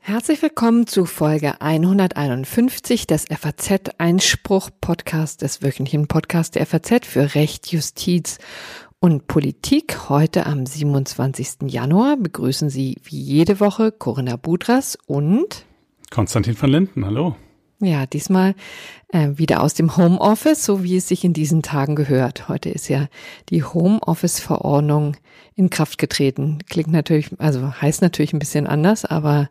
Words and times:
Herzlich 0.00 0.42
willkommen 0.42 0.86
zu 0.86 1.04
Folge 1.04 1.60
151 1.60 3.06
des 3.06 3.26
FAZ 3.26 3.90
Einspruch 3.98 4.70
Podcast 4.80 5.42
des 5.42 5.62
wöchentlichen 5.62 6.08
Podcasts 6.08 6.50
der 6.50 6.66
FAZ 6.66 7.06
für 7.06 7.34
Recht, 7.34 7.70
Justiz 7.72 8.38
und 9.00 9.26
Politik. 9.26 10.08
Heute 10.08 10.46
am 10.46 10.66
27. 10.66 11.70
Januar 11.70 12.16
begrüßen 12.16 12.70
Sie 12.70 12.96
wie 13.04 13.20
jede 13.20 13.60
Woche 13.60 13.92
Corinna 13.92 14.36
Budras 14.36 14.98
und 15.06 15.64
Konstantin 16.10 16.60
van 16.60 16.70
Linden. 16.70 17.04
Hallo. 17.04 17.36
Ja, 17.80 18.06
diesmal 18.06 18.56
äh, 19.08 19.28
wieder 19.34 19.62
aus 19.62 19.74
dem 19.74 19.96
Homeoffice, 19.96 20.64
so 20.64 20.82
wie 20.82 20.96
es 20.96 21.06
sich 21.06 21.22
in 21.22 21.32
diesen 21.32 21.62
Tagen 21.62 21.94
gehört. 21.94 22.48
Heute 22.48 22.70
ist 22.70 22.88
ja 22.88 23.06
die 23.50 23.62
Homeoffice-Verordnung 23.62 25.16
in 25.54 25.70
Kraft 25.70 25.98
getreten. 25.98 26.58
Klingt 26.68 26.90
natürlich, 26.90 27.30
also 27.38 27.72
heißt 27.80 28.02
natürlich 28.02 28.32
ein 28.32 28.40
bisschen 28.40 28.66
anders, 28.66 29.04
aber 29.04 29.48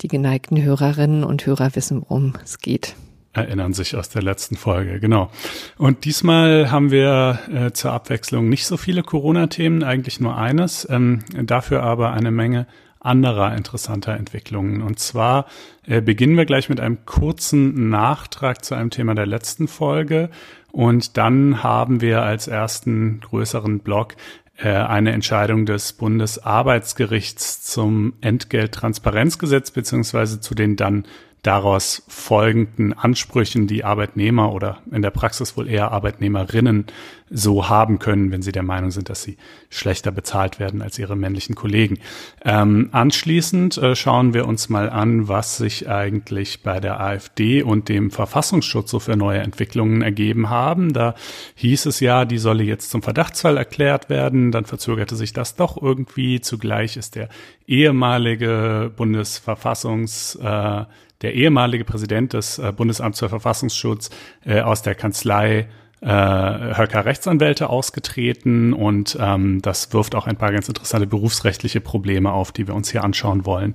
die 0.00 0.08
geneigten 0.08 0.62
Hörerinnen 0.62 1.22
und 1.22 1.44
Hörer 1.44 1.76
wissen, 1.76 2.00
worum 2.02 2.32
es 2.42 2.58
geht 2.58 2.94
erinnern 3.36 3.74
sich 3.74 3.94
aus 3.94 4.08
der 4.08 4.22
letzten 4.22 4.56
Folge, 4.56 4.98
genau. 4.98 5.30
Und 5.76 6.06
diesmal 6.06 6.70
haben 6.70 6.90
wir 6.90 7.38
äh, 7.52 7.70
zur 7.72 7.92
Abwechslung 7.92 8.48
nicht 8.48 8.66
so 8.66 8.78
viele 8.78 9.02
Corona-Themen, 9.02 9.84
eigentlich 9.84 10.20
nur 10.20 10.38
eines, 10.38 10.88
ähm, 10.90 11.22
dafür 11.34 11.82
aber 11.82 12.12
eine 12.12 12.30
Menge 12.30 12.66
anderer 13.06 13.54
interessanter 13.56 14.14
Entwicklungen. 14.14 14.82
Und 14.82 14.98
zwar 14.98 15.46
äh, 15.86 16.00
beginnen 16.00 16.36
wir 16.36 16.46
gleich 16.46 16.68
mit 16.68 16.80
einem 16.80 17.04
kurzen 17.06 17.88
Nachtrag 17.88 18.64
zu 18.64 18.74
einem 18.74 18.90
Thema 18.90 19.14
der 19.14 19.26
letzten 19.26 19.68
Folge. 19.68 20.30
Und 20.72 21.16
dann 21.16 21.62
haben 21.62 22.00
wir 22.00 22.22
als 22.22 22.48
ersten 22.48 23.20
größeren 23.20 23.78
Block 23.78 24.16
äh, 24.58 24.68
eine 24.68 25.12
Entscheidung 25.12 25.66
des 25.66 25.92
Bundesarbeitsgerichts 25.92 27.62
zum 27.62 28.14
Entgelttransparenzgesetz 28.20 29.70
beziehungsweise 29.70 30.40
zu 30.40 30.54
den 30.54 30.76
dann 30.76 31.04
daraus 31.42 32.02
folgenden 32.08 32.92
Ansprüchen, 32.92 33.66
die 33.66 33.84
Arbeitnehmer 33.84 34.52
oder 34.52 34.78
in 34.90 35.02
der 35.02 35.10
Praxis 35.10 35.56
wohl 35.56 35.68
eher 35.68 35.92
Arbeitnehmerinnen 35.92 36.86
so 37.28 37.68
haben 37.68 37.98
können, 37.98 38.30
wenn 38.30 38.42
sie 38.42 38.52
der 38.52 38.62
Meinung 38.62 38.90
sind, 38.92 39.08
dass 39.08 39.22
sie 39.22 39.36
schlechter 39.68 40.12
bezahlt 40.12 40.60
werden 40.60 40.80
als 40.80 40.98
ihre 40.98 41.16
männlichen 41.16 41.56
Kollegen. 41.56 41.98
Ähm, 42.44 42.88
anschließend 42.92 43.78
äh, 43.78 43.96
schauen 43.96 44.32
wir 44.32 44.46
uns 44.46 44.68
mal 44.68 44.90
an, 44.90 45.26
was 45.26 45.56
sich 45.56 45.88
eigentlich 45.88 46.62
bei 46.62 46.78
der 46.78 47.00
AfD 47.00 47.62
und 47.62 47.88
dem 47.88 48.10
Verfassungsschutz 48.10 48.90
so 48.90 49.00
für 49.00 49.16
neue 49.16 49.40
Entwicklungen 49.40 50.02
ergeben 50.02 50.50
haben. 50.50 50.92
Da 50.92 51.14
hieß 51.56 51.86
es 51.86 51.98
ja, 51.98 52.24
die 52.24 52.38
solle 52.38 52.62
jetzt 52.62 52.90
zum 52.90 53.02
Verdachtsfall 53.02 53.56
erklärt 53.56 54.08
werden. 54.08 54.52
Dann 54.52 54.64
verzögerte 54.64 55.16
sich 55.16 55.32
das 55.32 55.56
doch 55.56 55.80
irgendwie. 55.80 56.40
Zugleich 56.40 56.96
ist 56.96 57.16
der 57.16 57.28
ehemalige 57.66 58.92
Bundesverfassungs 58.96 60.36
äh, 60.36 60.84
der 61.22 61.34
ehemalige 61.34 61.84
Präsident 61.84 62.32
des 62.32 62.58
äh, 62.58 62.72
Bundesamts 62.72 63.18
für 63.18 63.28
Verfassungsschutz 63.28 64.10
äh, 64.44 64.60
aus 64.60 64.82
der 64.82 64.94
Kanzlei 64.94 65.68
äh, 66.02 66.08
Höcker 66.08 67.04
Rechtsanwälte 67.04 67.70
ausgetreten 67.70 68.72
und 68.72 69.16
ähm, 69.20 69.62
das 69.62 69.92
wirft 69.92 70.14
auch 70.14 70.26
ein 70.26 70.36
paar 70.36 70.52
ganz 70.52 70.68
interessante 70.68 71.06
berufsrechtliche 71.06 71.80
Probleme 71.80 72.32
auf, 72.32 72.52
die 72.52 72.66
wir 72.66 72.74
uns 72.74 72.90
hier 72.90 73.02
anschauen 73.02 73.46
wollen. 73.46 73.72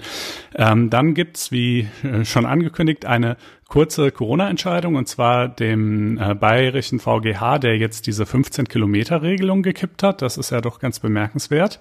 Ähm, 0.56 0.90
dann 0.90 1.14
gibt's, 1.14 1.52
wie 1.52 1.88
äh, 2.04 2.24
schon 2.24 2.46
angekündigt, 2.46 3.06
eine 3.06 3.38
kurze 3.72 4.12
Corona-Entscheidung 4.12 4.96
und 4.96 5.08
zwar 5.08 5.48
dem 5.48 6.18
äh, 6.20 6.36
bayerischen 6.36 7.00
VGH, 7.00 7.58
der 7.58 7.78
jetzt 7.78 8.06
diese 8.06 8.26
15-Kilometer-Regelung 8.26 9.64
gekippt 9.64 10.04
hat. 10.04 10.22
Das 10.22 10.38
ist 10.38 10.52
ja 10.52 10.60
doch 10.60 10.80
ganz 10.80 11.00
bemerkenswert. 11.00 11.80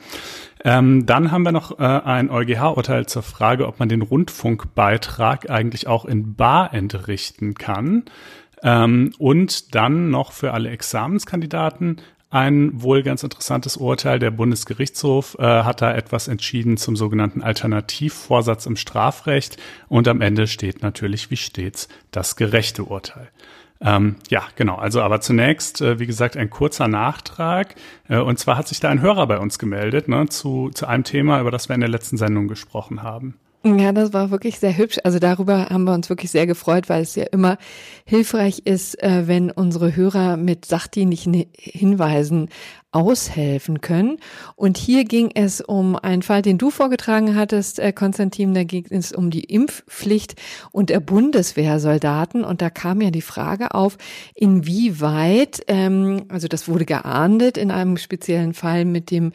Ähm, 0.64 1.04
dann 1.04 1.32
haben 1.32 1.42
wir 1.42 1.52
noch 1.52 1.80
äh, 1.80 1.82
ein 1.82 2.30
EuGH-Urteil 2.30 3.06
zur 3.06 3.22
Frage, 3.22 3.66
ob 3.66 3.80
man 3.80 3.88
den 3.88 4.02
Rundfunkbeitrag 4.02 5.50
eigentlich 5.50 5.88
auch 5.88 6.04
in 6.04 6.36
Bar 6.36 6.72
entrichten 6.72 7.54
kann. 7.54 8.04
Ähm, 8.62 9.12
und 9.18 9.74
dann 9.74 10.10
noch 10.10 10.32
für 10.32 10.52
alle 10.52 10.70
Examenskandidaten 10.70 12.00
ein 12.30 12.80
wohl 12.80 13.02
ganz 13.02 13.24
interessantes 13.24 13.76
Urteil. 13.76 14.20
Der 14.20 14.30
Bundesgerichtshof 14.30 15.36
äh, 15.38 15.42
hat 15.42 15.82
da 15.82 15.92
etwas 15.92 16.28
entschieden 16.28 16.76
zum 16.76 16.94
sogenannten 16.94 17.42
Alternativvorsatz 17.42 18.66
im 18.66 18.76
Strafrecht. 18.76 19.56
Und 19.88 20.06
am 20.06 20.20
Ende 20.20 20.46
steht 20.46 20.82
natürlich 20.82 21.30
wie 21.30 21.36
stets 21.36 21.88
das 22.12 22.36
gerechte 22.36 22.84
Urteil. 22.84 23.28
Ähm, 23.80 24.16
ja, 24.28 24.44
genau. 24.56 24.76
Also 24.76 25.00
aber 25.00 25.20
zunächst, 25.20 25.80
äh, 25.80 25.98
wie 25.98 26.06
gesagt, 26.06 26.36
ein 26.36 26.50
kurzer 26.50 26.86
Nachtrag. 26.86 27.74
Äh, 28.08 28.18
und 28.18 28.38
zwar 28.38 28.56
hat 28.56 28.68
sich 28.68 28.78
da 28.78 28.90
ein 28.90 29.00
Hörer 29.00 29.26
bei 29.26 29.38
uns 29.38 29.58
gemeldet 29.58 30.06
ne, 30.06 30.28
zu, 30.28 30.70
zu 30.72 30.86
einem 30.86 31.02
Thema, 31.02 31.40
über 31.40 31.50
das 31.50 31.68
wir 31.68 31.74
in 31.74 31.80
der 31.80 31.90
letzten 31.90 32.16
Sendung 32.16 32.46
gesprochen 32.46 33.02
haben. 33.02 33.34
Ja, 33.62 33.92
das 33.92 34.14
war 34.14 34.30
wirklich 34.30 34.58
sehr 34.58 34.76
hübsch. 34.78 34.98
Also 35.04 35.18
darüber 35.18 35.66
haben 35.68 35.84
wir 35.84 35.92
uns 35.92 36.08
wirklich 36.08 36.30
sehr 36.30 36.46
gefreut, 36.46 36.88
weil 36.88 37.02
es 37.02 37.14
ja 37.14 37.24
immer 37.24 37.58
hilfreich 38.06 38.62
ist, 38.64 39.02
äh, 39.02 39.28
wenn 39.28 39.50
unsere 39.50 39.94
Hörer 39.94 40.38
mit 40.38 40.64
sachdienlichen 40.64 41.44
Hinweisen 41.58 42.48
aushelfen 42.92 43.80
können. 43.80 44.18
Und 44.56 44.76
hier 44.76 45.04
ging 45.04 45.30
es 45.34 45.60
um 45.60 45.94
einen 45.94 46.22
Fall, 46.22 46.42
den 46.42 46.58
du 46.58 46.70
vorgetragen 46.70 47.36
hattest, 47.36 47.78
äh, 47.78 47.92
Konstantin, 47.92 48.52
da 48.52 48.64
ging 48.64 48.86
es 48.90 49.12
um 49.12 49.30
die 49.30 49.44
Impfpflicht 49.44 50.34
und 50.72 50.90
der 50.90 50.98
Bundeswehrsoldaten. 50.98 52.42
Und 52.42 52.62
da 52.62 52.70
kam 52.70 53.00
ja 53.00 53.10
die 53.10 53.22
Frage 53.22 53.74
auf, 53.74 53.96
inwieweit, 54.34 55.62
ähm, 55.68 56.24
also 56.28 56.48
das 56.48 56.66
wurde 56.66 56.84
geahndet 56.84 57.56
in 57.56 57.70
einem 57.70 57.96
speziellen 57.96 58.54
Fall 58.54 58.84
mit 58.84 59.12
dem 59.12 59.32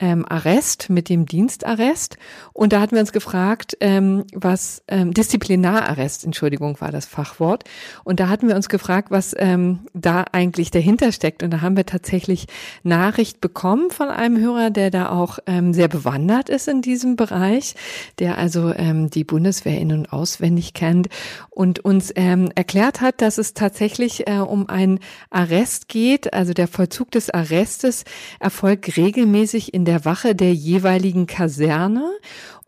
ähm, 0.00 0.26
Arrest, 0.28 0.90
mit 0.90 1.08
dem 1.08 1.24
Dienstarrest. 1.24 2.18
Und 2.52 2.74
da 2.74 2.80
hatten 2.80 2.94
wir 2.94 3.00
uns 3.00 3.12
gefragt, 3.12 3.76
ähm, 3.80 4.24
was 4.34 4.82
ähm, 4.86 5.14
Disziplinararrest, 5.14 6.24
Entschuldigung, 6.24 6.78
war 6.80 6.92
das 6.92 7.06
Fachwort. 7.06 7.64
Und 8.04 8.20
da 8.20 8.28
hatten 8.28 8.48
wir 8.48 8.54
uns 8.54 8.68
gefragt, 8.68 9.10
was 9.10 9.34
ähm, 9.38 9.80
da 9.94 10.24
eigentlich 10.30 10.70
dahinter 10.70 11.10
steckt. 11.10 11.42
Und 11.42 11.50
da 11.52 11.62
haben 11.62 11.76
wir 11.76 11.86
tatsächlich 11.86 12.46
nach 12.82 12.97
Nachricht 12.98 13.40
bekommen 13.40 13.90
von 13.90 14.08
einem 14.08 14.38
Hörer, 14.38 14.70
der 14.70 14.90
da 14.90 15.10
auch 15.10 15.38
ähm, 15.46 15.72
sehr 15.72 15.86
bewandert 15.86 16.48
ist 16.48 16.66
in 16.66 16.82
diesem 16.82 17.14
Bereich, 17.14 17.76
der 18.18 18.38
also 18.38 18.72
ähm, 18.74 19.08
die 19.08 19.22
Bundeswehr 19.22 19.78
in- 19.78 19.92
und 19.92 20.12
auswendig 20.12 20.74
kennt 20.74 21.08
und 21.48 21.78
uns 21.84 22.12
ähm, 22.16 22.50
erklärt 22.56 23.00
hat, 23.00 23.22
dass 23.22 23.38
es 23.38 23.54
tatsächlich 23.54 24.26
äh, 24.26 24.38
um 24.38 24.68
einen 24.68 24.98
Arrest 25.30 25.88
geht. 25.88 26.34
Also 26.34 26.54
der 26.54 26.66
Vollzug 26.66 27.12
des 27.12 27.30
Arrestes 27.30 28.02
erfolgt 28.40 28.96
regelmäßig 28.96 29.74
in 29.74 29.84
der 29.84 30.04
Wache 30.04 30.34
der 30.34 30.52
jeweiligen 30.52 31.28
Kaserne 31.28 32.10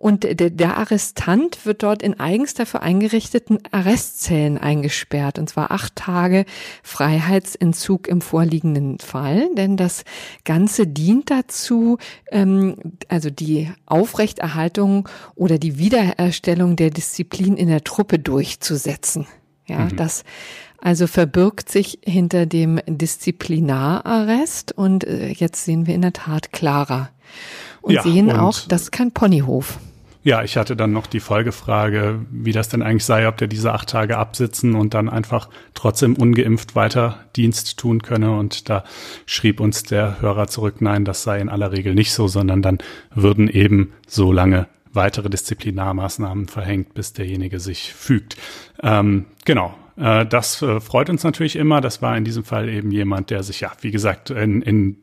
und 0.00 0.24
der, 0.24 0.48
der 0.48 0.78
Arrestant 0.78 1.66
wird 1.66 1.82
dort 1.82 2.02
in 2.02 2.18
eigens 2.18 2.54
dafür 2.54 2.80
eingerichteten 2.80 3.58
Arrestzellen 3.70 4.56
eingesperrt, 4.56 5.38
und 5.38 5.50
zwar 5.50 5.70
acht 5.72 5.94
Tage 5.94 6.46
Freiheitsentzug 6.82 8.08
im 8.08 8.22
vorliegenden 8.22 8.98
Fall. 8.98 9.54
Denn 9.56 9.76
das 9.76 10.04
Ganze 10.46 10.86
dient 10.86 11.30
dazu, 11.30 11.98
ähm, 12.32 12.76
also 13.08 13.28
die 13.28 13.70
Aufrechterhaltung 13.84 15.06
oder 15.34 15.58
die 15.58 15.76
Wiederherstellung 15.76 16.76
der 16.76 16.88
Disziplin 16.88 17.58
in 17.58 17.68
der 17.68 17.84
Truppe 17.84 18.18
durchzusetzen. 18.18 19.26
Ja, 19.66 19.80
mhm. 19.80 19.96
das 19.96 20.24
also 20.78 21.08
verbirgt 21.08 21.70
sich 21.70 21.98
hinter 22.02 22.46
dem 22.46 22.80
Disziplinararrest 22.86 24.72
und 24.72 25.04
äh, 25.04 25.28
jetzt 25.28 25.66
sehen 25.66 25.86
wir 25.86 25.94
in 25.94 26.00
der 26.00 26.14
Tat 26.14 26.52
klarer 26.52 27.10
und 27.82 27.92
ja, 27.92 28.02
sehen 28.02 28.30
und 28.30 28.38
auch, 28.38 28.60
das 28.66 28.84
ist 28.84 28.92
kein 28.92 29.12
Ponyhof. 29.12 29.78
Ja, 30.22 30.44
ich 30.44 30.58
hatte 30.58 30.76
dann 30.76 30.92
noch 30.92 31.06
die 31.06 31.20
Folgefrage, 31.20 32.20
wie 32.30 32.52
das 32.52 32.68
denn 32.68 32.82
eigentlich 32.82 33.06
sei, 33.06 33.26
ob 33.26 33.38
der 33.38 33.48
diese 33.48 33.72
acht 33.72 33.88
Tage 33.88 34.18
absitzen 34.18 34.74
und 34.74 34.92
dann 34.92 35.08
einfach 35.08 35.48
trotzdem 35.72 36.14
ungeimpft 36.14 36.76
weiter 36.76 37.24
Dienst 37.36 37.78
tun 37.78 38.02
könne. 38.02 38.36
Und 38.36 38.68
da 38.68 38.84
schrieb 39.24 39.60
uns 39.60 39.82
der 39.82 40.20
Hörer 40.20 40.46
zurück, 40.46 40.82
nein, 40.82 41.06
das 41.06 41.22
sei 41.22 41.40
in 41.40 41.48
aller 41.48 41.72
Regel 41.72 41.94
nicht 41.94 42.12
so, 42.12 42.28
sondern 42.28 42.60
dann 42.60 42.78
würden 43.14 43.48
eben 43.48 43.94
so 44.06 44.30
lange 44.30 44.66
weitere 44.92 45.30
Disziplinarmaßnahmen 45.30 46.48
verhängt, 46.48 46.92
bis 46.92 47.14
derjenige 47.14 47.58
sich 47.58 47.94
fügt. 47.94 48.36
Ähm, 48.82 49.24
genau. 49.46 49.74
Äh, 49.96 50.26
das 50.26 50.60
äh, 50.60 50.80
freut 50.80 51.08
uns 51.08 51.24
natürlich 51.24 51.56
immer. 51.56 51.80
Das 51.80 52.02
war 52.02 52.14
in 52.16 52.24
diesem 52.24 52.44
Fall 52.44 52.68
eben 52.68 52.90
jemand, 52.90 53.30
der 53.30 53.42
sich 53.42 53.60
ja, 53.60 53.72
wie 53.80 53.90
gesagt, 53.90 54.28
in, 54.28 54.60
in 54.60 54.98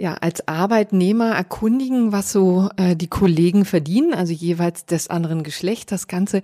ja, 0.00 0.14
als 0.14 0.48
Arbeitnehmer 0.48 1.30
erkundigen, 1.34 2.10
was 2.10 2.32
so 2.32 2.70
äh, 2.76 2.96
die 2.96 3.08
Kollegen 3.08 3.66
verdienen, 3.66 4.14
also 4.14 4.32
jeweils 4.32 4.86
des 4.86 5.08
anderen 5.08 5.42
Geschlechts. 5.42 5.90
Das 5.90 6.08
Ganze 6.08 6.40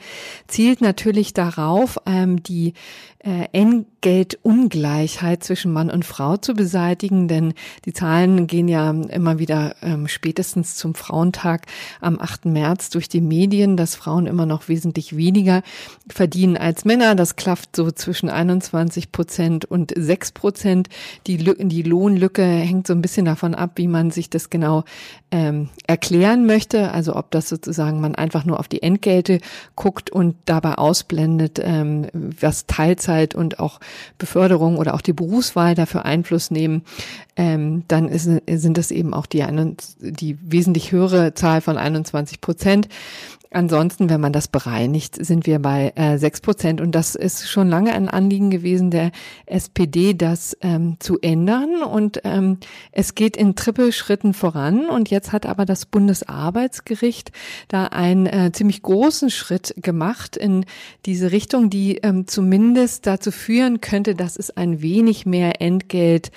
zielt 0.47 0.83
natürlich 0.83 1.33
darauf, 1.33 1.99
ähm, 2.07 2.43
die 2.43 2.75
äh, 3.25 3.49
Entgeltungleichheit 4.07 5.43
zwischen 5.43 5.73
Mann 5.73 5.91
und 5.91 6.05
Frau 6.05 6.37
zu 6.37 6.55
beseitigen, 6.55 7.27
denn 7.27 7.55
die 7.87 7.93
Zahlen 7.93 8.47
gehen 8.47 8.69
ja 8.69 8.91
immer 8.91 9.41
wieder 9.41 9.75
ähm, 9.83 10.07
spätestens 10.07 10.77
zum 10.77 10.95
Frauentag 10.95 11.67
am 12.01 12.21
8. 12.21 12.45
März 12.45 12.91
durch 12.91 13.09
die 13.09 13.21
Medien, 13.21 13.77
dass 13.77 13.97
Frauen 13.97 14.29
immer 14.29 14.47
noch 14.47 14.69
wesentlich 14.69 15.17
weniger 15.17 15.63
verdienen 16.09 16.57
als 16.57 16.85
Männer. 16.85 17.17
Das 17.17 17.35
klafft 17.35 17.75
so 17.75 17.91
zwischen 17.91 18.31
21 18.31 19.11
Prozent 19.11 19.65
und 19.65 19.93
6 19.97 20.31
Prozent. 20.33 20.89
Die, 21.27 21.39
die 21.39 21.83
Lohnlücke 21.83 22.45
hängt 22.45 22.87
so 22.87 22.93
ein 22.93 23.03
bisschen 23.03 23.27
davon 23.27 23.57
ab, 23.57 23.73
wie 23.75 23.89
man 23.89 24.13
sich 24.13 24.31
das 24.31 24.51
genau 24.51 24.85
ähm, 25.33 25.69
erklären 25.89 26.47
möchte. 26.47 26.93
Also 26.93 27.17
ob 27.17 27.33
das 27.33 27.49
sozusagen 27.49 28.01
man 28.01 28.15
einfach 28.15 28.45
nur 28.45 28.61
auf 28.61 28.69
die 28.69 28.85
Entgelte 28.85 29.41
guckt 29.75 30.11
und 30.11 30.37
dabei 30.45 30.75
ausblendet, 30.75 31.59
ähm, 31.61 32.07
was 32.13 32.67
Teilzeit 32.67 33.35
und 33.35 33.59
auch 33.59 33.81
Beförderung 34.19 34.79
oder 34.79 34.95
auch 34.95 35.01
die 35.01 35.13
Berufswahl 35.13 35.75
dafür 35.75 36.05
Einfluss 36.05 36.51
nehmen, 36.51 36.83
ähm, 37.37 37.85
dann 37.89 38.09
ist, 38.09 38.29
sind 38.47 38.79
das 38.79 38.91
eben 38.91 39.13
auch 39.15 39.27
die, 39.27 39.45
die 40.01 40.39
wesentlich 40.41 40.93
höhere 40.93 41.35
Zahl 41.35 41.61
von 41.61 41.77
21 41.77 42.41
Prozent. 42.41 42.89
Ansonsten, 43.51 44.11
wenn 44.11 44.21
man 44.21 44.33
das 44.33 44.49
bereinigt, 44.49 45.25
sind 45.25 45.47
wir 45.47 45.61
bei 45.61 45.93
äh, 45.95 46.19
sechs 46.19 46.41
äh, 46.41 46.43
Prozent. 46.43 46.81
Und 46.81 46.93
das 46.95 47.15
ist 47.15 47.49
schon 47.49 47.69
lange 47.69 47.93
ein 47.93 48.09
Anliegen 48.09 48.51
gewesen 48.51 48.91
der 48.91 49.13
SPD, 49.47 50.15
das 50.15 50.57
ähm, 50.61 50.97
zu 50.99 51.19
ändern. 51.21 51.83
Und 51.83 52.21
ähm, 52.25 52.59
es 52.93 53.15
geht 53.15 53.37
in 53.37 53.55
Trippelschritten 53.55 54.35
voran. 54.35 54.89
Und 54.89 55.11
jetzt 55.11 55.33
hat 55.33 55.47
aber 55.47 55.65
das 55.65 55.87
Bundesarbeitsgericht 55.87 57.33
da 57.69 57.85
einen 57.87 58.27
äh, 58.27 58.51
ziemlich 58.53 58.83
großen 58.83 59.31
Schritt 59.31 59.75
gemacht 59.77 60.37
in 60.37 60.65
diese 61.07 61.33
Richtung, 61.33 61.71
die 61.71 61.99
ähm, 61.99 62.27
zumindest 62.27 63.07
dazu 63.07 63.31
führen 63.31 63.81
könnte, 63.81 64.15
dass 64.15 64.37
es 64.37 64.57
ein 64.57 64.83
wenig 64.83 65.27
mehr 65.27 65.61
Entgelt 65.61 66.31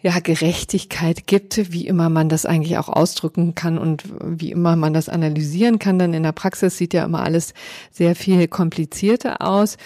ja, 0.00 0.18
Gerechtigkeit 0.20 1.26
gibt, 1.26 1.72
wie 1.72 1.86
immer 1.86 2.08
man 2.08 2.28
das 2.28 2.46
eigentlich 2.46 2.78
auch 2.78 2.88
ausdrücken 2.88 3.54
kann 3.54 3.78
und 3.78 4.04
wie 4.22 4.52
immer 4.52 4.76
man 4.76 4.94
das 4.94 5.08
analysieren 5.08 5.78
kann. 5.78 5.98
Dann 5.98 6.14
in 6.14 6.22
der 6.22 6.32
Praxis 6.32 6.76
sieht 6.78 6.94
ja 6.94 7.04
immer 7.04 7.22
alles 7.22 7.52
sehr 7.90 8.14
viel 8.14 8.46
komplizierter 8.48 9.42
aus. 9.42 9.76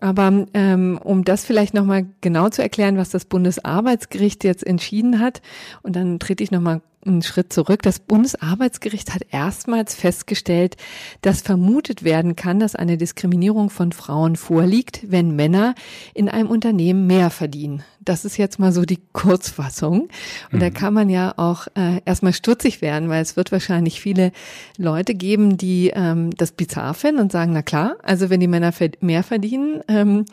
Aber 0.00 0.46
ähm, 0.52 0.98
um 1.02 1.24
das 1.24 1.44
vielleicht 1.44 1.74
nochmal 1.74 2.06
genau 2.20 2.48
zu 2.48 2.60
erklären, 2.60 2.96
was 2.96 3.10
das 3.10 3.24
Bundesarbeitsgericht 3.24 4.42
jetzt 4.42 4.66
entschieden 4.66 5.20
hat, 5.20 5.42
und 5.82 5.94
dann 5.94 6.18
trete 6.18 6.42
ich 6.42 6.50
nochmal 6.50 6.82
einen 7.06 7.22
Schritt 7.22 7.52
zurück. 7.52 7.82
Das 7.82 7.98
Bundesarbeitsgericht 7.98 9.14
hat 9.14 9.22
erstmals 9.30 9.94
festgestellt, 9.94 10.76
dass 11.20 11.40
vermutet 11.40 12.02
werden 12.04 12.36
kann, 12.36 12.60
dass 12.60 12.74
eine 12.74 12.96
Diskriminierung 12.96 13.70
von 13.70 13.92
Frauen 13.92 14.36
vorliegt, 14.36 15.10
wenn 15.10 15.34
Männer 15.36 15.74
in 16.14 16.28
einem 16.28 16.48
Unternehmen 16.48 17.06
mehr 17.06 17.30
verdienen. 17.30 17.82
Das 18.04 18.24
ist 18.24 18.36
jetzt 18.36 18.58
mal 18.58 18.72
so 18.72 18.84
die 18.84 18.98
Kurzfassung. 19.12 20.02
Und 20.50 20.52
mhm. 20.52 20.60
da 20.60 20.70
kann 20.70 20.94
man 20.94 21.08
ja 21.08 21.34
auch 21.36 21.66
äh, 21.74 22.00
erstmal 22.04 22.32
stutzig 22.32 22.82
werden, 22.82 23.08
weil 23.08 23.22
es 23.22 23.36
wird 23.36 23.52
wahrscheinlich 23.52 24.00
viele 24.00 24.32
Leute 24.76 25.14
geben, 25.14 25.56
die 25.56 25.92
ähm, 25.94 26.30
das 26.36 26.52
bizarr 26.52 26.94
finden 26.94 27.20
und 27.20 27.32
sagen, 27.32 27.52
na 27.52 27.62
klar, 27.62 27.96
also 28.02 28.30
wenn 28.30 28.40
die 28.40 28.48
Männer 28.48 28.72
mehr 29.00 29.22
verdienen, 29.22 29.82
ähm, 29.88 30.24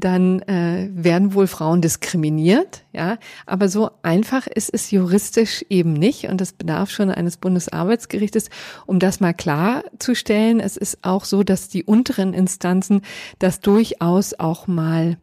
dann 0.00 0.40
äh, 0.42 0.88
werden 0.92 1.34
wohl 1.34 1.46
Frauen 1.46 1.82
diskriminiert, 1.82 2.84
ja. 2.92 3.18
Aber 3.46 3.68
so 3.68 3.90
einfach 4.02 4.46
ist 4.46 4.72
es 4.72 4.90
juristisch 4.90 5.64
eben 5.68 5.92
nicht 5.92 6.24
und 6.28 6.40
das 6.40 6.52
bedarf 6.52 6.90
schon 6.90 7.10
eines 7.10 7.36
Bundesarbeitsgerichtes, 7.36 8.50
um 8.86 8.98
das 8.98 9.20
mal 9.20 9.34
klarzustellen. 9.34 10.60
Es 10.60 10.76
ist 10.76 10.98
auch 11.02 11.24
so, 11.24 11.42
dass 11.42 11.68
die 11.68 11.84
unteren 11.84 12.34
Instanzen 12.34 13.02
das 13.38 13.60
durchaus 13.60 14.34
auch 14.38 14.66
mal 14.66 15.18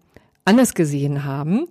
anders 0.47 0.73
gesehen 0.73 1.23
haben. 1.23 1.67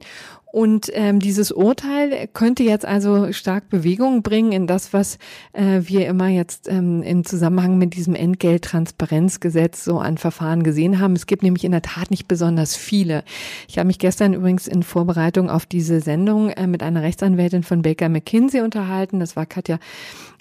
Und 0.57 0.91
ähm, 0.95 1.21
dieses 1.21 1.53
Urteil 1.53 2.29
könnte 2.33 2.63
jetzt 2.63 2.87
also 2.87 3.31
stark 3.33 3.69
Bewegung 3.69 4.23
bringen 4.23 4.53
in 4.53 4.67
das, 4.67 4.95
was 4.95 5.19
äh, 5.53 5.83
wir 5.83 6.07
immer 6.07 6.29
jetzt 6.29 6.67
ähm, 6.67 7.03
im 7.03 7.27
Zusammenhang 7.27 7.77
mit 7.77 7.95
diesem 7.95 8.15
Entgelttransparenzgesetz 8.15 9.85
so 9.85 9.99
an 9.99 10.17
Verfahren 10.17 10.63
gesehen 10.63 10.99
haben. 10.99 11.15
Es 11.15 11.27
gibt 11.27 11.43
nämlich 11.43 11.65
in 11.65 11.73
der 11.73 11.83
Tat 11.83 12.11
nicht 12.11 12.27
besonders 12.27 12.75
viele. 12.75 13.23
Ich 13.69 13.77
habe 13.77 13.89
mich 13.89 13.99
gestern 13.99 14.33
übrigens 14.33 14.67
in 14.67 14.83
Vorbereitung 14.83 15.51
auf 15.51 15.67
diese 15.67 16.01
Sendung 16.01 16.49
äh, 16.49 16.67
mit 16.67 16.83
einer 16.83 17.03
Rechtsanwältin 17.03 17.63
von 17.63 17.83
Baker 17.83 18.09
McKinsey 18.09 18.63
unterhalten. 18.63 19.21
Das 19.21 19.37
war 19.37 19.45
Katja 19.45 19.79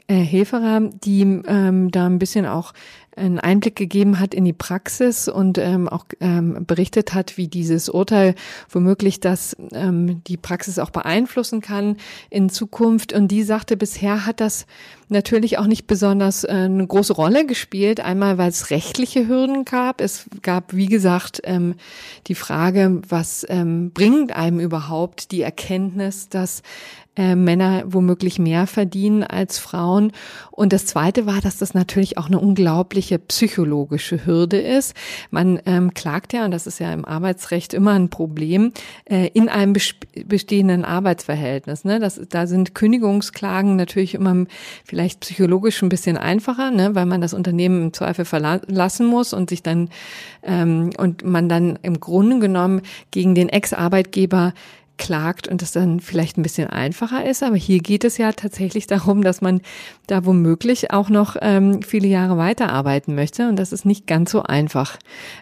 äh, 0.07 0.15
Heferer, 0.15 0.81
die 1.03 1.21
ähm, 1.23 1.91
da 1.91 2.05
ein 2.05 2.19
bisschen 2.19 2.45
auch 2.45 2.73
einen 3.15 3.39
Einblick 3.39 3.75
gegeben 3.75 4.19
hat 4.19 4.33
in 4.33 4.45
die 4.45 4.53
Praxis 4.53 5.27
und 5.27 5.57
ähm, 5.57 5.87
auch 5.87 6.05
ähm, 6.19 6.65
berichtet 6.65 7.13
hat, 7.13 7.37
wie 7.37 7.47
dieses 7.47 7.89
Urteil 7.89 8.35
womöglich 8.69 9.19
das 9.19 9.55
ähm, 9.73 10.21
die 10.25 10.37
Praxis 10.37 10.79
auch 10.79 10.89
beeinflussen 10.89 11.61
kann 11.61 11.97
in 12.29 12.49
Zukunft. 12.49 13.13
Und 13.13 13.29
die 13.29 13.43
sagte, 13.43 13.77
bisher 13.77 14.25
hat 14.25 14.39
das 14.41 14.65
natürlich 15.09 15.57
auch 15.57 15.67
nicht 15.67 15.87
besonders 15.87 16.43
äh, 16.43 16.51
eine 16.51 16.85
große 16.85 17.13
Rolle 17.13 17.45
gespielt. 17.45 17.99
Einmal, 17.99 18.37
weil 18.37 18.49
es 18.49 18.69
rechtliche 18.69 19.27
Hürden 19.27 19.65
gab. 19.65 20.01
Es 20.01 20.25
gab, 20.41 20.73
wie 20.73 20.87
gesagt, 20.87 21.41
ähm, 21.43 21.75
die 22.27 22.35
Frage, 22.35 23.01
was 23.07 23.45
ähm, 23.49 23.91
bringt 23.91 24.35
einem 24.35 24.59
überhaupt 24.59 25.31
die 25.31 25.41
Erkenntnis, 25.41 26.29
dass 26.29 26.63
äh, 27.15 27.35
Männer 27.35 27.83
womöglich 27.85 28.39
mehr 28.39 28.67
verdienen 28.67 29.23
als 29.23 29.57
Frauen. 29.57 30.11
Und 30.51 30.73
das 30.73 30.85
Zweite 30.85 31.25
war, 31.25 31.41
dass 31.41 31.57
das 31.57 31.73
natürlich 31.73 32.17
auch 32.17 32.27
eine 32.27 32.39
unglaubliche 32.39 33.19
psychologische 33.19 34.25
Hürde 34.25 34.57
ist. 34.57 34.95
Man 35.31 35.59
ähm, 35.65 35.93
klagt 35.93 36.33
ja, 36.33 36.45
und 36.45 36.51
das 36.51 36.67
ist 36.67 36.79
ja 36.79 36.91
im 36.93 37.05
Arbeitsrecht 37.05 37.73
immer 37.73 37.93
ein 37.93 38.09
Problem, 38.09 38.71
äh, 39.05 39.27
in 39.33 39.49
einem 39.49 39.73
bestehenden 40.25 40.85
Arbeitsverhältnis. 40.85 41.85
Ne? 41.85 41.99
Das, 41.99 42.19
da 42.29 42.47
sind 42.47 42.75
Kündigungsklagen 42.75 43.75
natürlich 43.75 44.15
immer 44.15 44.45
vielleicht 44.83 45.21
psychologisch 45.21 45.81
ein 45.81 45.89
bisschen 45.89 46.17
einfacher, 46.17 46.71
ne? 46.71 46.95
weil 46.95 47.05
man 47.05 47.21
das 47.21 47.33
Unternehmen 47.33 47.83
im 47.83 47.93
Zweifel 47.93 48.25
verlassen 48.25 49.07
muss 49.07 49.33
und 49.33 49.49
sich 49.49 49.63
dann 49.63 49.89
ähm, 50.43 50.91
und 50.97 51.23
man 51.23 51.49
dann 51.49 51.79
im 51.81 51.99
Grunde 51.99 52.39
genommen 52.39 52.81
gegen 53.11 53.35
den 53.35 53.49
Ex-Arbeitgeber 53.49 54.53
klagt 54.97 55.47
und 55.47 55.61
das 55.61 55.71
dann 55.71 55.99
vielleicht 55.99 56.37
ein 56.37 56.43
bisschen 56.43 56.69
einfacher 56.69 57.25
ist. 57.25 57.43
Aber 57.43 57.55
hier 57.55 57.79
geht 57.79 58.03
es 58.03 58.17
ja 58.17 58.31
tatsächlich 58.31 58.87
darum, 58.87 59.21
dass 59.21 59.41
man 59.41 59.61
da 60.07 60.25
womöglich 60.25 60.91
auch 60.91 61.09
noch 61.09 61.35
ähm, 61.41 61.81
viele 61.81 62.07
Jahre 62.07 62.37
weiterarbeiten 62.37 63.15
möchte. 63.15 63.47
Und 63.49 63.57
das 63.57 63.71
ist 63.71 63.85
nicht 63.85 64.07
ganz 64.07 64.31
so 64.31 64.43
einfach, 64.43 64.97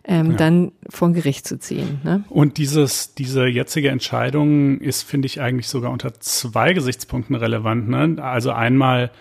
ähm, 0.06 0.32
ja. 0.32 0.38
dann 0.38 0.72
vor 0.90 1.12
Gericht 1.12 1.48
zu 1.48 1.60
ziehen. 1.60 2.02
Ne? 2.04 2.24
Und 2.30 2.58
dieses, 2.58 3.14
diese 3.16 3.46
jetzige 3.46 3.90
Entscheidung 3.90 4.80
ist, 4.80 5.04
finde 5.04 5.26
ich, 5.28 5.42
eigentlich 5.42 5.68
sogar 5.68 5.92
unter 5.92 6.14
zwei 6.20 6.74
Gesichtspunkten 6.74 7.36
relevant. 7.36 7.90
Ne? 7.90 8.22
Also 8.22 8.52
einmal 8.52 9.12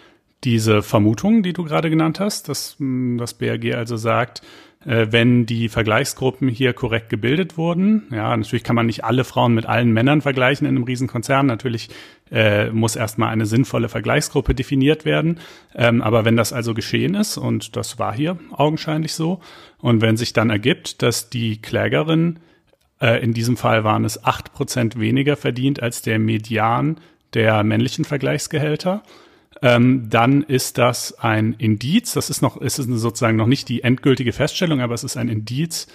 diese 0.44 0.82
Vermutung, 0.82 1.42
die 1.42 1.52
du 1.52 1.64
gerade 1.64 1.90
genannt 1.90 2.20
hast, 2.20 2.48
dass 2.48 2.76
hm, 2.78 3.18
das 3.18 3.34
BRG 3.34 3.74
also 3.74 3.96
sagt, 3.96 4.42
wenn 4.84 5.46
die 5.46 5.68
Vergleichsgruppen 5.68 6.48
hier 6.48 6.72
korrekt 6.72 7.08
gebildet 7.08 7.56
wurden. 7.56 8.04
Ja, 8.10 8.36
natürlich 8.36 8.64
kann 8.64 8.76
man 8.76 8.86
nicht 8.86 9.04
alle 9.04 9.24
Frauen 9.24 9.54
mit 9.54 9.66
allen 9.66 9.92
Männern 9.92 10.20
vergleichen 10.22 10.66
in 10.66 10.76
einem 10.76 10.84
Riesenkonzern. 10.84 11.46
Natürlich 11.46 11.88
äh, 12.32 12.70
muss 12.70 12.96
erstmal 12.96 13.28
eine 13.28 13.46
sinnvolle 13.46 13.88
Vergleichsgruppe 13.88 14.54
definiert 14.54 15.04
werden. 15.04 15.38
Ähm, 15.74 16.02
aber 16.02 16.24
wenn 16.24 16.36
das 16.36 16.52
also 16.52 16.74
geschehen 16.74 17.14
ist, 17.14 17.36
und 17.36 17.76
das 17.76 17.98
war 17.98 18.14
hier 18.14 18.38
augenscheinlich 18.50 19.12
so, 19.12 19.40
und 19.78 20.00
wenn 20.00 20.16
sich 20.16 20.32
dann 20.32 20.50
ergibt, 20.50 21.02
dass 21.02 21.30
die 21.30 21.60
Klägerin, 21.60 22.38
äh, 23.00 23.22
in 23.22 23.34
diesem 23.34 23.56
Fall 23.56 23.84
waren 23.84 24.04
es 24.04 24.24
acht 24.24 24.52
Prozent 24.52 24.98
weniger 24.98 25.36
verdient 25.36 25.82
als 25.82 26.02
der 26.02 26.18
Median 26.18 26.96
der 27.34 27.62
männlichen 27.64 28.04
Vergleichsgehälter, 28.04 29.02
ähm, 29.62 30.10
dann 30.10 30.42
ist 30.42 30.76
das 30.76 31.18
ein 31.18 31.54
Indiz. 31.54 32.12
Das 32.12 32.28
ist 32.28 32.42
noch, 32.42 32.60
ist 32.60 32.76
sozusagen 32.76 33.36
noch 33.36 33.46
nicht 33.46 33.68
die 33.68 33.82
endgültige 33.82 34.32
Feststellung, 34.32 34.80
aber 34.80 34.94
es 34.94 35.04
ist 35.04 35.16
ein 35.16 35.28
Indiz 35.28 35.86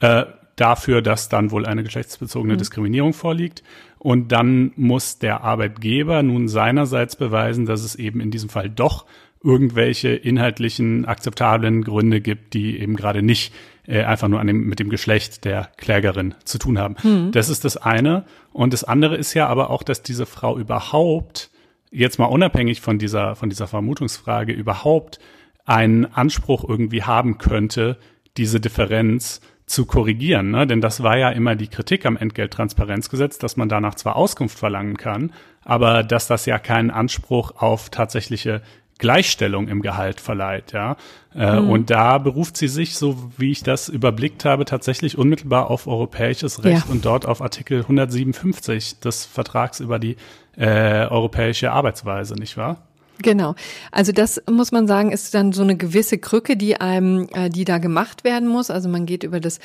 äh, 0.00 0.24
dafür, 0.56 1.02
dass 1.02 1.28
dann 1.28 1.50
wohl 1.50 1.66
eine 1.66 1.82
geschlechtsbezogene 1.82 2.54
mhm. 2.54 2.58
Diskriminierung 2.58 3.14
vorliegt. 3.14 3.62
Und 3.98 4.32
dann 4.32 4.72
muss 4.76 5.18
der 5.18 5.42
Arbeitgeber 5.42 6.22
nun 6.22 6.48
seinerseits 6.48 7.16
beweisen, 7.16 7.64
dass 7.64 7.82
es 7.82 7.94
eben 7.94 8.20
in 8.20 8.30
diesem 8.30 8.50
Fall 8.50 8.68
doch 8.68 9.06
irgendwelche 9.42 10.08
inhaltlichen 10.08 11.04
akzeptablen 11.04 11.82
Gründe 11.82 12.20
gibt, 12.20 12.54
die 12.54 12.78
eben 12.78 12.96
gerade 12.96 13.22
nicht 13.22 13.52
äh, 13.86 14.02
einfach 14.02 14.28
nur 14.28 14.40
an 14.40 14.46
dem, 14.46 14.66
mit 14.66 14.78
dem 14.78 14.90
Geschlecht 14.90 15.44
der 15.44 15.70
Klägerin 15.76 16.34
zu 16.44 16.58
tun 16.58 16.78
haben. 16.78 16.96
Mhm. 17.02 17.32
Das 17.32 17.48
ist 17.48 17.64
das 17.64 17.76
eine. 17.76 18.24
Und 18.52 18.72
das 18.72 18.84
andere 18.84 19.16
ist 19.16 19.34
ja 19.34 19.46
aber 19.48 19.70
auch, 19.70 19.82
dass 19.82 20.02
diese 20.02 20.26
Frau 20.26 20.58
überhaupt, 20.58 21.50
jetzt 21.94 22.18
mal 22.18 22.26
unabhängig 22.26 22.80
von 22.80 22.98
dieser, 22.98 23.36
von 23.36 23.48
dieser 23.48 23.66
Vermutungsfrage, 23.66 24.52
überhaupt 24.52 25.20
einen 25.64 26.04
Anspruch 26.04 26.68
irgendwie 26.68 27.04
haben 27.04 27.38
könnte, 27.38 27.98
diese 28.36 28.60
Differenz 28.60 29.40
zu 29.66 29.86
korrigieren. 29.86 30.50
Ne? 30.50 30.66
Denn 30.66 30.80
das 30.80 31.02
war 31.02 31.16
ja 31.16 31.30
immer 31.30 31.56
die 31.56 31.68
Kritik 31.68 32.04
am 32.04 32.16
Entgelttransparenzgesetz, 32.16 33.38
dass 33.38 33.56
man 33.56 33.68
danach 33.68 33.94
zwar 33.94 34.16
Auskunft 34.16 34.58
verlangen 34.58 34.96
kann, 34.96 35.32
aber 35.62 36.02
dass 36.02 36.26
das 36.26 36.44
ja 36.44 36.58
keinen 36.58 36.90
Anspruch 36.90 37.52
auf 37.56 37.88
tatsächliche 37.88 38.60
Gleichstellung 38.98 39.68
im 39.68 39.82
Gehalt 39.82 40.20
verleiht, 40.20 40.72
ja. 40.72 40.96
Äh, 41.34 41.60
mhm. 41.60 41.70
Und 41.70 41.90
da 41.90 42.18
beruft 42.18 42.56
sie 42.56 42.68
sich, 42.68 42.96
so 42.96 43.32
wie 43.36 43.50
ich 43.50 43.62
das 43.62 43.88
überblickt 43.88 44.44
habe, 44.44 44.64
tatsächlich 44.64 45.18
unmittelbar 45.18 45.70
auf 45.70 45.86
europäisches 45.86 46.62
Recht 46.64 46.86
ja. 46.86 46.92
und 46.92 47.04
dort 47.04 47.26
auf 47.26 47.42
Artikel 47.42 47.80
157 47.80 49.00
des 49.00 49.26
Vertrags 49.26 49.80
über 49.80 49.98
die 49.98 50.16
äh, 50.56 51.06
europäische 51.06 51.72
Arbeitsweise, 51.72 52.34
nicht 52.34 52.56
wahr? 52.56 52.82
Genau. 53.22 53.54
Also 53.92 54.12
das 54.12 54.42
muss 54.50 54.72
man 54.72 54.86
sagen, 54.86 55.12
ist 55.12 55.34
dann 55.34 55.52
so 55.52 55.62
eine 55.62 55.76
gewisse 55.76 56.18
Krücke, 56.18 56.56
die 56.56 56.80
einem, 56.80 57.28
äh, 57.32 57.48
die 57.48 57.64
da 57.64 57.78
gemacht 57.78 58.24
werden 58.24 58.48
muss. 58.48 58.70
Also 58.70 58.88
man 58.88 59.06
geht 59.06 59.22
über 59.22 59.40
das 59.40 59.60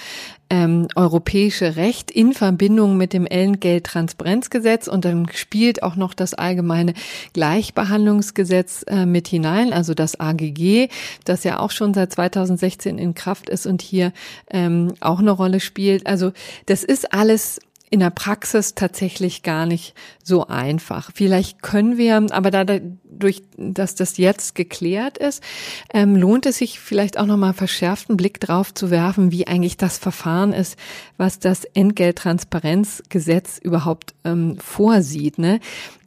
ähm, 0.50 0.88
europäische 0.96 1.75
Recht 1.75 2.12
in 2.12 2.34
Verbindung 2.34 2.98
mit 2.98 3.13
dem 3.13 3.25
Entgelttransparenzgesetz 3.25 4.88
und 4.88 5.06
dann 5.06 5.27
spielt 5.34 5.84
auch 5.84 5.96
noch 5.96 6.13
das 6.13 6.34
allgemeine 6.34 6.94
Gleichbehandlungsgesetz 7.34 8.84
äh, 8.88 9.06
mit 9.06 9.27
hinein, 9.27 9.74
also 9.74 9.94
das 9.94 10.20
AGG, 10.20 10.89
das 11.25 11.44
ja 11.44 11.60
auch 11.60 11.72
schon 11.72 11.94
seit 11.94 12.13
2016 12.13 12.98
in 12.98 13.13
Kraft 13.13 13.50
ist 13.50 13.65
und 13.65 13.82
hier 13.82 14.12
ähm, 14.50 14.94
auch 15.01 15.20
eine 15.20 15.32
Rolle 15.32 15.60
spielt. 15.60 16.08
Also 16.08 16.32
das 16.65 16.84
ist 16.84 17.13
alles 17.13 17.60
in 17.89 18.00
der 18.00 18.12
Praxis 18.12 18.75
tatsächlich 18.75 19.41
gar 19.41 19.65
nicht 19.65 19.96
so 20.24 20.48
einfach. 20.48 21.10
Vielleicht 21.13 21.63
können 21.63 21.98
wir, 21.98 22.27
aber 22.29 22.51
dadurch, 22.51 23.41
dass 23.58 23.96
das 23.96 24.17
jetzt 24.17 24.53
geklärt 24.53 25.17
ist, 25.17 25.43
ähm, 25.93 26.15
lohnt 26.15 26.46
es 26.46 26.60
sich 26.60 26.79
vielleicht 26.79 27.17
auch 27.17 27.25
nochmal 27.25 27.53
verschärften 27.53 28.15
Blick 28.15 28.39
drauf 28.39 28.74
zu 28.74 28.91
werfen, 28.91 29.31
wie 29.31 29.48
eigentlich 29.48 29.77
das 29.77 29.98
Verfahren 29.98 30.53
ist, 30.53 30.77
was 31.17 31.39
das 31.39 31.65
Entgelttransparenzgesetz 31.65 33.58
überhaupt 33.58 34.13
ähm, 34.24 34.58
vorsieht. 34.60 35.39
Ne? 35.39 35.60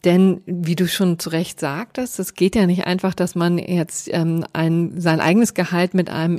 Denn 0.05 0.41
wie 0.47 0.77
du 0.77 0.87
schon 0.87 1.19
zu 1.19 1.31
Recht 1.31 1.59
sagtest, 1.59 2.21
es 2.21 2.35
geht 2.35 2.55
ja 2.55 2.67
nicht 2.67 2.87
einfach, 2.87 3.15
dass 3.15 3.35
man 3.35 3.59
jetzt 3.59 4.09
ähm, 4.13 4.45
ein, 4.53 5.01
sein 5.01 5.21
eigenes 5.21 5.55
Gehalt 5.55 5.95
mit 5.95 6.11
einem 6.11 6.39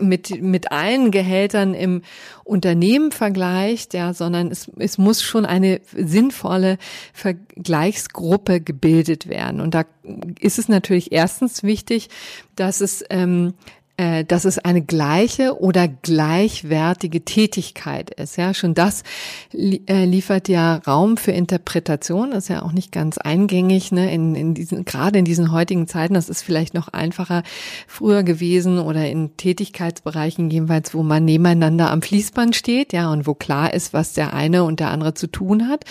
mit, 0.00 0.42
mit 0.42 0.72
allen 0.72 1.10
Gehältern 1.10 1.74
im 1.74 2.02
Unternehmen 2.44 3.12
vergleicht, 3.12 3.94
ja, 3.94 4.12
sondern 4.14 4.50
es, 4.50 4.70
es 4.78 4.98
muss 4.98 5.22
schon 5.22 5.46
eine 5.46 5.80
sinnvolle 5.94 6.78
Vergleichsgruppe 7.12 8.60
gebildet 8.60 9.28
werden. 9.28 9.60
Und 9.60 9.74
da 9.74 9.84
ist 10.40 10.58
es 10.58 10.68
natürlich 10.68 11.12
erstens 11.12 11.62
wichtig, 11.62 12.08
dass 12.56 12.80
es 12.80 13.04
ähm, 13.10 13.54
äh, 13.54 13.81
dass 13.98 14.46
es 14.46 14.58
eine 14.58 14.82
gleiche 14.82 15.60
oder 15.60 15.86
gleichwertige 15.86 17.24
Tätigkeit 17.24 18.10
ist. 18.10 18.36
Ja, 18.36 18.54
schon 18.54 18.74
das 18.74 19.02
äh, 19.52 20.04
liefert 20.04 20.48
ja 20.48 20.76
Raum 20.86 21.18
für 21.18 21.32
Interpretation. 21.32 22.30
Das 22.30 22.44
ist 22.44 22.48
ja 22.48 22.62
auch 22.62 22.72
nicht 22.72 22.90
ganz 22.90 23.18
eingängig, 23.18 23.92
ne? 23.92 24.12
In, 24.12 24.34
in 24.34 24.54
diesen, 24.54 24.84
gerade 24.84 25.18
in 25.18 25.24
diesen 25.24 25.52
heutigen 25.52 25.86
Zeiten, 25.86 26.14
das 26.14 26.30
ist 26.30 26.42
vielleicht 26.42 26.72
noch 26.74 26.88
einfacher 26.88 27.42
früher 27.86 28.22
gewesen 28.22 28.78
oder 28.78 29.08
in 29.08 29.36
Tätigkeitsbereichen 29.36 30.50
jeweils, 30.50 30.94
wo 30.94 31.02
man 31.02 31.24
nebeneinander 31.24 31.90
am 31.90 32.00
Fließband 32.02 32.56
steht, 32.56 32.92
ja, 32.92 33.12
und 33.12 33.26
wo 33.26 33.34
klar 33.34 33.74
ist, 33.74 33.92
was 33.92 34.14
der 34.14 34.32
eine 34.32 34.64
und 34.64 34.80
der 34.80 34.90
andere 34.90 35.14
zu 35.14 35.26
tun 35.26 35.68
hat 35.68 35.84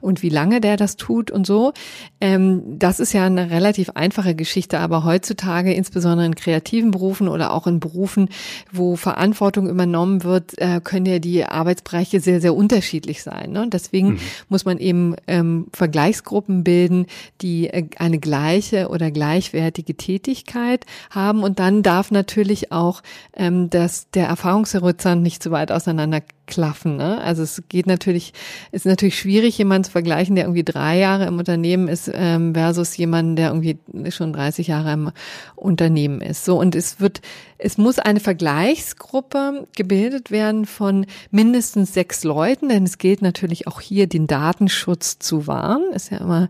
und 0.00 0.22
wie 0.22 0.28
lange 0.28 0.60
der 0.60 0.76
das 0.76 0.96
tut 0.96 1.30
und 1.30 1.46
so. 1.46 1.72
Ähm, 2.20 2.78
das 2.78 3.00
ist 3.00 3.12
ja 3.12 3.24
eine 3.24 3.50
relativ 3.50 3.90
einfache 3.90 4.34
Geschichte, 4.34 4.78
aber 4.78 5.04
heutzutage, 5.04 5.72
insbesondere 5.72 6.26
in 6.26 6.34
kreativen 6.34 6.90
Berufen 6.90 7.28
oder 7.28 7.45
auch 7.50 7.66
in 7.66 7.80
Berufen, 7.80 8.28
wo 8.72 8.96
Verantwortung 8.96 9.68
übernommen 9.68 10.24
wird, 10.24 10.58
äh, 10.58 10.80
können 10.82 11.06
ja 11.06 11.18
die 11.18 11.44
Arbeitsbereiche 11.44 12.20
sehr, 12.20 12.40
sehr 12.40 12.54
unterschiedlich 12.54 13.22
sein. 13.22 13.52
Ne? 13.52 13.68
Deswegen 13.70 14.10
mhm. 14.10 14.18
muss 14.48 14.64
man 14.64 14.78
eben 14.78 15.16
ähm, 15.26 15.66
Vergleichsgruppen 15.72 16.64
bilden, 16.64 17.06
die 17.40 17.68
äh, 17.68 17.86
eine 17.98 18.18
gleiche 18.18 18.88
oder 18.88 19.10
gleichwertige 19.10 19.96
Tätigkeit 19.96 20.84
haben. 21.10 21.42
Und 21.42 21.58
dann 21.58 21.82
darf 21.82 22.10
natürlich 22.10 22.72
auch 22.72 23.02
ähm, 23.36 23.70
dass 23.70 24.10
der 24.10 24.26
Erfahrungshorizont 24.26 25.22
nicht 25.22 25.42
zu 25.42 25.50
weit 25.50 25.70
auseinander 25.70 26.22
klaffen. 26.46 26.96
Ne? 26.96 27.20
Also 27.20 27.42
es 27.42 27.62
geht 27.68 27.86
natürlich, 27.86 28.32
ist 28.72 28.86
natürlich 28.86 29.18
schwierig, 29.18 29.58
jemanden 29.58 29.84
zu 29.84 29.90
vergleichen, 29.90 30.36
der 30.36 30.44
irgendwie 30.44 30.64
drei 30.64 30.98
Jahre 30.98 31.26
im 31.26 31.38
Unternehmen 31.38 31.88
ist, 31.88 32.10
ähm, 32.12 32.54
versus 32.54 32.96
jemanden, 32.96 33.36
der 33.36 33.48
irgendwie 33.48 33.78
schon 34.10 34.32
30 34.32 34.68
Jahre 34.68 34.92
im 34.92 35.10
Unternehmen 35.54 36.20
ist. 36.20 36.44
So 36.44 36.58
und 36.58 36.74
es 36.74 37.00
wird, 37.00 37.20
es 37.58 37.78
muss 37.78 37.98
eine 37.98 38.20
Vergleichsgruppe 38.20 39.66
gebildet 39.76 40.30
werden 40.30 40.66
von 40.66 41.06
mindestens 41.30 41.94
sechs 41.94 42.24
Leuten, 42.24 42.68
denn 42.68 42.84
es 42.84 42.98
gilt 42.98 43.22
natürlich 43.22 43.66
auch 43.66 43.80
hier, 43.80 44.06
den 44.06 44.26
Datenschutz 44.26 45.18
zu 45.18 45.46
wahren. 45.46 45.82
Ist 45.92 46.10
ja 46.10 46.18
immer 46.18 46.48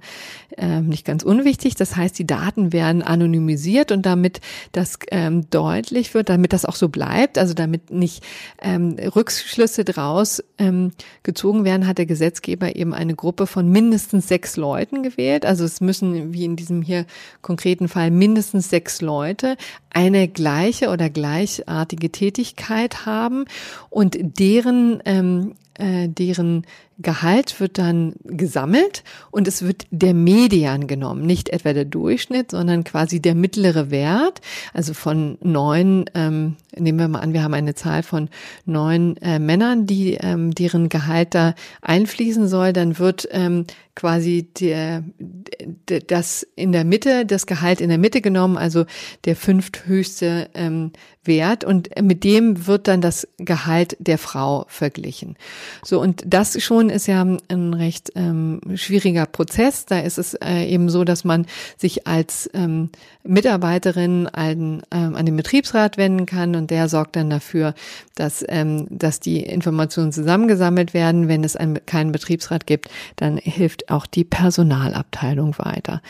ähm, 0.59 0.89
nicht 0.89 1.05
ganz 1.05 1.23
unwichtig. 1.23 1.75
Das 1.75 1.97
heißt, 1.97 2.19
die 2.19 2.27
Daten 2.27 2.73
werden 2.73 3.03
anonymisiert 3.03 3.93
und 3.93 4.07
damit 4.07 4.41
das 4.73 4.99
ähm, 5.11 5.49
deutlich 5.51 6.15
wird, 6.15 6.29
damit 6.29 6.53
das 6.53 6.65
auch 6.65 6.77
so 6.77 6.89
bleibt, 6.89 7.39
also 7.39 7.55
damit 7.55 7.91
nicht 7.91 8.25
ähm, 8.61 8.97
Rückschlüsse 9.15 9.85
draus 9.85 10.43
ähm, 10.59 10.93
gezogen 11.23 11.65
werden, 11.65 11.87
hat 11.87 11.99
der 11.99 12.07
Gesetzgeber 12.07 12.77
eben 12.77 12.95
eine 12.95 13.15
Gruppe 13.15 13.47
von 13.47 13.69
mindestens 13.71 14.29
sechs 14.29 14.57
Leuten 14.57 15.03
gewählt. 15.03 15.45
Also 15.45 15.65
es 15.65 15.81
müssen, 15.81 16.33
wie 16.33 16.45
in 16.45 16.57
diesem 16.57 16.83
hier 16.83 17.07
konkreten 17.43 17.89
Fall, 17.89 18.11
mindestens 18.11 18.71
sechs 18.71 19.01
Leute 19.01 19.57
eine 19.91 20.29
gleiche 20.29 20.91
oder 20.91 21.11
gleichartige 21.11 22.11
Tätigkeit 22.11 23.07
haben 23.07 23.45
und 23.91 24.17
deren 24.39 25.01
ähm, 25.05 25.55
äh, 25.79 26.09
deren 26.09 26.65
Gehalt 26.99 27.61
wird 27.61 27.77
dann 27.77 28.15
gesammelt 28.25 29.05
und 29.31 29.47
es 29.47 29.61
wird 29.61 29.87
der 29.91 30.15
Median 30.15 30.87
genommen, 30.87 31.27
nicht 31.27 31.51
etwa 31.51 31.75
der 31.75 31.85
Durchschnitt, 31.85 32.53
sondern 32.53 32.85
quasi 32.85 33.21
der 33.21 33.35
mittlere 33.35 33.91
Wert. 33.91 34.41
Also 34.73 34.95
von 34.95 35.37
neun, 35.43 36.07
ähm, 36.15 36.57
nehmen 36.75 36.99
wir 36.99 37.09
mal 37.09 37.21
an, 37.21 37.35
wir 37.35 37.43
haben 37.43 37.53
eine 37.53 37.75
Zahl 37.75 38.03
von 38.03 38.31
neun 38.65 39.19
äh, 39.19 39.39
Männern, 39.39 39.87
die 39.87 40.15
ähm, 40.15 40.53
deren 40.53 40.89
Gehalt 40.89 41.35
da 41.35 41.55
einfließen 41.83 42.49
soll, 42.49 42.73
dann 42.73 42.99
wird 42.99 43.29
ähm, 43.31 43.67
quasi 43.95 44.49
der, 44.59 45.05
der, 45.19 46.01
das 46.01 46.47
in 46.55 46.73
der 46.73 46.85
Mitte, 46.85 47.27
das 47.27 47.47
Gehalt 47.47 47.81
in 47.81 47.89
der 47.89 47.99
Mitte 47.99 48.21
genommen, 48.21 48.57
also 48.57 48.85
der 49.25 49.37
fünfthöchste 49.37 50.49
ähm, 50.55 50.93
Wert 51.25 51.65
und 51.65 51.91
mit 52.01 52.25
dem 52.25 52.67
wird 52.67 52.89
dann 52.89 53.01
das 53.01 53.27
Gehalt 53.39 53.97
der 53.99 54.19
Frau 54.19 54.67
verglichen. 54.69 55.37
So 55.85 56.01
und 56.01 56.23
das 56.27 56.61
schon 56.63 56.91
ist 56.91 57.07
ja 57.07 57.23
ein 57.23 57.75
recht 57.75 58.13
ähm, 58.15 58.61
schwieriger 58.75 59.27
Prozess. 59.27 59.87
Da 59.87 60.01
ist 60.01 60.19
es 60.19 60.35
äh, 60.35 60.65
eben 60.65 60.89
so, 60.89 61.05
dass 61.05 61.25
man 61.25 61.47
sich 61.77 62.07
als 62.07 62.51
ähm, 62.55 62.91
Mitarbeiterin 63.25 64.27
an, 64.29 64.83
ähm, 64.93 65.15
an 65.15 65.27
den 65.27 65.37
Betriebsrat 65.37 65.97
wenden 65.97 66.27
kann 66.27 66.55
und 66.55 66.71
der 66.71 66.89
sorgt 66.89 67.17
dann 67.17 67.31
dafür, 67.31 67.75
dass 68.15 68.45
ähm, 68.49 68.87
dass 68.91 69.21
die 69.21 69.43
Informationen 69.43 70.13
zusammengesammelt 70.13 70.95
werden. 70.95 71.29
Wenn 71.29 71.45
es 71.45 71.57
einen, 71.57 71.85
keinen 71.87 72.13
Betriebsrat 72.13 72.67
gibt, 72.67 72.89
dann 73.17 73.39
hilft 73.39 73.91
auch 73.91 74.07
die 74.07 74.25
Personalabteilung 74.25 75.57
weiter. 75.59 76.03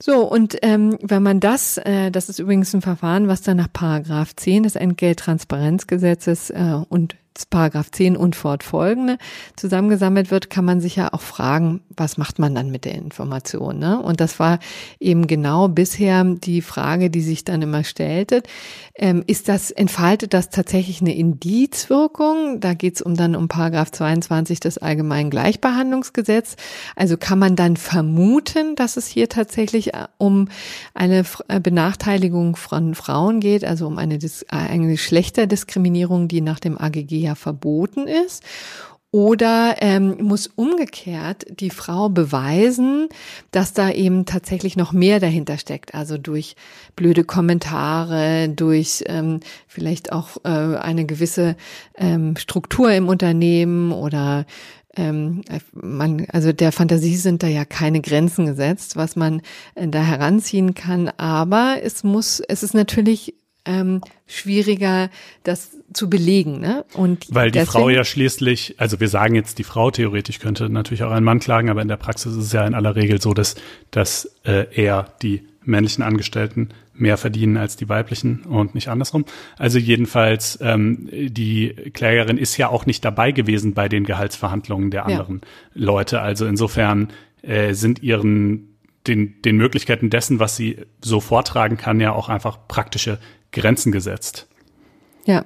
So, 0.00 0.24
und 0.24 0.56
ähm, 0.62 0.96
wenn 1.02 1.24
man 1.24 1.40
das, 1.40 1.76
äh, 1.78 2.12
das 2.12 2.28
ist 2.28 2.38
übrigens 2.38 2.72
ein 2.72 2.82
Verfahren, 2.82 3.26
was 3.26 3.42
dann 3.42 3.56
nach 3.56 3.72
Paragraph 3.72 4.34
10 4.36 4.62
des 4.62 4.76
Entgelttransparenzgesetzes 4.76 6.50
äh, 6.50 6.78
und 6.88 7.16
Paragraph 7.46 7.90
10 7.90 8.16
und 8.16 8.36
fortfolgende 8.36 9.18
zusammengesammelt 9.56 10.30
wird, 10.30 10.50
kann 10.50 10.64
man 10.64 10.80
sich 10.80 10.96
ja 10.96 11.12
auch 11.12 11.20
fragen, 11.20 11.80
was 11.96 12.18
macht 12.18 12.38
man 12.38 12.54
dann 12.54 12.70
mit 12.70 12.84
der 12.84 12.94
Information? 12.94 13.78
Ne? 13.78 14.00
Und 14.00 14.20
das 14.20 14.38
war 14.38 14.58
eben 14.98 15.26
genau 15.26 15.68
bisher 15.68 16.24
die 16.24 16.62
Frage, 16.62 17.10
die 17.10 17.20
sich 17.20 17.44
dann 17.44 17.62
immer 17.62 17.84
stellte. 17.84 18.42
Ähm, 18.94 19.22
ist 19.26 19.48
das, 19.48 19.70
entfaltet 19.70 20.34
das 20.34 20.50
tatsächlich 20.50 21.00
eine 21.00 21.14
Indizwirkung? 21.14 22.60
Da 22.60 22.74
geht 22.74 22.96
es 22.96 23.02
um 23.02 23.14
dann 23.14 23.36
um 23.36 23.48
Paragraph 23.48 23.92
22 23.92 24.60
des 24.60 24.78
Allgemeinen 24.78 25.30
Gleichbehandlungsgesetz. 25.30 26.56
Also 26.96 27.16
kann 27.16 27.38
man 27.38 27.56
dann 27.56 27.76
vermuten, 27.76 28.74
dass 28.74 28.96
es 28.96 29.06
hier 29.06 29.28
tatsächlich 29.28 29.94
äh, 29.94 30.06
um 30.18 30.48
eine 30.94 31.24
äh, 31.48 31.60
Benachteiligung 31.60 32.56
von 32.56 32.94
Frauen 32.94 33.40
geht, 33.40 33.64
also 33.64 33.86
um 33.86 33.98
eine, 33.98 34.18
eine 34.48 34.88
Geschlechterdiskriminierung, 34.88 36.28
die 36.28 36.40
nach 36.40 36.58
dem 36.58 36.78
AGG 36.78 37.27
ja 37.28 37.34
verboten 37.34 38.06
ist. 38.06 38.42
Oder 39.10 39.76
ähm, 39.78 40.18
muss 40.20 40.48
umgekehrt 40.48 41.46
die 41.60 41.70
Frau 41.70 42.10
beweisen, 42.10 43.08
dass 43.52 43.72
da 43.72 43.90
eben 43.90 44.26
tatsächlich 44.26 44.76
noch 44.76 44.92
mehr 44.92 45.18
dahinter 45.18 45.56
steckt. 45.56 45.94
Also 45.94 46.18
durch 46.18 46.56
blöde 46.94 47.24
Kommentare, 47.24 48.50
durch 48.50 49.04
ähm, 49.06 49.40
vielleicht 49.66 50.12
auch 50.12 50.36
äh, 50.44 50.48
eine 50.48 51.06
gewisse 51.06 51.56
ähm, 51.96 52.36
Struktur 52.36 52.92
im 52.92 53.08
Unternehmen 53.08 53.92
oder 53.92 54.44
ähm, 54.94 55.42
man, 55.72 56.26
also 56.30 56.52
der 56.52 56.72
Fantasie 56.72 57.16
sind 57.16 57.42
da 57.42 57.46
ja 57.46 57.64
keine 57.64 58.02
Grenzen 58.02 58.44
gesetzt, 58.44 58.96
was 58.96 59.16
man 59.16 59.40
äh, 59.74 59.88
da 59.88 60.02
heranziehen 60.02 60.74
kann. 60.74 61.08
Aber 61.16 61.76
es 61.82 62.04
muss, 62.04 62.40
es 62.40 62.62
ist 62.62 62.74
natürlich 62.74 63.34
ähm, 63.64 64.00
schwieriger, 64.26 65.10
das 65.42 65.76
zu 65.92 66.08
belegen. 66.08 66.60
Ne? 66.60 66.84
Und 66.94 67.26
Weil 67.30 67.50
die 67.50 67.58
deswegen, 67.58 67.72
Frau 67.72 67.88
ja 67.88 68.04
schließlich, 68.04 68.74
also 68.78 69.00
wir 69.00 69.08
sagen 69.08 69.34
jetzt, 69.34 69.58
die 69.58 69.64
Frau 69.64 69.90
theoretisch 69.90 70.38
könnte 70.38 70.68
natürlich 70.68 71.02
auch 71.02 71.10
einen 71.10 71.24
Mann 71.24 71.40
klagen, 71.40 71.70
aber 71.70 71.82
in 71.82 71.88
der 71.88 71.96
Praxis 71.96 72.32
ist 72.32 72.44
es 72.44 72.52
ja 72.52 72.66
in 72.66 72.74
aller 72.74 72.96
Regel 72.96 73.20
so, 73.20 73.34
dass, 73.34 73.56
dass 73.90 74.36
äh, 74.44 74.66
eher 74.74 75.12
die 75.22 75.42
männlichen 75.62 76.02
Angestellten 76.02 76.70
mehr 76.94 77.16
verdienen 77.16 77.56
als 77.56 77.76
die 77.76 77.88
weiblichen 77.88 78.42
und 78.42 78.74
nicht 78.74 78.88
andersrum. 78.88 79.24
Also 79.56 79.78
jedenfalls, 79.78 80.58
ähm, 80.60 81.08
die 81.12 81.74
Klägerin 81.92 82.38
ist 82.38 82.56
ja 82.56 82.68
auch 82.68 82.86
nicht 82.86 83.04
dabei 83.04 83.32
gewesen 83.32 83.74
bei 83.74 83.88
den 83.88 84.04
Gehaltsverhandlungen 84.04 84.90
der 84.90 85.06
anderen 85.06 85.42
ja. 85.74 85.84
Leute. 85.84 86.20
Also 86.20 86.46
insofern 86.46 87.08
äh, 87.42 87.74
sind 87.74 88.02
ihren 88.02 88.76
den, 89.06 89.40
den 89.42 89.56
Möglichkeiten 89.56 90.10
dessen, 90.10 90.38
was 90.40 90.56
sie 90.56 90.78
so 91.00 91.20
vortragen 91.20 91.76
kann, 91.76 92.00
ja 92.00 92.12
auch 92.12 92.28
einfach 92.28 92.58
praktische 92.68 93.18
Grenzen 93.52 93.92
gesetzt. 93.92 94.46
Ja. 95.24 95.44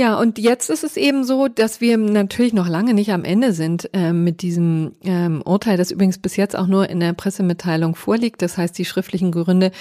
Ja, 0.00 0.18
und 0.18 0.38
jetzt 0.38 0.70
ist 0.70 0.82
es 0.82 0.96
eben 0.96 1.24
so, 1.24 1.48
dass 1.48 1.82
wir 1.82 1.98
natürlich 1.98 2.54
noch 2.54 2.68
lange 2.68 2.94
nicht 2.94 3.12
am 3.12 3.22
Ende 3.22 3.52
sind 3.52 3.90
äh, 3.92 4.14
mit 4.14 4.40
diesem 4.40 4.92
ähm, 5.04 5.42
Urteil, 5.44 5.76
das 5.76 5.90
übrigens 5.90 6.16
bis 6.16 6.36
jetzt 6.36 6.56
auch 6.56 6.68
nur 6.68 6.88
in 6.88 7.00
der 7.00 7.12
Pressemitteilung 7.12 7.96
vorliegt. 7.96 8.40
Das 8.40 8.56
heißt, 8.56 8.78
die 8.78 8.86
schriftlichen 8.86 9.30
Gründe 9.30 9.72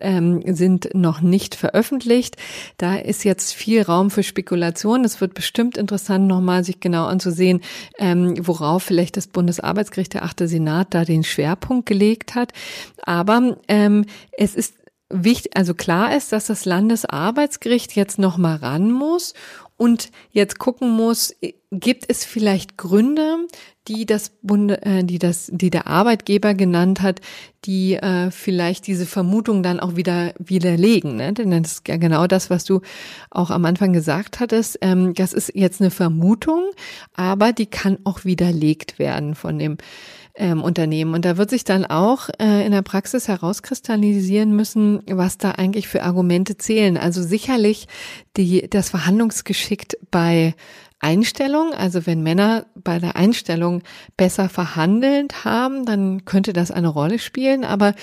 ähm, 0.00 0.42
sind 0.46 0.88
noch 0.94 1.20
nicht 1.20 1.54
veröffentlicht. 1.54 2.36
Da 2.76 2.96
ist 2.96 3.22
jetzt 3.22 3.54
viel 3.54 3.82
Raum 3.82 4.10
für 4.10 4.24
Spekulation. 4.24 5.04
Es 5.04 5.20
wird 5.20 5.34
bestimmt 5.34 5.78
interessant, 5.78 6.26
nochmal 6.26 6.64
sich 6.64 6.80
genau 6.80 7.06
anzusehen, 7.06 7.60
ähm, 8.00 8.34
worauf 8.44 8.82
vielleicht 8.82 9.16
das 9.16 9.28
Bundesarbeitsgericht, 9.28 10.14
der 10.14 10.24
achte 10.24 10.48
Senat, 10.48 10.88
da 10.90 11.04
den 11.04 11.22
Schwerpunkt 11.22 11.86
gelegt 11.86 12.34
hat. 12.34 12.52
Aber 13.04 13.58
ähm, 13.68 14.06
es 14.32 14.56
ist 14.56 14.74
wichtig, 15.10 15.56
also 15.56 15.74
klar 15.74 16.16
ist, 16.16 16.32
dass 16.32 16.46
das 16.46 16.64
Landesarbeitsgericht 16.64 17.94
jetzt 17.96 18.18
noch 18.18 18.36
mal 18.36 18.56
ran 18.56 18.90
muss 18.92 19.34
und 19.76 20.10
jetzt 20.32 20.58
gucken 20.58 20.90
muss, 20.90 21.34
gibt 21.70 22.04
es 22.08 22.24
vielleicht 22.24 22.76
Gründe, 22.76 23.46
die 23.86 24.06
das 24.06 24.30
Bunde, 24.42 24.82
äh, 24.82 25.04
die 25.04 25.18
das, 25.18 25.50
die 25.52 25.70
der 25.70 25.86
Arbeitgeber 25.86 26.54
genannt 26.54 27.00
hat, 27.00 27.20
die 27.64 27.94
äh, 27.94 28.30
vielleicht 28.30 28.86
diese 28.86 29.06
Vermutung 29.06 29.62
dann 29.62 29.80
auch 29.80 29.96
wieder 29.96 30.34
widerlegen, 30.38 31.16
ne? 31.16 31.32
Denn 31.32 31.50
das 31.50 31.72
ist 31.72 31.88
ja 31.88 31.96
genau 31.96 32.26
das, 32.26 32.50
was 32.50 32.64
du 32.64 32.80
auch 33.30 33.50
am 33.50 33.64
Anfang 33.64 33.92
gesagt 33.92 34.40
hattest. 34.40 34.78
Ähm, 34.82 35.14
das 35.14 35.32
ist 35.32 35.52
jetzt 35.54 35.80
eine 35.80 35.90
Vermutung, 35.90 36.70
aber 37.14 37.52
die 37.52 37.66
kann 37.66 37.98
auch 38.04 38.24
widerlegt 38.24 38.98
werden 38.98 39.34
von 39.34 39.58
dem 39.58 39.78
ähm, 40.38 40.62
Unternehmen. 40.62 41.14
Und 41.14 41.24
da 41.24 41.36
wird 41.36 41.50
sich 41.50 41.64
dann 41.64 41.84
auch 41.84 42.28
äh, 42.40 42.64
in 42.64 42.72
der 42.72 42.82
Praxis 42.82 43.28
herauskristallisieren 43.28 44.54
müssen, 44.54 45.02
was 45.06 45.36
da 45.36 45.52
eigentlich 45.52 45.88
für 45.88 46.02
Argumente 46.02 46.56
zählen. 46.56 46.96
Also 46.96 47.22
sicherlich 47.22 47.88
die, 48.36 48.68
das 48.70 48.90
Verhandlungsgeschick 48.90 49.98
bei 50.10 50.54
Einstellung, 51.00 51.72
also 51.74 52.06
wenn 52.06 52.22
Männer 52.22 52.66
bei 52.74 52.98
der 52.98 53.14
Einstellung 53.14 53.82
besser 54.16 54.48
verhandelt 54.48 55.44
haben, 55.44 55.84
dann 55.84 56.24
könnte 56.24 56.52
das 56.52 56.70
eine 56.70 56.88
Rolle 56.88 57.18
spielen. 57.18 57.64
Aber 57.64 57.94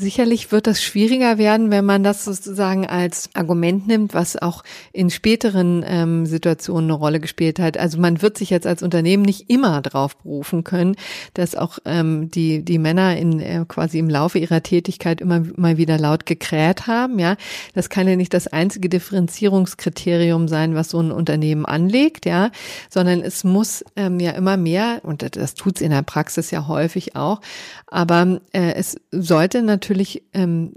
Sicherlich 0.00 0.50
wird 0.50 0.66
das 0.66 0.82
schwieriger 0.82 1.36
werden, 1.36 1.70
wenn 1.70 1.84
man 1.84 2.02
das 2.02 2.24
sozusagen 2.24 2.86
als 2.86 3.28
Argument 3.34 3.86
nimmt, 3.86 4.14
was 4.14 4.40
auch 4.40 4.64
in 4.94 5.10
späteren 5.10 5.84
ähm, 5.86 6.24
Situationen 6.24 6.90
eine 6.90 6.98
Rolle 6.98 7.20
gespielt 7.20 7.58
hat. 7.58 7.76
Also 7.76 8.00
man 8.00 8.22
wird 8.22 8.38
sich 8.38 8.48
jetzt 8.48 8.66
als 8.66 8.82
Unternehmen 8.82 9.24
nicht 9.24 9.50
immer 9.50 9.82
darauf 9.82 10.16
berufen 10.16 10.64
können, 10.64 10.96
dass 11.34 11.54
auch 11.54 11.80
ähm, 11.84 12.30
die 12.30 12.64
die 12.64 12.78
Männer 12.78 13.18
in 13.18 13.40
äh, 13.40 13.66
quasi 13.68 13.98
im 13.98 14.08
Laufe 14.08 14.38
ihrer 14.38 14.62
Tätigkeit 14.62 15.20
immer 15.20 15.42
mal 15.56 15.76
wieder 15.76 15.98
laut 15.98 16.24
gekräht 16.24 16.86
haben. 16.86 17.18
Ja, 17.18 17.36
das 17.74 17.90
kann 17.90 18.08
ja 18.08 18.16
nicht 18.16 18.32
das 18.32 18.46
einzige 18.46 18.88
Differenzierungskriterium 18.88 20.48
sein, 20.48 20.74
was 20.74 20.88
so 20.88 21.00
ein 21.00 21.12
Unternehmen 21.12 21.66
anlegt. 21.66 22.24
Ja, 22.24 22.52
sondern 22.88 23.20
es 23.20 23.44
muss 23.44 23.84
ähm, 23.96 24.18
ja 24.18 24.30
immer 24.30 24.56
mehr 24.56 25.00
und 25.02 25.36
das 25.36 25.52
tut's 25.52 25.82
in 25.82 25.90
der 25.90 26.02
Praxis 26.02 26.50
ja 26.50 26.68
häufig 26.68 27.16
auch. 27.16 27.42
Aber 27.86 28.40
äh, 28.52 28.72
es 28.72 28.96
sollte 29.10 29.60
natürlich 29.60 29.89
natürlich 29.90 30.22
ähm, 30.34 30.74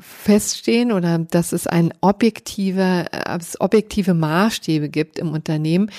feststehen 0.00 0.90
oder 0.90 1.18
dass 1.18 1.52
es 1.52 1.68
ein 1.68 1.94
objektive, 2.00 3.06
äh, 3.12 3.38
objektive 3.60 4.12
Maßstäbe 4.12 4.88
gibt 4.88 5.20
im 5.20 5.32
Unternehmen, 5.32 5.90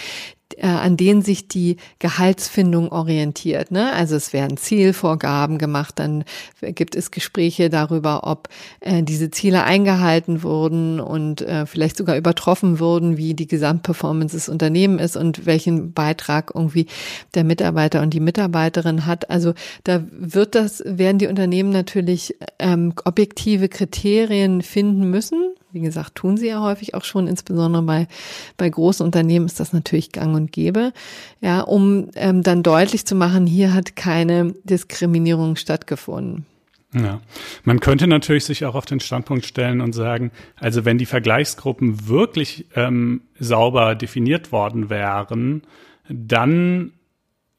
an 0.61 0.97
denen 0.97 1.21
sich 1.21 1.47
die 1.47 1.77
Gehaltsfindung 1.99 2.91
orientiert. 2.91 3.71
Ne? 3.71 3.91
Also 3.93 4.15
es 4.15 4.33
werden 4.33 4.57
Zielvorgaben 4.57 5.57
gemacht, 5.57 5.99
dann 5.99 6.23
gibt 6.61 6.95
es 6.95 7.11
Gespräche 7.11 7.69
darüber, 7.69 8.25
ob 8.25 8.49
äh, 8.79 9.03
diese 9.03 9.29
Ziele 9.29 9.63
eingehalten 9.63 10.43
wurden 10.43 10.99
und 10.99 11.41
äh, 11.41 11.65
vielleicht 11.65 11.97
sogar 11.97 12.17
übertroffen 12.17 12.79
wurden, 12.79 13.17
wie 13.17 13.33
die 13.33 13.47
Gesamtperformance 13.47 14.35
des 14.35 14.49
Unternehmens 14.49 15.01
ist 15.01 15.17
und 15.17 15.45
welchen 15.45 15.93
Beitrag 15.93 16.51
irgendwie 16.55 16.87
der 17.35 17.43
Mitarbeiter 17.43 18.01
und 18.01 18.13
die 18.13 18.19
Mitarbeiterin 18.19 19.05
hat. 19.05 19.29
Also 19.29 19.53
da 19.83 20.03
wird 20.11 20.55
das, 20.55 20.81
werden 20.85 21.19
die 21.19 21.27
Unternehmen 21.27 21.71
natürlich 21.71 22.35
ähm, 22.59 22.93
objektive 23.05 23.69
Kriterien 23.69 24.61
finden 24.61 25.09
müssen, 25.09 25.53
wie 25.71 25.81
gesagt, 25.81 26.15
tun 26.15 26.37
sie 26.37 26.47
ja 26.47 26.61
häufig 26.61 26.93
auch 26.93 27.03
schon, 27.03 27.27
insbesondere 27.27 27.83
bei, 27.83 28.07
bei 28.55 28.69
großen 28.69 29.05
Unternehmen 29.05 29.45
ist 29.45 29.59
das 29.59 29.73
natürlich 29.73 30.11
gang 30.11 30.35
und 30.35 30.51
gäbe, 30.51 30.93
ja, 31.41 31.61
um 31.61 32.09
ähm, 32.15 32.43
dann 32.43 32.63
deutlich 32.63 33.05
zu 33.05 33.15
machen, 33.15 33.45
hier 33.45 33.73
hat 33.73 33.95
keine 33.95 34.53
Diskriminierung 34.63 35.55
stattgefunden. 35.55 36.45
Ja, 36.93 37.19
man 37.63 37.81
könnte 37.81 38.07
natürlich 38.07 38.45
sich 38.45 38.65
auch 38.65 38.75
auf 38.75 38.85
den 38.85 39.01
Standpunkt 39.01 39.45
stellen 39.45 39.81
und 39.81 39.93
sagen, 39.93 40.31
also 40.55 40.85
wenn 40.85 40.97
die 40.97 41.05
Vergleichsgruppen 41.05 42.07
wirklich 42.07 42.65
ähm, 42.75 43.23
sauber 43.39 43.93
definiert 43.93 44.53
worden 44.53 44.89
wären, 44.89 45.63
dann 46.09 46.93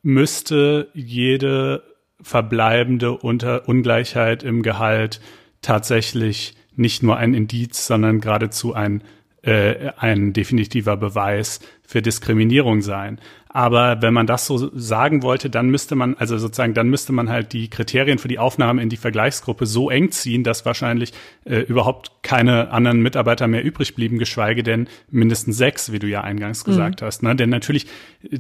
müsste 0.02 0.88
jede 0.94 1.82
verbleibende 2.22 3.12
Unter 3.12 3.68
Ungleichheit 3.68 4.42
im 4.42 4.62
Gehalt 4.62 5.20
tatsächlich 5.60 6.54
nicht 6.78 7.02
nur 7.02 7.16
ein 7.16 7.34
Indiz, 7.34 7.86
sondern 7.86 8.20
geradezu 8.20 8.74
ein, 8.74 9.02
äh, 9.42 9.90
ein 9.96 10.32
definitiver 10.32 10.96
Beweis 10.96 11.60
für 11.84 12.02
Diskriminierung 12.02 12.82
sein. 12.82 13.20
Aber 13.48 14.02
wenn 14.02 14.12
man 14.12 14.26
das 14.26 14.46
so 14.46 14.70
sagen 14.78 15.22
wollte, 15.22 15.48
dann 15.48 15.70
müsste 15.70 15.94
man, 15.94 16.14
also 16.18 16.36
sozusagen, 16.36 16.74
dann 16.74 16.88
müsste 16.88 17.12
man 17.12 17.30
halt 17.30 17.52
die 17.52 17.68
Kriterien 17.68 18.18
für 18.18 18.28
die 18.28 18.38
Aufnahme 18.38 18.82
in 18.82 18.90
die 18.90 18.98
Vergleichsgruppe 18.98 19.64
so 19.64 19.90
eng 19.90 20.10
ziehen, 20.10 20.44
dass 20.44 20.66
wahrscheinlich 20.66 21.12
äh, 21.44 21.60
überhaupt 21.60 22.12
keine 22.22 22.70
anderen 22.70 23.00
Mitarbeiter 23.00 23.48
mehr 23.48 23.64
übrig 23.64 23.94
blieben, 23.94 24.18
geschweige 24.18 24.62
denn 24.62 24.86
mindestens 25.10 25.56
sechs, 25.56 25.92
wie 25.92 25.98
du 25.98 26.06
ja 26.06 26.20
eingangs 26.20 26.64
mhm. 26.64 26.70
gesagt 26.70 27.02
hast. 27.02 27.22
Ne? 27.22 27.34
Denn 27.34 27.48
natürlich 27.48 27.86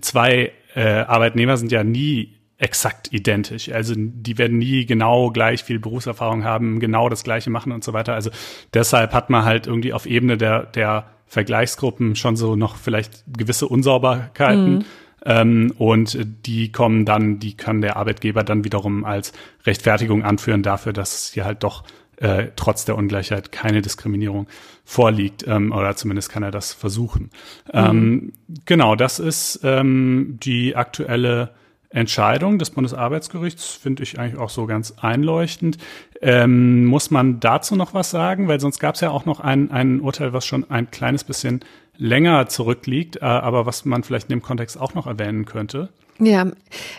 zwei 0.00 0.52
äh, 0.74 0.82
Arbeitnehmer 0.82 1.56
sind 1.56 1.72
ja 1.72 1.82
nie 1.82 2.37
exakt 2.58 3.12
identisch. 3.12 3.70
Also 3.70 3.94
die 3.96 4.36
werden 4.36 4.58
nie 4.58 4.84
genau 4.84 5.30
gleich 5.30 5.62
viel 5.62 5.78
Berufserfahrung 5.78 6.44
haben, 6.44 6.80
genau 6.80 7.08
das 7.08 7.22
gleiche 7.22 7.50
machen 7.50 7.72
und 7.72 7.84
so 7.84 7.92
weiter. 7.92 8.14
Also 8.14 8.30
deshalb 8.74 9.14
hat 9.14 9.30
man 9.30 9.44
halt 9.44 9.66
irgendwie 9.66 9.92
auf 9.92 10.06
Ebene 10.06 10.36
der, 10.36 10.64
der 10.64 11.06
Vergleichsgruppen 11.26 12.16
schon 12.16 12.36
so 12.36 12.56
noch 12.56 12.76
vielleicht 12.76 13.22
gewisse 13.28 13.68
Unsauberkeiten. 13.68 14.78
Mhm. 14.78 14.84
Ähm, 15.24 15.72
und 15.78 16.18
die 16.46 16.72
kommen 16.72 17.04
dann, 17.04 17.38
die 17.38 17.56
kann 17.56 17.80
der 17.80 17.96
Arbeitgeber 17.96 18.42
dann 18.42 18.64
wiederum 18.64 19.04
als 19.04 19.32
Rechtfertigung 19.64 20.24
anführen 20.24 20.62
dafür, 20.62 20.92
dass 20.92 21.32
hier 21.32 21.44
halt 21.44 21.62
doch 21.62 21.84
äh, 22.16 22.48
trotz 22.56 22.84
der 22.84 22.96
Ungleichheit 22.96 23.52
keine 23.52 23.82
Diskriminierung 23.82 24.48
vorliegt 24.84 25.46
ähm, 25.46 25.70
oder 25.70 25.94
zumindest 25.94 26.30
kann 26.30 26.42
er 26.42 26.50
das 26.50 26.72
versuchen. 26.72 27.30
Mhm. 27.66 27.72
Ähm, 27.72 28.32
genau, 28.64 28.96
das 28.96 29.20
ist 29.20 29.60
ähm, 29.62 30.38
die 30.42 30.74
aktuelle 30.74 31.50
Entscheidung 31.90 32.58
des 32.58 32.70
Bundesarbeitsgerichts, 32.70 33.72
finde 33.74 34.02
ich 34.02 34.18
eigentlich 34.18 34.38
auch 34.38 34.50
so 34.50 34.66
ganz 34.66 34.94
einleuchtend. 35.00 35.78
Ähm, 36.20 36.84
muss 36.84 37.10
man 37.10 37.40
dazu 37.40 37.76
noch 37.76 37.94
was 37.94 38.10
sagen? 38.10 38.48
Weil 38.48 38.60
sonst 38.60 38.78
gab 38.78 38.96
es 38.96 39.00
ja 39.00 39.10
auch 39.10 39.24
noch 39.24 39.40
ein, 39.40 39.70
ein 39.70 40.00
Urteil, 40.00 40.32
was 40.32 40.44
schon 40.44 40.70
ein 40.70 40.90
kleines 40.90 41.24
bisschen 41.24 41.60
länger 41.96 42.46
zurückliegt, 42.48 43.16
äh, 43.16 43.24
aber 43.24 43.66
was 43.66 43.84
man 43.84 44.02
vielleicht 44.02 44.28
in 44.28 44.36
dem 44.36 44.42
Kontext 44.42 44.78
auch 44.78 44.94
noch 44.94 45.06
erwähnen 45.06 45.46
könnte. 45.46 45.88
Ja, 46.20 46.46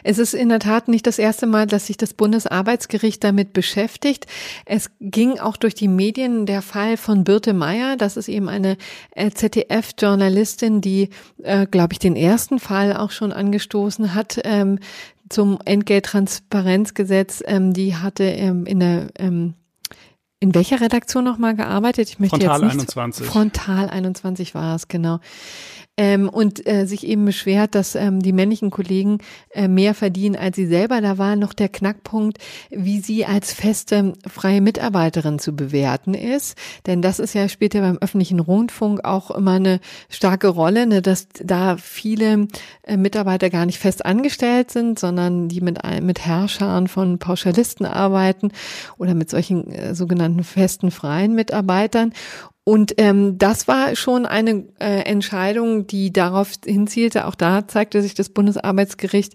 es 0.04 0.18
ist 0.18 0.34
in 0.34 0.48
der 0.48 0.60
Tat 0.60 0.88
nicht 0.88 1.06
das 1.06 1.20
erste 1.20 1.46
Mal, 1.46 1.68
dass 1.68 1.88
sich 1.88 1.98
das 1.98 2.14
Bundesarbeitsgericht 2.14 3.22
damit 3.22 3.52
beschäftigt. 3.52 4.28
Es 4.66 4.90
ging 5.02 5.40
auch 5.40 5.58
durch 5.58 5.76
die 5.76 5.90
Medien 5.90 6.46
der 6.46 6.62
Fall 6.62 6.96
von 6.96 7.26
Birte 7.26 7.54
Meyer. 7.54 7.98
Das 7.98 8.16
ist 8.16 8.30
eben 8.30 8.48
eine 8.48 8.78
äh, 9.12 9.30
ZDF-Journalistin, 9.32 10.80
die, 10.80 11.10
äh, 11.44 11.66
glaube 11.66 11.94
ich, 11.94 12.00
den 12.00 12.16
ersten 12.16 12.60
Fall 12.60 12.96
auch 12.96 13.12
schon 13.12 13.34
angestoßen 13.34 14.16
hat. 14.16 14.40
Ähm, 14.46 14.80
zum 15.28 15.60
Entgelttransparenzgesetz, 15.64 17.44
ähm, 17.46 17.74
die 17.74 17.96
hatte 17.96 18.24
ähm, 18.24 18.66
in 18.66 18.80
der 18.80 19.08
ähm, 19.20 19.54
in 20.42 20.56
welcher 20.56 20.80
Redaktion 20.80 21.26
nochmal 21.26 21.54
gearbeitet? 21.54 22.10
Ich 22.10 22.20
möchte 22.20 22.38
Frontal 22.38 22.62
jetzt 22.62 22.76
nicht, 22.76 22.98
21. 22.98 23.28
Frontal 23.28 23.90
21 23.90 24.56
war 24.56 24.76
es, 24.76 24.88
genau 24.88 25.20
ähm, 26.00 26.30
und 26.30 26.66
äh, 26.66 26.86
sich 26.86 27.06
eben 27.06 27.26
beschwert, 27.26 27.76
dass 27.76 27.94
ähm, 27.94 28.22
die 28.22 28.32
männlichen 28.32 28.72
Kollegen 28.72 29.18
äh, 29.50 29.68
mehr 29.68 29.94
verdienen 29.94 30.38
als 30.38 30.56
sie 30.56 30.66
selber. 30.66 31.02
Da 31.02 31.18
war 31.18 31.36
noch 31.36 31.54
der 31.54 31.68
Knackpunkt, 31.68 32.38
wie 32.70 33.02
sie 33.02 33.26
als 33.26 33.52
feste 33.52 34.14
freie 34.26 34.62
Mitarbeiterin 34.62 35.40
zu 35.40 35.54
bewerten 35.58 36.14
ist. 36.14 36.58
Denn 36.86 37.02
das 37.02 37.20
ist 37.20 37.34
ja 37.36 37.50
später 37.50 37.82
beim 37.82 37.98
öffentlichen 37.98 38.40
Rundfunk 38.40 39.04
auch 39.04 39.30
immer 39.30 39.56
eine 39.56 39.82
starke 40.08 40.48
Rolle, 40.48 40.88
ne, 40.88 41.02
dass 41.02 41.28
da 41.44 41.76
viele 41.76 42.48
äh, 42.84 42.96
Mitarbeiter 42.96 43.50
gar 43.50 43.66
nicht 43.66 43.80
fest 43.80 44.06
angestellt 44.06 44.72
sind, 44.72 45.00
sondern 45.00 45.50
die 45.50 45.60
mit, 45.60 45.80
mit 46.02 46.26
Herrschern 46.26 46.88
von 46.88 47.20
Pauschalisten 47.20 47.86
arbeiten 47.86 48.54
oder 48.98 49.16
mit 49.16 49.30
solchen 49.30 49.70
äh, 49.70 49.94
sogenannten 49.94 50.46
festen 50.46 50.92
freien 50.92 51.36
Mitarbeitern. 51.36 52.14
Und 52.70 52.94
ähm, 52.98 53.40
das 53.40 53.68
war 53.68 53.96
schon 53.96 54.28
eine 54.28 54.64
äh, 54.80 55.02
Entscheidung, 55.02 55.88
die 55.88 56.14
darauf 56.14 56.52
hinzielte. 56.64 57.26
Auch 57.26 57.34
da 57.34 57.68
zeigte 57.68 58.00
sich 58.04 58.14
das 58.14 58.30
Bundesarbeitsgericht 58.30 59.34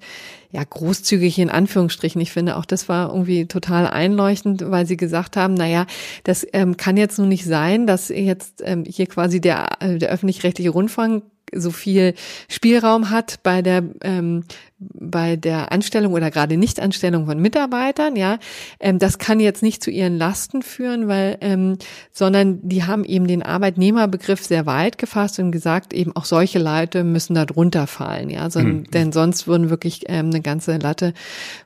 ja 0.53 0.63
großzügig 0.63 1.41
in 1.41 1.51
Anführungsstrichen. 1.51 2.21
Ich 2.21 2.31
finde 2.31 2.57
auch 2.57 2.65
das 2.65 2.89
war 2.89 3.11
irgendwie 3.11 3.47
total 3.47 3.89
einleuchtend, 3.89 4.71
weil 4.71 4.87
sie 4.87 4.97
gesagt 4.97 5.37
haben, 5.37 5.55
na 5.55 5.67
ja, 5.67 5.87
das 6.23 6.47
ähm, 6.53 6.77
kann 6.77 6.97
jetzt 6.97 7.19
nun 7.19 7.29
nicht 7.29 7.45
sein, 7.45 7.89
dass 7.89 8.09
jetzt 8.09 8.63
ähm, 8.65 8.85
hier 8.87 9.09
quasi 9.09 9.41
der, 9.41 9.69
äh, 9.81 9.99
der 9.99 10.11
öffentlich-rechtliche 10.11 10.71
Rundfunk 10.71 11.25
so 11.55 11.71
viel 11.71 12.15
Spielraum 12.49 13.11
hat 13.11 13.43
bei 13.43 13.63
der 13.63 13.85
ähm, 14.03 14.45
bei 14.93 15.37
der 15.37 15.73
Anstellung 15.73 16.13
oder 16.13 16.31
gerade 16.31 16.57
Nichtanstellung 16.57 17.27
von 17.27 17.39
Mitarbeitern, 17.39 18.17
ja, 18.17 18.39
ähm, 18.81 18.99
das 18.99 19.19
kann 19.19 19.41
jetzt 19.41 19.63
nicht 19.63 19.83
zu 19.83 19.91
ihren 19.91 20.19
Lasten 20.19 20.63
führen, 20.63 21.09
weil, 21.09 21.39
ähm, 21.41 21.79
sondern 22.13 22.59
die 22.63 22.85
haben 22.85 23.05
eben 23.05 23.27
den 23.27 23.43
Arbeitnehmerbegriff 23.43 24.45
sehr 24.45 24.67
weit 24.67 24.99
gefasst 24.99 25.39
und 25.39 25.53
gesagt, 25.53 25.93
eben 25.93 26.15
auch 26.17 26.25
solche 26.25 26.59
Leute 26.59 27.05
müssen 27.05 27.35
da 27.35 27.45
drunter 27.45 27.87
fallen, 27.87 28.31
ja, 28.31 28.51
so, 28.51 28.61
mhm. 28.61 28.85
denn 28.91 29.13
sonst 29.13 29.47
würden 29.47 29.71
wirklich 29.71 30.03
ähm, 30.09 30.27
eine 30.27 30.41
ganze 30.41 30.77
Latte 30.77 31.15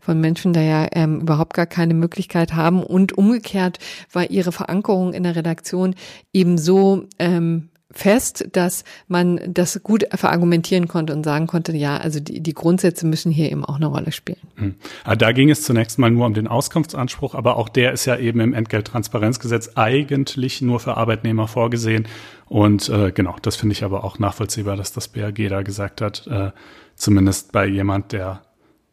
von 0.00 0.20
Menschen 0.20 0.52
da 0.52 0.60
ja 0.60 0.86
ähm, 0.92 1.20
überhaupt 1.20 1.54
gar 1.54 1.66
keine 1.66 1.94
Möglichkeit 1.94 2.54
haben. 2.54 2.82
Und 2.82 3.16
umgekehrt 3.16 3.78
war 4.12 4.30
ihre 4.30 4.52
Verankerung 4.52 5.12
in 5.12 5.22
der 5.22 5.36
Redaktion 5.36 5.94
eben 6.32 6.58
so 6.58 7.04
ähm, 7.18 7.70
fest, 7.90 8.48
dass 8.52 8.84
man 9.06 9.40
das 9.46 9.82
gut 9.82 10.04
verargumentieren 10.14 10.88
konnte 10.88 11.14
und 11.14 11.24
sagen 11.24 11.46
konnte, 11.46 11.74
ja, 11.74 11.96
also 11.96 12.20
die, 12.20 12.40
die 12.40 12.52
Grundsätze 12.52 13.06
müssen 13.06 13.32
hier 13.32 13.50
eben 13.50 13.64
auch 13.64 13.76
eine 13.76 13.86
Rolle 13.86 14.12
spielen. 14.12 14.38
Hm. 14.56 14.74
Da 15.16 15.32
ging 15.32 15.48
es 15.48 15.62
zunächst 15.62 15.98
mal 15.98 16.10
nur 16.10 16.26
um 16.26 16.34
den 16.34 16.48
Auskunftsanspruch, 16.48 17.34
aber 17.34 17.56
auch 17.56 17.70
der 17.70 17.92
ist 17.92 18.04
ja 18.04 18.16
eben 18.16 18.40
im 18.40 18.52
Entgelttransparenzgesetz 18.52 19.72
eigentlich 19.76 20.60
nur 20.60 20.80
für 20.80 20.98
Arbeitnehmer 20.98 21.48
vorgesehen. 21.48 22.06
Und 22.46 22.90
äh, 22.90 23.10
genau, 23.10 23.36
das 23.40 23.56
finde 23.56 23.72
ich 23.72 23.84
aber 23.84 24.04
auch 24.04 24.18
nachvollziehbar, 24.18 24.76
dass 24.76 24.92
das 24.92 25.08
BAG 25.08 25.48
da 25.48 25.62
gesagt 25.62 26.02
hat, 26.02 26.26
äh, 26.26 26.50
zumindest 26.94 27.52
bei 27.52 27.66
jemand, 27.66 28.12
der 28.12 28.42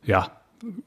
ja 0.03 0.31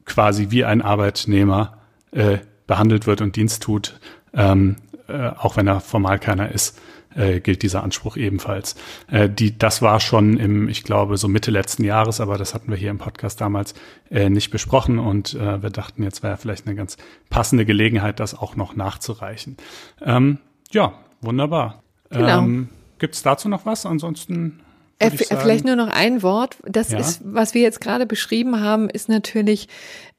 quasi 0.07 0.51
wie 0.51 0.65
ein 0.65 0.81
Arbeitnehmer 0.81 1.77
äh, 2.13 2.39
behandelt 2.67 3.07
wird 3.07 3.21
und 3.21 3.37
Dienst 3.37 3.63
tut, 3.63 4.01
ähm, 4.33 4.77
äh, 5.09 5.29
auch 5.29 5.57
wenn 5.59 5.67
er 5.67 5.81
formal 5.81 6.19
keiner 6.19 6.51
ist 6.51 6.79
äh, 7.19 7.41
gilt 7.41 7.63
dieser 7.63 7.83
Anspruch 7.83 8.17
ebenfalls. 8.17 8.77
Äh, 9.11 9.29
die, 9.29 9.59
das 9.59 9.83
war 9.83 10.01
schon 10.01 10.39
im, 10.39 10.69
ich 10.69 10.85
glaube, 10.85 11.17
so 11.17 11.29
Mitte 11.29 11.51
letzten 11.51 11.85
Jahres, 11.85 12.21
aber 12.21 12.39
das 12.39 12.55
hatten 12.55 12.71
wir 12.71 12.77
hier 12.77 12.91
im 12.91 12.99
Podcast 12.99 13.41
damals 13.41 13.75
äh, 14.11 14.31
nicht 14.31 14.51
besprochen 14.51 14.99
und 14.99 15.35
äh, 15.35 15.63
wir 15.63 15.71
dachten, 15.71 16.03
jetzt 16.03 16.23
wäre 16.23 16.37
vielleicht 16.37 16.67
eine 16.67 16.77
ganz 16.77 16.97
passende 17.29 17.67
Gelegenheit, 17.67 18.21
das 18.21 18.39
auch 18.39 18.57
noch 18.57 18.77
nachzureichen. 18.77 19.57
Ähm, 20.01 20.39
ja, 20.71 20.93
wunderbar. 21.21 21.83
Genau. 22.11 22.39
Ähm, 22.39 22.69
Gibt 22.99 23.15
es 23.15 23.23
dazu 23.23 23.49
noch 23.49 23.67
was? 23.67 23.87
Ansonsten 23.87 24.61
äh, 24.99 25.11
Vielleicht 25.11 25.65
nur 25.65 25.77
noch 25.77 25.89
ein 25.89 26.23
Wort. 26.23 26.57
Das 26.65 26.91
ja. 26.91 26.99
ist, 26.99 27.21
was 27.25 27.55
wir 27.55 27.63
jetzt 27.63 27.81
gerade 27.81 28.07
beschrieben 28.07 28.61
haben, 28.61 28.91
ist 28.91 29.09
natürlich 29.09 29.69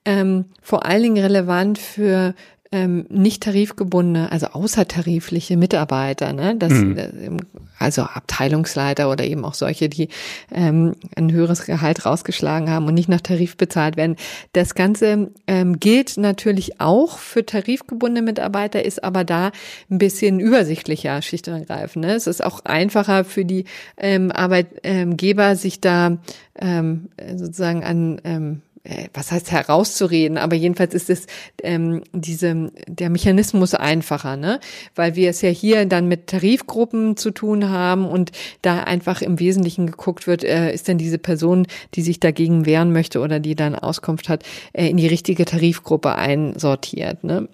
ähm, 0.06 0.46
vor 0.62 0.86
allen 0.86 1.04
Dingen 1.04 1.18
relevant 1.24 1.78
für 1.78 2.34
ähm, 2.72 3.06
nicht 3.10 3.44
tarifgebundene, 3.44 4.32
also 4.32 4.48
außertarifliche 4.48 5.58
Mitarbeiter, 5.58 6.34
ne? 6.34 6.56
Das, 6.56 6.72
mhm. 6.72 6.98
Äh, 6.98 7.10
also 7.80 8.04
Abteilungsleiter 8.04 9.10
oder 9.10 9.24
eben 9.24 9.44
auch 9.44 9.56
solche, 9.56 9.90
die 9.90 10.10
ähm, 10.52 10.94
ein 11.16 11.32
höheres 11.32 11.66
Gehalt 11.66 12.06
rausgeschlagen 12.06 12.70
haben 12.70 12.86
und 12.86 12.94
nicht 12.94 13.10
nach 13.10 13.22
Tarif 13.22 13.58
bezahlt 13.58 13.98
werden. 13.98 14.18
Das 14.54 14.76
Ganze 14.76 15.32
ähm, 15.48 15.80
gilt 15.80 16.18
natürlich 16.18 16.80
auch 16.80 17.18
für 17.18 17.44
tarifgebundene 17.44 18.24
Mitarbeiter, 18.24 18.86
ist 18.86 19.04
aber 19.04 19.24
da 19.24 19.52
ein 19.90 19.98
bisschen 19.98 20.40
übersichtlicher, 20.40 21.22
schlicht 21.24 21.48
und 21.48 21.56
ergreifend. 21.56 22.06
Ne? 22.06 22.14
Es 22.14 22.28
ist 22.28 22.44
auch 22.44 22.66
einfacher 22.66 23.24
für 23.24 23.46
die 23.46 23.66
ähm, 23.98 24.32
Arbeitgeber, 24.32 25.56
sich 25.56 25.82
da 25.82 26.18
ähm, 26.60 27.10
sozusagen 27.36 27.84
an 27.84 28.22
ähm, 28.26 28.62
äh, 28.69 28.69
was 29.14 29.32
heißt 29.32 29.52
herauszureden, 29.52 30.38
aber 30.38 30.56
jedenfalls 30.56 30.94
ist 30.94 31.10
es 31.10 31.28
ähm, 31.62 32.04
diese 32.14 32.72
der 32.88 33.10
Mechanismus 33.10 33.74
einfacher, 33.74 34.38
ne? 34.38 34.60
Weil 34.96 35.16
wir 35.16 35.30
es 35.30 35.42
ja 35.42 35.50
hier 35.50 35.86
dann 35.86 36.08
mit 36.08 36.28
Tarifgruppen 36.28 37.18
zu 37.18 37.32
tun 37.32 37.70
haben 37.70 38.06
und 38.08 38.32
da 38.62 38.84
einfach 38.84 39.22
im 39.22 39.40
Wesentlichen 39.40 39.88
geguckt 39.88 40.28
wird, 40.28 40.44
äh, 40.44 40.74
ist 40.74 40.88
denn 40.88 40.98
diese 40.98 41.18
Person, 41.18 41.68
die 41.96 42.02
sich 42.02 42.20
dagegen 42.20 42.66
wehren 42.66 42.94
möchte 42.94 43.20
oder 43.20 43.40
die 43.40 43.56
dann 43.56 43.76
Auskunft 43.76 44.30
hat, 44.30 44.44
äh, 44.74 44.88
in 44.88 44.98
die 44.98 45.08
richtige 45.08 45.46
Tarifgruppe 45.46 46.16
einsortiert, 46.16 47.24
ne? 47.24 47.48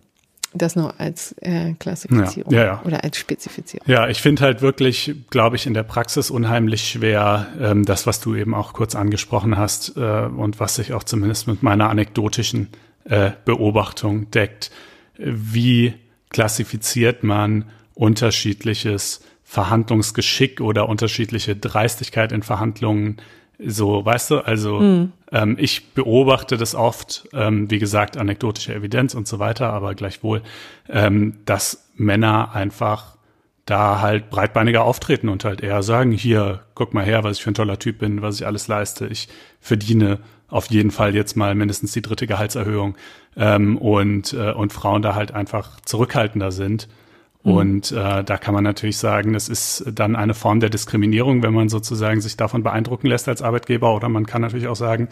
Das 0.57 0.75
nur 0.75 0.99
als 0.99 1.33
äh, 1.41 1.73
Klassifizierung 1.73 2.53
ja, 2.53 2.59
ja, 2.59 2.65
ja. 2.65 2.81
oder 2.85 3.03
als 3.03 3.17
Spezifizierung. 3.17 3.87
Ja, 3.87 4.07
ich 4.07 4.21
finde 4.21 4.43
halt 4.43 4.61
wirklich, 4.61 5.13
glaube 5.29 5.55
ich, 5.55 5.67
in 5.67 5.73
der 5.73 5.83
Praxis 5.83 6.29
unheimlich 6.29 6.87
schwer, 6.87 7.47
ähm, 7.59 7.85
das, 7.85 8.07
was 8.07 8.21
du 8.21 8.35
eben 8.35 8.53
auch 8.53 8.73
kurz 8.73 8.95
angesprochen 8.95 9.57
hast 9.57 9.97
äh, 9.97 10.25
und 10.25 10.59
was 10.59 10.75
sich 10.75 10.93
auch 10.93 11.03
zumindest 11.03 11.47
mit 11.47 11.63
meiner 11.63 11.89
anekdotischen 11.89 12.69
äh, 13.05 13.31
Beobachtung 13.43 14.31
deckt. 14.31 14.71
Wie 15.17 15.93
klassifiziert 16.29 17.23
man 17.23 17.65
unterschiedliches 17.93 19.21
Verhandlungsgeschick 19.43 20.59
oder 20.59 20.89
unterschiedliche 20.89 21.55
Dreistigkeit 21.55 22.31
in 22.31 22.43
Verhandlungen 22.43 23.17
so, 23.59 24.05
weißt 24.05 24.31
du, 24.31 24.39
also 24.39 24.79
mhm. 24.79 25.13
ähm, 25.31 25.55
ich 25.59 25.93
beobachte 25.93 26.57
das 26.57 26.75
oft, 26.75 27.27
ähm, 27.33 27.69
wie 27.69 27.79
gesagt, 27.79 28.17
anekdotische 28.17 28.73
Evidenz 28.73 29.13
und 29.13 29.27
so 29.27 29.39
weiter, 29.39 29.71
aber 29.71 29.95
gleichwohl, 29.95 30.41
ähm, 30.89 31.37
dass 31.45 31.89
Männer 31.95 32.53
einfach 32.53 33.15
da 33.65 33.99
halt 33.99 34.29
breitbeiniger 34.29 34.83
auftreten 34.83 35.27
und 35.29 35.43
halt 35.43 35.61
eher 35.61 35.81
sagen, 35.81 36.11
hier, 36.11 36.61
guck 36.75 36.93
mal 36.93 37.03
her, 37.03 37.23
was 37.23 37.37
ich 37.37 37.43
für 37.43 37.51
ein 37.51 37.55
toller 37.55 37.79
Typ 37.79 37.97
bin, 37.99 38.21
was 38.21 38.39
ich 38.39 38.45
alles 38.45 38.67
leiste. 38.67 39.07
Ich 39.07 39.27
verdiene 39.59 40.19
auf 40.47 40.67
jeden 40.67 40.91
Fall 40.91 41.15
jetzt 41.15 41.35
mal 41.35 41.55
mindestens 41.55 41.91
die 41.91 42.03
dritte 42.03 42.27
Gehaltserhöhung 42.27 42.95
ähm, 43.35 43.77
und, 43.77 44.33
äh, 44.33 44.51
und 44.51 44.71
Frauen 44.71 45.01
da 45.01 45.15
halt 45.15 45.31
einfach 45.33 45.79
zurückhaltender 45.81 46.51
sind. 46.51 46.87
Und 47.53 47.91
äh, 47.91 48.23
da 48.23 48.37
kann 48.37 48.55
man 48.55 48.63
natürlich 48.63 48.97
sagen, 48.97 49.33
das 49.33 49.49
ist 49.49 49.85
dann 49.93 50.15
eine 50.15 50.33
Form 50.33 50.59
der 50.59 50.71
Diskriminierung, 50.71 51.43
wenn 51.43 51.53
man 51.53 51.69
sozusagen 51.69 52.19
sich 52.19 52.37
davon 52.37 52.63
beeindrucken 52.63 53.05
lässt 53.05 53.27
als 53.27 53.43
Arbeitgeber. 53.43 53.95
Oder 53.95 54.09
man 54.09 54.25
kann 54.25 54.41
natürlich 54.41 54.67
auch 54.67 54.75
sagen, 54.75 55.09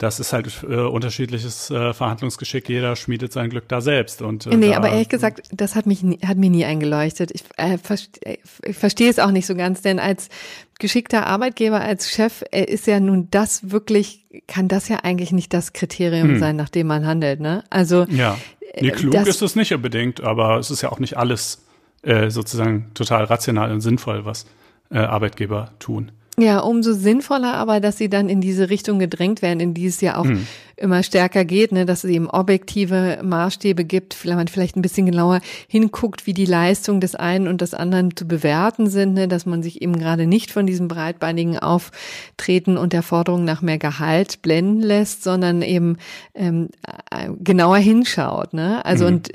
das 0.00 0.18
ist 0.18 0.32
halt 0.32 0.50
äh, 0.62 0.76
unterschiedliches 0.76 1.70
äh, 1.70 1.92
Verhandlungsgeschick. 1.92 2.70
Jeder 2.70 2.96
schmiedet 2.96 3.34
sein 3.34 3.50
Glück 3.50 3.68
da 3.68 3.82
selbst. 3.82 4.22
Und, 4.22 4.46
äh, 4.46 4.56
nee, 4.56 4.74
aber 4.74 4.88
ehrlich 4.88 5.10
gesagt, 5.10 5.42
das 5.52 5.76
hat 5.76 5.84
mich 5.84 6.02
hat 6.24 6.38
mir 6.38 6.48
nie 6.48 6.64
eingeleuchtet. 6.64 7.30
Ich, 7.34 7.44
äh, 7.58 7.76
verstehe, 7.76 8.38
ich 8.64 8.76
verstehe 8.76 9.10
es 9.10 9.18
auch 9.18 9.30
nicht 9.30 9.46
so 9.46 9.54
ganz, 9.54 9.82
denn 9.82 9.98
als 9.98 10.30
geschickter 10.78 11.26
Arbeitgeber, 11.26 11.82
als 11.82 12.10
Chef 12.10 12.42
äh, 12.50 12.64
ist 12.64 12.86
ja 12.86 12.98
nun 12.98 13.28
das 13.30 13.70
wirklich, 13.70 14.24
kann 14.46 14.68
das 14.68 14.88
ja 14.88 15.00
eigentlich 15.02 15.32
nicht 15.32 15.52
das 15.52 15.74
Kriterium 15.74 16.28
hm. 16.28 16.38
sein, 16.38 16.56
nach 16.56 16.70
dem 16.70 16.86
man 16.86 17.06
handelt. 17.06 17.40
Ne? 17.40 17.62
Also 17.68 18.06
ja. 18.08 18.38
Nee, 18.80 18.88
äh, 18.88 18.92
klug 18.92 19.12
das, 19.12 19.28
ist 19.28 19.42
es 19.42 19.54
nicht 19.54 19.74
unbedingt, 19.74 20.22
aber 20.22 20.56
es 20.56 20.70
ist 20.70 20.80
ja 20.80 20.90
auch 20.90 20.98
nicht 20.98 21.18
alles 21.18 21.66
äh, 22.00 22.30
sozusagen 22.30 22.90
total 22.94 23.24
rational 23.24 23.70
und 23.70 23.82
sinnvoll, 23.82 24.24
was 24.24 24.46
äh, 24.90 24.98
Arbeitgeber 24.98 25.72
tun. 25.78 26.10
Ja, 26.40 26.60
umso 26.60 26.94
sinnvoller 26.94 27.54
aber, 27.54 27.80
dass 27.80 27.98
sie 27.98 28.08
dann 28.08 28.30
in 28.30 28.40
diese 28.40 28.70
Richtung 28.70 28.98
gedrängt 28.98 29.42
werden, 29.42 29.60
in 29.60 29.74
die 29.74 29.86
es 29.86 30.00
ja 30.00 30.16
auch 30.16 30.24
hm. 30.24 30.46
immer 30.76 31.02
stärker 31.02 31.44
geht, 31.44 31.70
ne, 31.72 31.84
dass 31.84 32.04
es 32.04 32.10
eben 32.10 32.30
objektive 32.30 33.20
Maßstäbe 33.22 33.84
gibt, 33.84 34.14
vielleicht 34.14 34.38
man 34.38 34.48
vielleicht 34.48 34.76
ein 34.76 34.82
bisschen 34.82 35.04
genauer 35.04 35.40
hinguckt, 35.68 36.26
wie 36.26 36.32
die 36.32 36.46
Leistung 36.46 37.00
des 37.00 37.14
einen 37.14 37.46
und 37.46 37.60
des 37.60 37.74
anderen 37.74 38.16
zu 38.16 38.26
bewerten 38.26 38.88
sind, 38.88 39.12
ne, 39.14 39.28
dass 39.28 39.44
man 39.44 39.62
sich 39.62 39.82
eben 39.82 39.98
gerade 39.98 40.26
nicht 40.26 40.50
von 40.50 40.66
diesem 40.66 40.88
breitbeinigen 40.88 41.58
Auftreten 41.58 42.78
und 42.78 42.94
der 42.94 43.02
Forderung 43.02 43.44
nach 43.44 43.60
mehr 43.60 43.78
Gehalt 43.78 44.40
blenden 44.40 44.80
lässt, 44.80 45.22
sondern 45.22 45.60
eben 45.60 45.98
ähm, 46.34 46.68
äh, 47.10 47.28
genauer 47.38 47.78
hinschaut. 47.78 48.54
Ne? 48.54 48.82
Also 48.84 49.06
hm. 49.06 49.14
und 49.14 49.28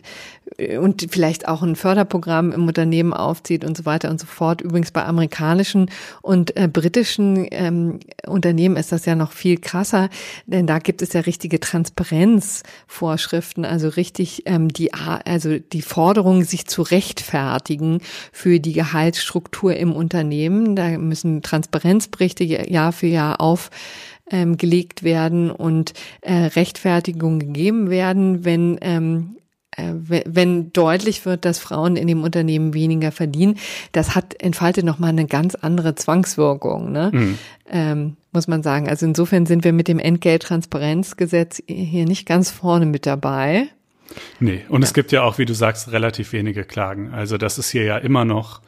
und 0.79 1.07
vielleicht 1.09 1.47
auch 1.47 1.63
ein 1.63 1.75
Förderprogramm 1.75 2.51
im 2.51 2.67
Unternehmen 2.67 3.13
aufzieht 3.13 3.65
und 3.65 3.75
so 3.75 3.85
weiter 3.85 4.09
und 4.09 4.19
so 4.19 4.25
fort. 4.25 4.61
Übrigens 4.61 4.91
bei 4.91 5.05
amerikanischen 5.05 5.89
und 6.21 6.55
äh, 6.55 6.69
britischen 6.71 7.47
ähm, 7.51 7.99
Unternehmen 8.25 8.77
ist 8.77 8.91
das 8.91 9.05
ja 9.05 9.15
noch 9.15 9.31
viel 9.31 9.59
krasser, 9.59 10.09
denn 10.45 10.67
da 10.67 10.79
gibt 10.79 11.01
es 11.01 11.13
ja 11.13 11.21
richtige 11.21 11.59
Transparenzvorschriften, 11.59 13.65
also 13.65 13.89
richtig 13.89 14.43
ähm, 14.45 14.69
die 14.69 14.93
also 14.93 15.59
die 15.59 15.81
Forderung, 15.81 16.43
sich 16.43 16.67
zu 16.67 16.81
rechtfertigen 16.81 17.99
für 18.31 18.59
die 18.59 18.73
Gehaltsstruktur 18.73 19.75
im 19.75 19.93
Unternehmen. 19.93 20.75
Da 20.75 20.97
müssen 20.97 21.41
Transparenzberichte 21.41 22.43
Jahr 22.43 22.91
für 22.91 23.07
Jahr 23.07 23.41
auf 23.41 23.69
ähm, 24.31 24.57
gelegt 24.57 25.03
werden 25.03 25.51
und 25.51 25.93
äh, 26.21 26.33
Rechtfertigung 26.33 27.39
gegeben 27.39 27.89
werden, 27.89 28.43
wenn 28.43 28.77
ähm, 28.81 29.37
äh, 29.37 29.44
wenn 29.77 30.71
deutlich 30.71 31.25
wird, 31.25 31.45
dass 31.45 31.59
Frauen 31.59 31.95
in 31.95 32.07
dem 32.07 32.23
Unternehmen 32.23 32.73
weniger 32.73 33.11
verdienen, 33.11 33.57
das 33.91 34.15
hat 34.15 34.41
entfaltet 34.41 34.85
nochmal 34.85 35.09
eine 35.09 35.25
ganz 35.25 35.55
andere 35.55 35.95
Zwangswirkung, 35.95 36.91
ne? 36.91 37.11
Mhm. 37.13 37.37
Ähm, 37.69 38.17
muss 38.31 38.47
man 38.47 38.63
sagen. 38.63 38.87
Also 38.87 39.05
insofern 39.05 39.45
sind 39.45 39.63
wir 39.63 39.73
mit 39.73 39.87
dem 39.87 39.99
Entgelttransparenzgesetz 39.99 41.63
hier 41.67 42.05
nicht 42.05 42.27
ganz 42.27 42.51
vorne 42.51 42.85
mit 42.85 43.05
dabei. 43.05 43.67
Nee, 44.39 44.65
und 44.69 44.81
ja. 44.81 44.87
es 44.87 44.93
gibt 44.93 45.11
ja 45.11 45.23
auch, 45.23 45.39
wie 45.39 45.45
du 45.45 45.53
sagst, 45.53 45.91
relativ 45.91 46.31
wenige 46.31 46.63
Klagen. 46.63 47.11
Also 47.13 47.37
das 47.37 47.57
ist 47.57 47.69
hier 47.71 47.83
ja 47.83 47.97
immer 47.97 48.23
noch, 48.23 48.61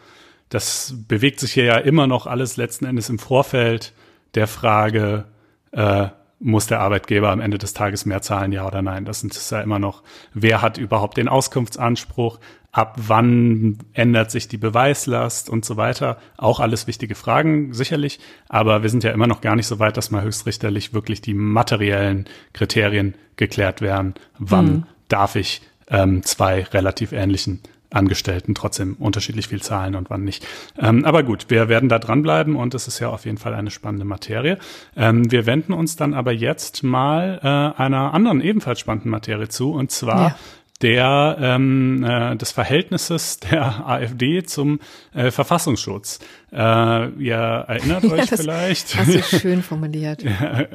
das 0.50 0.96
bewegt 1.08 1.40
sich 1.40 1.54
hier 1.54 1.66
ja 1.66 1.78
immer 1.78 2.08
noch 2.08 2.26
alles 2.26 2.58
letzten 2.58 2.86
Endes 2.86 3.10
im 3.10 3.20
Vorfeld 3.20 3.94
der 4.36 4.48
Frage, 4.48 5.26
äh, 5.72 6.08
muss 6.40 6.68
der 6.68 6.80
Arbeitgeber 6.80 7.32
am 7.32 7.40
Ende 7.40 7.58
des 7.58 7.74
Tages 7.74 8.06
mehr 8.06 8.22
zahlen, 8.22 8.52
ja 8.52 8.68
oder 8.68 8.82
nein? 8.82 9.06
Das 9.06 9.24
ist 9.24 9.52
ja 9.52 9.62
immer 9.62 9.80
noch, 9.80 10.04
wer 10.34 10.62
hat 10.62 10.78
überhaupt 10.78 11.18
den 11.18 11.28
Auskunftsanspruch? 11.28 12.40
Ab 12.72 12.96
wann 12.98 13.80
ändert 13.94 14.30
sich 14.30 14.48
die 14.48 14.58
Beweislast 14.58 15.50
und 15.50 15.66
so 15.66 15.78
weiter? 15.78 16.18
Auch 16.38 16.60
alles 16.60 16.86
wichtige 16.86 17.16
Fragen, 17.16 17.74
sicherlich. 17.74 18.20
Aber 18.50 18.84
wir 18.84 18.90
sind 18.90 19.04
ja 19.04 19.12
immer 19.12 19.26
noch 19.26 19.42
gar 19.42 19.56
nicht 19.56 19.66
so 19.66 19.80
weit, 19.80 19.98
dass 19.98 20.12
mal 20.12 20.22
höchstrichterlich 20.22 20.94
wirklich 20.94 21.22
die 21.22 21.34
materiellen 21.34 22.26
Kriterien 22.54 23.16
geklärt 23.36 23.82
werden. 23.82 24.14
Wann 24.38 24.68
hm. 24.68 24.84
darf 25.08 25.36
ich 25.36 25.64
ähm, 25.90 26.22
zwei 26.22 26.64
relativ 26.64 27.14
ähnlichen 27.14 27.62
Angestellten 27.90 28.56
trotzdem 28.56 28.96
unterschiedlich 29.00 29.48
viel 29.48 29.62
zahlen 29.62 29.96
und 29.96 30.10
wann 30.10 30.24
nicht. 30.24 30.46
Ähm, 30.78 31.06
aber 31.06 31.24
gut, 31.24 31.46
wir 31.50 31.70
werden 31.70 31.90
da 31.90 32.00
dranbleiben 32.00 32.56
und 32.56 32.74
es 32.74 32.88
ist 32.88 33.00
ja 33.00 33.10
auf 33.10 33.26
jeden 33.26 33.38
Fall 33.38 33.54
eine 33.54 33.72
spannende 33.72 34.06
Materie. 34.06 34.58
Ähm, 34.96 35.32
wir 35.32 35.46
wenden 35.46 35.74
uns 35.74 35.96
dann 35.96 36.14
aber 36.14 36.32
jetzt 36.32 36.84
mal 36.84 37.40
äh, 37.42 37.82
einer 37.82 38.14
anderen 38.14 38.42
ebenfalls 38.42 38.80
spannenden 38.80 39.12
Materie 39.12 39.48
zu 39.48 39.72
und 39.72 39.92
zwar 39.92 40.30
ja 40.30 40.36
der 40.82 41.38
ähm, 41.40 42.04
äh, 42.04 42.36
des 42.36 42.52
Verhältnisses 42.52 43.40
der 43.52 43.88
AfD 43.88 44.44
zum 44.44 44.80
äh, 45.14 45.32
Verfassungsschutz. 45.32 46.20
Äh, 46.52 47.10
ihr 47.20 47.36
erinnert 47.36 48.04
ja, 48.04 48.12
euch 48.12 48.30
vielleicht. 48.30 48.96
Hast 48.96 49.14
du 49.14 49.22
schön 49.40 49.64
formuliert. 49.64 50.24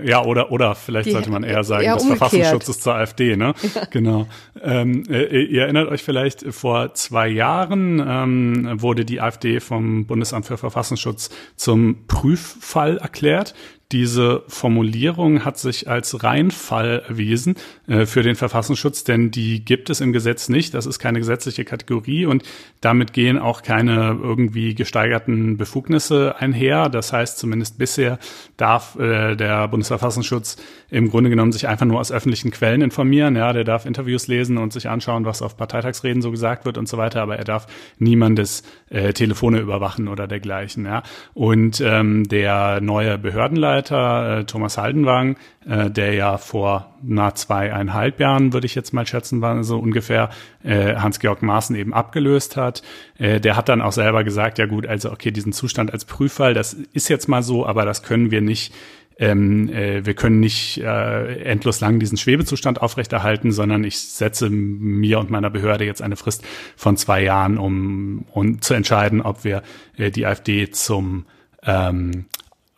ja, 0.04 0.24
oder 0.24 0.50
oder 0.50 0.74
vielleicht 0.74 1.06
Die, 1.06 1.12
sollte 1.12 1.30
man 1.30 1.44
eher 1.44 1.64
sagen, 1.64 1.84
des 1.84 2.04
Verfassungsschutzes 2.04 2.80
zur 2.80 2.94
AfD, 2.94 3.36
ne? 3.36 3.54
Ja. 3.74 3.84
Genau. 3.90 4.26
Ähm, 4.60 5.04
äh, 5.08 5.42
ihr 5.44 5.62
erinnert 5.62 5.88
euch 5.88 6.02
vielleicht, 6.02 6.44
vor 6.52 6.94
zwei 6.94 7.28
Jahren 7.28 8.04
ähm, 8.06 8.82
wurde 8.82 9.04
die 9.04 9.20
AfD 9.20 9.60
vom 9.60 10.06
Bundesamt 10.06 10.46
für 10.46 10.56
Verfassungsschutz 10.56 11.30
zum 11.56 12.06
Prüffall 12.06 12.98
erklärt. 12.98 13.54
Diese 13.92 14.42
Formulierung 14.48 15.44
hat 15.44 15.58
sich 15.58 15.86
als 15.88 16.24
Reinfall 16.24 17.02
erwiesen 17.06 17.56
äh, 17.86 18.06
für 18.06 18.22
den 18.22 18.36
Verfassungsschutz, 18.36 19.04
denn 19.04 19.30
die 19.30 19.62
gibt 19.64 19.90
es 19.90 20.00
im 20.00 20.14
Gesetz 20.14 20.48
nicht. 20.48 20.72
Das 20.72 20.86
ist 20.86 20.98
keine 20.98 21.18
gesetzliche 21.18 21.66
Kategorie 21.66 22.24
und 22.24 22.42
damit 22.80 23.12
gehen 23.12 23.38
auch 23.38 23.60
keine 23.60 24.18
irgendwie 24.22 24.74
gesteigerten 24.74 25.58
Befugnisse 25.58 26.36
einher. 26.38 26.88
Das 26.88 27.12
heißt, 27.12 27.38
zumindest 27.38 27.76
bisher 27.76 28.18
darf 28.56 28.98
äh, 28.98 29.36
der 29.36 29.68
Bundesverfassungsschutz 29.68 30.56
im 30.88 31.10
Grunde 31.10 31.28
genommen 31.30 31.52
sich 31.52 31.68
einfach 31.68 31.86
nur 31.86 32.00
aus 32.00 32.12
öffentlichen 32.12 32.50
Quellen 32.50 32.80
informieren. 32.80 33.36
Ja, 33.36 33.52
der 33.52 33.64
darf 33.64 33.84
Interviews 33.84 34.26
lesen 34.26 34.56
und 34.56 34.72
sich 34.72 34.88
anschauen, 34.88 35.26
was 35.26 35.42
auf 35.42 35.56
Parteitagsreden 35.56 36.22
so 36.22 36.30
gesagt 36.30 36.64
wird 36.64 36.78
und 36.78 36.88
so 36.88 36.96
weiter, 36.96 37.20
aber 37.22 37.36
er 37.36 37.44
darf 37.44 37.66
niemandes 37.98 38.62
äh, 38.88 39.12
Telefone 39.12 39.58
überwachen 39.58 40.08
oder 40.08 40.26
dergleichen. 40.26 40.86
Ja. 40.86 41.02
Und 41.34 41.80
ähm, 41.80 42.24
der 42.24 42.80
neue 42.80 43.18
Behördenleiter 43.18 43.81
Mitarbeiter, 43.82 44.38
äh, 44.38 44.44
Thomas 44.44 44.78
Haldenwang, 44.78 45.36
äh, 45.68 45.90
der 45.90 46.14
ja 46.14 46.38
vor 46.38 46.94
na 47.02 47.34
zweieinhalb 47.34 48.20
Jahren, 48.20 48.52
würde 48.52 48.66
ich 48.66 48.74
jetzt 48.74 48.92
mal 48.92 49.06
schätzen, 49.06 49.40
war 49.40 49.62
so 49.64 49.78
ungefähr, 49.78 50.30
äh, 50.62 50.94
Hans-Georg 50.96 51.42
Maaßen 51.42 51.74
eben 51.76 51.92
abgelöst 51.92 52.56
hat. 52.56 52.82
Äh, 53.18 53.40
der 53.40 53.56
hat 53.56 53.68
dann 53.68 53.82
auch 53.82 53.92
selber 53.92 54.24
gesagt, 54.24 54.58
ja 54.58 54.66
gut, 54.66 54.86
also 54.86 55.10
okay, 55.10 55.30
diesen 55.30 55.52
Zustand 55.52 55.92
als 55.92 56.04
Prüffall, 56.04 56.54
das 56.54 56.74
ist 56.74 57.08
jetzt 57.08 57.28
mal 57.28 57.42
so, 57.42 57.66
aber 57.66 57.84
das 57.84 58.02
können 58.02 58.30
wir 58.30 58.40
nicht 58.40 58.72
ähm, 59.18 59.68
äh, 59.68 60.06
wir 60.06 60.14
können 60.14 60.40
nicht 60.40 60.78
äh, 60.78 61.42
endlos 61.42 61.80
lang 61.80 62.00
diesen 62.00 62.16
Schwebezustand 62.16 62.80
aufrechterhalten, 62.80 63.52
sondern 63.52 63.84
ich 63.84 63.98
setze 63.98 64.48
mir 64.48 65.18
und 65.18 65.30
meiner 65.30 65.50
Behörde 65.50 65.84
jetzt 65.84 66.00
eine 66.00 66.16
Frist 66.16 66.42
von 66.76 66.96
zwei 66.96 67.22
Jahren, 67.22 67.58
um, 67.58 68.24
um 68.32 68.62
zu 68.62 68.72
entscheiden, 68.72 69.20
ob 69.20 69.44
wir 69.44 69.62
äh, 69.98 70.10
die 70.10 70.24
AfD 70.24 70.70
zum 70.70 71.26
ähm, 71.62 72.24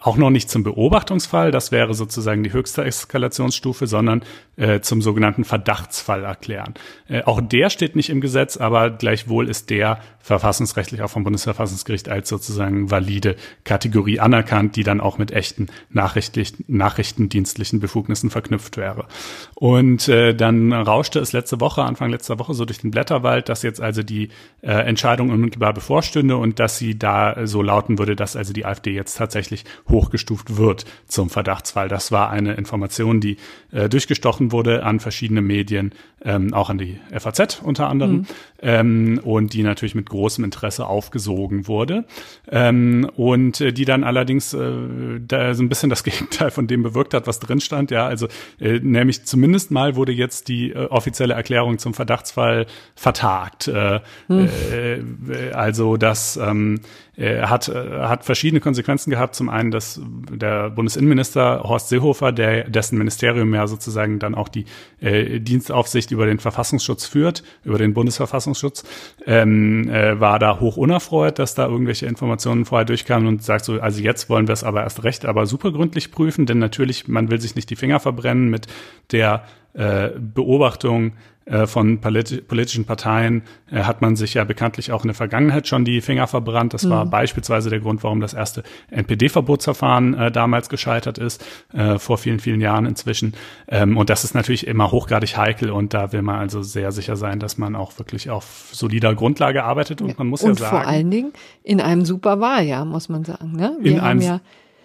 auch 0.05 0.19
noch 0.19 0.29
nicht 0.29 0.51
zum 0.51 0.63
Beobachtungsfall, 0.63 1.51
das 1.51 1.73
wäre 1.73 1.95
sozusagen 1.95 2.43
die 2.43 2.53
höchste 2.53 2.85
Eskalationsstufe, 2.85 3.87
sondern 3.87 4.23
äh, 4.57 4.81
zum 4.81 5.03
sogenannten 5.03 5.45
Verdachtsfall 5.45 6.25
erklären. 6.25 6.75
Äh, 7.09 7.23
auch 7.23 7.41
der 7.41 7.71
steht 7.71 7.97
nicht 7.97 8.11
im 8.11 8.21
Gesetz, 8.21 8.57
aber 8.57 8.91
gleichwohl 8.91 9.49
ist 9.49 9.71
der 9.71 10.01
verfassungsrechtlich 10.21 11.03
auch 11.03 11.11
vom 11.11 11.23
Bundesverfassungsgericht 11.23 12.09
als 12.09 12.31
sozusagen 12.31 12.91
valide 12.91 13.37
Kategorie 13.65 14.21
anerkannt, 14.21 14.75
die 14.77 14.83
dann 14.83 15.01
auch 15.01 15.19
mit 15.19 15.33
echten 15.33 15.67
nachrichtendienstlichen 15.91 17.79
Befugnissen 17.79 18.31
verknüpft 18.31 18.79
wäre. 18.79 19.07
Und 19.55 20.09
äh, 20.09 20.35
dann 20.35 20.73
rauschte 20.73 21.19
es 21.19 21.33
letzte 21.33 21.61
Woche, 21.61 21.83
Anfang 21.83 22.11
letzter 22.11 22.39
Woche 22.39 22.55
so 22.55 22.65
durch 22.65 22.79
den 22.79 22.91
Blätterwald, 22.91 23.51
dass 23.51 23.63
jetzt 23.63 23.83
also 23.83 24.03
die 24.03 24.31
äh, 24.63 24.73
Entscheidung 24.73 25.29
unmittelbar 25.29 25.75
bevorstünde 25.75 26.39
und 26.39 26.59
dass 26.59 26.79
sie 26.79 26.99
da 26.99 27.47
so 27.47 27.61
lauten 27.61 27.99
würde, 27.99 28.17
dass 28.17 28.35
also 28.35 28.55
die 28.55 28.65
AfD 28.65 28.93
jetzt 28.93 29.19
tatsächlich 29.19 29.65
hochgestuft 29.91 30.57
wird 30.57 30.87
zum 31.07 31.29
Verdachtsfall. 31.29 31.89
Das 31.89 32.13
war 32.13 32.31
eine 32.31 32.55
Information, 32.55 33.21
die 33.21 33.37
äh, 33.73 33.91
durchgestochen 33.91 34.44
wurde 34.53 34.83
an 34.83 35.01
verschiedene 35.01 35.43
Medien, 35.43 35.93
ähm, 36.25 36.55
auch 36.55 36.71
an 36.71 36.79
die 36.79 36.99
FAZ 37.17 37.61
unter 37.63 37.89
anderem, 37.89 38.17
mhm. 38.17 38.27
ähm, 38.63 39.21
und 39.23 39.53
die 39.53 39.63
natürlich 39.63 39.95
mit 39.95 40.09
großem 40.09 40.45
Interesse 40.45 40.87
aufgesogen 40.87 41.69
wurde. 41.69 42.05
Ähm, 42.51 43.11
und 43.17 43.61
äh, 43.61 43.73
die 43.73 43.85
dann 43.85 44.05
allerdings 44.05 44.55
äh, 44.55 45.21
da 45.21 45.55
so 45.55 45.63
ein 45.63 45.69
bisschen 45.69 45.91
das 45.91 46.05
Gegenteil 46.05 46.51
von 46.51 46.67
dem 46.67 46.83
bewirkt 46.83 47.15
hat, 47.15 47.27
was 47.27 47.41
drin 47.41 47.61
stand. 47.61 47.91
Ja, 47.91 48.07
also 48.07 48.29
äh, 48.61 48.81
nämlich 48.81 49.25
zumindest 49.25 49.71
mal 49.71 49.97
wurde 49.97 50.13
jetzt 50.13 50.49
die 50.49 50.71
äh, 50.71 50.87
offizielle 50.87 51.35
Erklärung 51.35 51.79
zum 51.79 51.95
Verdachtsfall 51.95 52.67
vertagt. 52.95 53.69
Äh, 53.69 54.01
mhm. 54.29 54.49
äh, 54.73 55.51
also 55.53 55.97
das 55.97 56.37
ähm, 56.37 56.81
äh, 57.17 57.43
hat, 57.43 57.69
äh, 57.69 58.01
hat 58.01 58.25
verschiedene 58.25 58.61
Konsequenzen 58.61 59.11
gehabt. 59.11 59.35
Zum 59.35 59.49
einen, 59.49 59.71
dass 59.71 60.01
der 60.31 60.71
Bundesinnenminister 60.71 61.63
Horst 61.63 61.89
Seehofer, 61.89 62.33
der, 62.33 62.69
dessen 62.69 62.99
Ministerium 62.99 63.55
ja 63.55 63.67
sozusagen 63.67 64.19
dann 64.19 64.35
auch 64.35 64.49
die 64.49 64.65
äh, 65.01 65.41
Dienstaufsicht 65.41 66.11
über 66.11 66.27
den 66.27 66.39
Verfassungsschutz 66.39 67.07
führt, 67.07 67.45
über 67.65 67.79
den 67.79 67.95
Bundesverfassungsschutz, 67.95 68.85
ähm, 69.27 69.89
äh, 69.89 70.19
war 70.19 70.39
da 70.39 70.61
hoch 70.61 70.77
unerfreut, 70.77 71.39
dass 71.39 71.55
da 71.55 71.67
irgendwelche 71.67 72.07
Informationen 72.07 72.65
vorher 72.65 72.85
durchkamen 72.85 73.29
und 73.29 73.43
sagt 73.43 73.65
so, 73.65 73.81
also 73.81 74.03
jetzt 74.03 74.29
wollen 74.29 74.49
wir 74.49 74.53
es 74.53 74.65
aber 74.65 74.83
erst 74.83 75.05
recht, 75.05 75.25
aber 75.25 75.47
super 75.47 75.73
gründlich 75.73 76.11
prüfen, 76.11 76.47
denn 76.47 76.59
natürlich, 76.59 77.09
man 77.09 77.31
will 77.31 77.41
sich 77.41 77.55
nicht 77.55 77.71
die 77.71 77.77
Finger 77.77 78.01
verbrennen 78.01 78.51
mit 78.51 78.67
der 79.13 79.45
äh, 79.75 80.11
Beobachtung 80.19 81.13
äh, 81.47 81.67
von 81.67 82.01
politi 82.01 82.41
politischen 82.41 82.87
Parteien 82.87 83.43
äh, 83.71 83.83
hat 83.83 84.01
man 84.01 84.17
sich 84.17 84.33
ja 84.33 84.45
bekanntlich 84.45 84.93
auch 84.93 85.03
in 85.03 85.09
der 85.09 85.15
Vergangenheit 85.15 85.69
schon 85.69 85.85
die 85.85 86.01
Finger 86.01 86.27
verbrannt. 86.27 86.73
Das 86.73 86.85
mhm. 86.85 86.91
war 86.91 87.07
beispielsweise 87.07 87.69
der 87.69 87.81
Grund, 87.81 88.03
warum 88.03 88.21
das 88.21 88.33
erste 88.33 88.63
NPD-Verbotsverfahren 88.91 90.15
äh, 90.15 90.33
damals 90.33 90.71
gescheitert 90.71 91.19
ist, 91.19 91.45
äh, 91.75 91.99
vor 91.99 92.17
vielen, 92.17 92.39
vielen 92.39 92.63
Jahren 92.63 92.87
inzwischen. 92.87 93.35
Ähm, 93.69 93.99
und 93.99 94.09
das 94.09 94.25
ist 94.25 94.35
natürlich 94.35 94.67
immer 94.67 94.91
hochgradig 94.91 95.37
heikel 95.37 95.71
und 95.71 95.93
da 95.93 96.13
will 96.13 96.23
man 96.23 96.37
also 96.37 96.63
sehr 96.63 96.93
sicher 96.93 97.17
sein, 97.17 97.41
dass 97.41 97.59
man 97.59 97.77
auch 97.77 97.99
wirklich 97.99 98.31
auf 98.31 98.71
solider 98.73 99.15
Grundlage 99.15 99.65
arbeitet. 99.65 100.01
Und 100.01 100.17
man 100.19 100.29
muss 100.29 100.43
und 100.43 100.51
ja 100.51 100.55
sagen. 100.55 100.77
Und 100.77 100.83
vor 100.83 100.89
allen 100.89 101.11
Dingen 101.11 101.33
in 101.63 101.83
einem 101.83 102.07
super 102.07 102.41
Wahljahr, 102.41 102.87
muss 102.87 103.11
man 103.11 103.25
sagen. 103.25 103.53
Ne? 103.53 103.77
Wir 103.81 103.93
in 103.93 104.01
haben 104.01 104.09
einem, 104.09 104.21
ja 104.23 104.41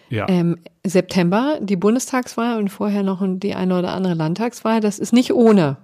ja. 0.10 0.28
Ähm, 0.28 0.58
September 0.86 1.60
die 1.62 1.76
Bundestagswahl 1.76 2.58
und 2.58 2.70
vorher 2.70 3.04
noch 3.04 3.22
die 3.24 3.56
eine 3.56 3.78
oder 3.78 3.94
andere 3.94 4.14
Landtagswahl. 4.14 4.82
Das 4.82 5.00
ist 5.00 5.14
nicht 5.14 5.34
ohne. 5.34 5.78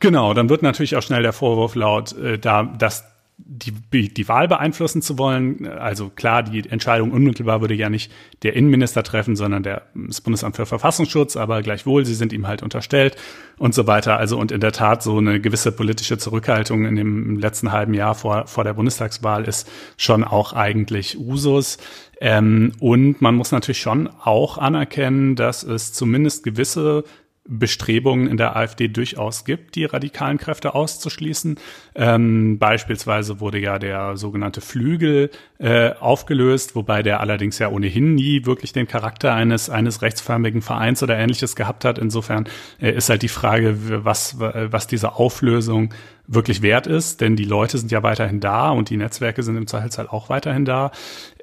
Genau, 0.00 0.34
dann 0.34 0.48
wird 0.48 0.62
natürlich 0.62 0.96
auch 0.96 1.02
schnell 1.02 1.22
der 1.22 1.32
Vorwurf 1.32 1.74
laut, 1.74 2.16
äh, 2.18 2.38
da, 2.38 2.64
dass 2.64 3.04
die, 3.38 3.72
die 4.08 4.28
Wahl 4.28 4.48
beeinflussen 4.48 5.02
zu 5.02 5.18
wollen. 5.18 5.68
Also 5.68 6.08
klar, 6.08 6.42
die 6.42 6.68
Entscheidung 6.68 7.12
unmittelbar 7.12 7.60
würde 7.60 7.74
ja 7.74 7.90
nicht 7.90 8.10
der 8.42 8.56
Innenminister 8.56 9.02
treffen, 9.02 9.36
sondern 9.36 9.62
der, 9.62 9.82
das 9.94 10.22
Bundesamt 10.22 10.56
für 10.56 10.64
Verfassungsschutz, 10.64 11.36
aber 11.36 11.60
gleichwohl, 11.62 12.06
sie 12.06 12.14
sind 12.14 12.32
ihm 12.32 12.46
halt 12.46 12.62
unterstellt 12.62 13.16
und 13.58 13.74
so 13.74 13.86
weiter. 13.86 14.16
Also 14.16 14.38
und 14.38 14.52
in 14.52 14.60
der 14.60 14.72
Tat 14.72 15.02
so 15.02 15.18
eine 15.18 15.38
gewisse 15.38 15.70
politische 15.70 16.16
Zurückhaltung 16.16 16.86
in 16.86 16.96
dem 16.96 17.38
letzten 17.38 17.72
halben 17.72 17.92
Jahr 17.92 18.14
vor, 18.14 18.46
vor 18.46 18.64
der 18.64 18.72
Bundestagswahl 18.72 19.44
ist 19.44 19.68
schon 19.98 20.24
auch 20.24 20.54
eigentlich 20.54 21.18
Usus. 21.18 21.76
Ähm, 22.20 22.72
und 22.80 23.20
man 23.20 23.34
muss 23.34 23.52
natürlich 23.52 23.80
schon 23.80 24.08
auch 24.08 24.58
anerkennen, 24.58 25.36
dass 25.36 25.62
es 25.62 25.92
zumindest 25.92 26.44
gewisse 26.44 27.04
Bestrebungen 27.48 28.26
in 28.26 28.36
der 28.36 28.56
AfD 28.56 28.88
durchaus 28.88 29.44
gibt, 29.44 29.76
die 29.76 29.84
radikalen 29.84 30.38
Kräfte 30.38 30.74
auszuschließen. 30.74 31.58
Ähm, 31.98 32.58
beispielsweise 32.58 33.40
wurde 33.40 33.58
ja 33.58 33.78
der 33.78 34.18
sogenannte 34.18 34.60
Flügel 34.60 35.30
äh, 35.58 35.92
aufgelöst, 35.94 36.76
wobei 36.76 37.02
der 37.02 37.20
allerdings 37.20 37.58
ja 37.58 37.68
ohnehin 37.70 38.14
nie 38.14 38.44
wirklich 38.44 38.74
den 38.74 38.86
Charakter 38.86 39.32
eines 39.32 39.70
eines 39.70 40.02
rechtsförmigen 40.02 40.60
Vereins 40.60 41.02
oder 41.02 41.16
ähnliches 41.16 41.56
gehabt 41.56 41.86
hat. 41.86 41.98
Insofern 41.98 42.48
äh, 42.80 42.92
ist 42.92 43.08
halt 43.08 43.22
die 43.22 43.28
Frage, 43.28 44.04
was 44.04 44.38
was 44.38 44.86
diese 44.86 45.14
Auflösung 45.14 45.94
wirklich 46.28 46.62
wert 46.62 46.86
ist, 46.86 47.20
denn 47.20 47.36
die 47.36 47.44
Leute 47.44 47.78
sind 47.78 47.92
ja 47.92 48.02
weiterhin 48.02 48.40
da 48.40 48.70
und 48.70 48.90
die 48.90 48.96
Netzwerke 48.96 49.42
sind 49.42 49.56
im 49.56 49.66
Zweifelsfall 49.66 50.08
auch 50.08 50.28
weiterhin 50.28 50.64
da. 50.64 50.90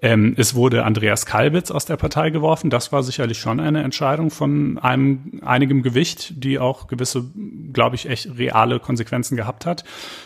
Ähm, 0.02 0.36
es 0.38 0.56
wurde 0.56 0.84
Andreas 0.84 1.26
Kalbitz 1.26 1.72
aus 1.72 1.86
der 1.86 1.96
Partei 1.96 2.30
geworfen. 2.30 2.70
Das 2.70 2.92
war 2.92 3.04
sicherlich 3.04 3.38
schon 3.38 3.60
eine 3.60 3.84
Entscheidung 3.84 4.30
von 4.30 4.78
einem 4.80 5.42
einigem 5.44 5.84
Gewicht, 5.84 6.44
die 6.44 6.60
auch 6.60 6.88
gewisse, 6.88 7.24
glaube 7.72 7.96
ich, 7.96 8.10
echt 8.10 8.38
reale 8.38 8.80
Konsequenzen 8.80 9.38
gehabt 9.38 9.66
hat. 9.66 9.86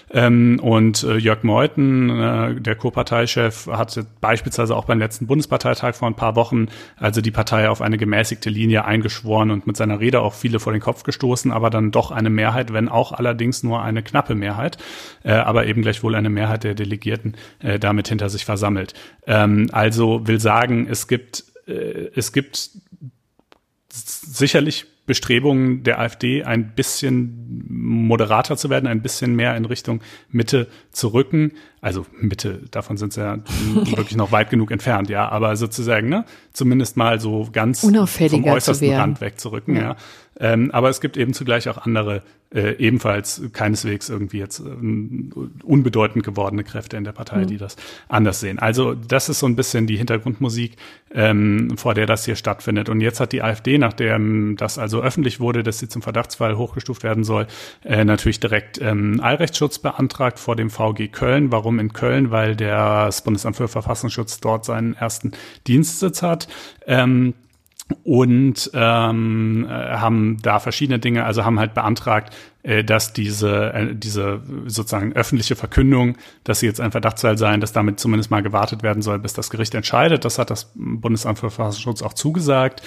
Ähm, 0.10 0.60
und 0.62 1.04
äh, 1.04 1.18
Jörg 1.18 1.44
Meuthen, 1.44 2.10
äh, 2.10 2.56
der 2.62 2.76
Co-Parteichef, 2.76 3.68
hat 3.68 4.00
beispielsweise 4.22 4.76
auch 4.76 4.86
beim 4.86 5.00
letzten 5.00 5.28
Bundesparteitag 5.28 5.96
vor 5.96 6.08
ein 6.08 6.16
paar 6.16 6.36
Wochen 6.36 6.68
also 6.96 7.22
die 7.22 7.32
Partei 7.32 7.70
auf 7.70 7.82
eine 7.82 7.98
gemäßigte 7.98 8.50
Linie 8.50 8.86
eingeschworen 8.86 9.52
und 9.52 9.68
mit 9.68 9.76
seiner 9.76 10.00
Rede 10.00 10.22
auch 10.22 10.34
viele 10.34 10.60
vor 10.60 10.72
den 10.72 10.82
Kopf 10.82 11.04
gestoßen, 11.04 11.52
aber 11.52 11.70
dann 11.70 11.92
doch 11.92 12.12
eine 12.12 12.30
Mehrheit, 12.30 12.72
wenn 12.72 12.88
auch 12.88 13.12
allerdings 13.12 13.64
nur 13.64 13.82
eine 13.82 14.02
knappe 14.02 14.36
Mehrheit, 14.36 14.78
äh, 15.24 15.32
aber 15.34 15.66
eben 15.66 15.82
gleichwohl 15.82 16.16
eine 16.16 16.30
Mehrheit 16.30 16.64
der 16.64 16.74
Delegierten 16.74 17.36
äh, 17.60 17.78
damit 17.80 18.08
hinter 18.08 18.30
sich 18.30 18.46
versammelt. 18.46 18.94
Ähm, 19.26 19.70
also 19.74 20.26
will 20.26 20.40
sagen, 20.40 20.88
es 20.90 21.08
gibt, 21.08 21.44
äh, 21.68 22.10
es 22.16 22.32
gibt 22.32 22.70
sicherlich 23.90 24.86
Bestrebungen 25.08 25.84
der 25.84 26.00
AfD, 26.00 26.44
ein 26.44 26.76
bisschen 26.76 27.66
moderater 27.68 28.58
zu 28.58 28.70
werden, 28.70 28.86
ein 28.86 29.02
bisschen 29.02 29.36
mehr 29.36 29.56
in 29.56 29.66
Richtung 29.66 30.02
Mitte 30.30 30.68
zu 30.92 31.08
rücken. 31.08 31.54
Also 31.88 32.06
Mitte, 32.20 32.64
davon 32.70 32.98
sind 32.98 33.14
sie 33.14 33.22
ja 33.22 33.38
wirklich 33.74 34.18
noch 34.18 34.34
weit 34.34 34.50
genug 34.50 34.72
entfernt, 34.72 35.10
ja, 35.10 35.30
aber 35.30 35.56
sozusagen, 35.56 36.10
ne, 36.10 36.26
zumindest 36.52 36.98
mal 36.98 37.22
so 37.22 37.48
ganz 37.54 37.80
vom 37.80 37.96
äußersten 38.44 38.94
Rand 38.94 39.22
wegzurücken, 39.22 39.78
ja. 39.78 39.82
ja. 39.82 39.96
Ähm, 40.40 40.70
aber 40.72 40.90
es 40.90 41.00
gibt 41.00 41.16
eben 41.16 41.34
zugleich 41.34 41.70
auch 41.70 41.78
andere 41.78 42.24
äh, 42.54 42.76
ebenfalls 42.78 43.42
keineswegs 43.52 44.10
irgendwie 44.10 44.38
jetzt 44.38 44.60
äh, 44.60 44.64
unbedeutend 45.64 46.24
gewordene 46.24 46.64
Kräfte 46.64 46.96
in 46.96 47.04
der 47.04 47.12
Partei, 47.12 47.40
mhm. 47.40 47.48
die 47.48 47.58
das 47.58 47.76
anders 48.08 48.40
sehen. 48.40 48.60
Also 48.60 48.94
das 48.94 49.30
ist 49.30 49.40
so 49.40 49.48
ein 49.48 49.56
bisschen 49.56 49.88
die 49.88 49.98
Hintergrundmusik, 49.98 50.78
ähm, 51.14 51.74
vor 51.76 51.94
der 51.94 52.06
das 52.06 52.24
hier 52.24 52.36
stattfindet. 52.36 52.88
Und 52.88 53.02
jetzt 53.02 53.20
hat 53.20 53.34
die 53.34 53.42
AfD, 53.42 53.78
nachdem 53.78 54.56
das 54.58 54.78
also 54.78 55.02
öffentlich 55.02 55.40
wurde, 55.40 55.64
dass 55.64 55.80
sie 55.80 55.90
zum 55.90 56.02
Verdachtsfall 56.02 56.58
hochgestuft 56.58 57.04
werden 57.04 57.24
soll, 57.24 57.48
äh, 57.84 58.06
natürlich 58.06 58.40
direkt 58.40 58.80
ähm, 58.82 59.20
Allrechtsschutz 59.22 59.80
beantragt 59.80 60.40
vor 60.40 60.56
dem 60.56 60.70
VG 60.70 61.10
Köln. 61.12 61.52
Warum 61.52 61.77
in 61.80 61.94
Köln? 61.94 62.32
Weil 62.32 62.56
das 62.56 63.24
Bundesamt 63.24 63.56
für 63.56 63.68
Verfassungsschutz 63.68 64.40
dort 64.40 64.66
seinen 64.66 64.96
ersten 64.96 65.32
Dienstsitz 65.68 66.22
hat. 66.22 66.48
Ähm, 66.86 67.34
und 68.04 68.70
ähm, 68.74 69.66
äh, 69.70 69.72
haben 69.72 70.38
da 70.42 70.60
verschiedene 70.60 71.00
Dinge, 71.00 71.24
also 71.24 71.46
haben 71.46 71.60
halt 71.60 71.74
beantragt, 71.74 72.36
äh, 72.64 72.84
dass 72.84 73.14
diese, 73.14 73.74
äh, 73.74 73.96
diese 73.96 74.42
sozusagen 74.66 75.14
öffentliche 75.14 75.56
Verkündung, 75.56 76.18
dass 76.44 76.60
sie 76.60 76.66
jetzt 76.66 76.82
ein 76.82 76.92
Verdachtsfall 76.92 77.38
seien, 77.38 77.62
dass 77.62 77.72
damit 77.72 78.00
zumindest 78.00 78.30
mal 78.30 78.44
gewartet 78.44 78.84
werden 78.84 79.02
soll, 79.02 79.20
bis 79.20 79.34
das 79.34 79.50
Gericht 79.50 79.74
entscheidet. 79.74 80.26
Das 80.26 80.38
hat 80.38 80.50
das 80.50 80.74
Bundesamt 80.76 81.40
für 81.40 81.50
Verfassungsschutz 81.50 82.02
auch 82.02 82.14
zugesagt. 82.14 82.82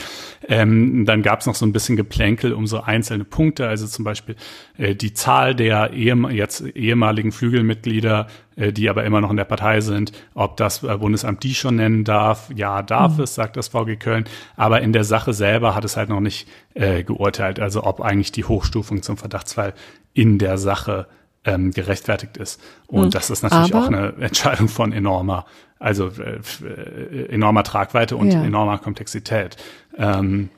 Ähm, 0.47 1.07
dann 1.07 1.23
gab 1.23 1.41
es 1.41 1.47
noch 1.47 1.55
so 1.55 1.65
ein 1.65 1.73
bisschen 1.73 1.97
Geplänkel 1.97 2.53
um 2.53 2.67
so 2.67 2.83
einzelne 2.83 3.25
Punkte, 3.25 3.69
also 3.69 3.87
zum 3.87 4.05
Beispiel 4.05 4.37
äh, 4.77 4.95
die 4.95 5.15
Zahl 5.15 5.55
der 5.55 5.95
ehem 5.95 6.29
jetzt 6.29 6.61
ehemaligen 6.61 7.33
Flügelmitglieder, 7.33 8.27
die 8.69 8.89
aber 8.89 9.05
immer 9.05 9.21
noch 9.21 9.31
in 9.31 9.37
der 9.37 9.45
Partei 9.45 9.81
sind, 9.81 10.13
ob 10.35 10.57
das 10.57 10.83
äh, 10.83 10.97
Bundesamt 10.97 11.43
die 11.43 11.55
schon 11.55 11.77
nennen 11.77 12.05
darf. 12.05 12.51
Ja, 12.55 12.83
darf 12.83 13.17
mhm. 13.17 13.25
es, 13.25 13.35
sagt 13.35 13.57
das 13.57 13.69
VG 13.69 13.97
Köln. 13.99 14.25
Aber 14.57 14.81
in 14.81 14.93
der 14.93 15.05
Sache 15.05 15.33
selber 15.33 15.75
hat 15.75 15.85
es 15.85 15.97
halt 15.97 16.09
noch 16.09 16.21
nicht 16.21 16.49
äh, 16.75 17.03
geurteilt, 17.03 17.61
also 17.61 17.85
ob 17.85 18.01
eigentlich 18.01 18.33
die 18.33 18.45
Hochstufung 18.45 19.03
zum 19.03 19.17
Verdachtsfall 19.17 19.75
in 20.13 20.39
der 20.39 20.59
Sache 20.59 21.07
ähm, 21.45 21.71
gerechtfertigt 21.71 22.37
ist. 22.37 22.61
Und 22.87 23.07
mhm. 23.07 23.11
das 23.11 23.31
ist 23.31 23.43
natürlich 23.43 23.75
Aber 23.75 23.85
auch 23.85 23.89
eine 23.89 24.13
Entscheidung 24.21 24.69
von 24.69 24.93
enormer, 24.93 25.47
also 25.79 26.09
äh, 26.09 26.41
äh, 26.65 27.27
enormer 27.31 27.65
Tragweite 27.65 28.17
und 28.17 28.31
ja. 28.31 28.45
enormer 28.45 28.79
Komplexität. 28.79 29.57
Ähm, 29.97 30.51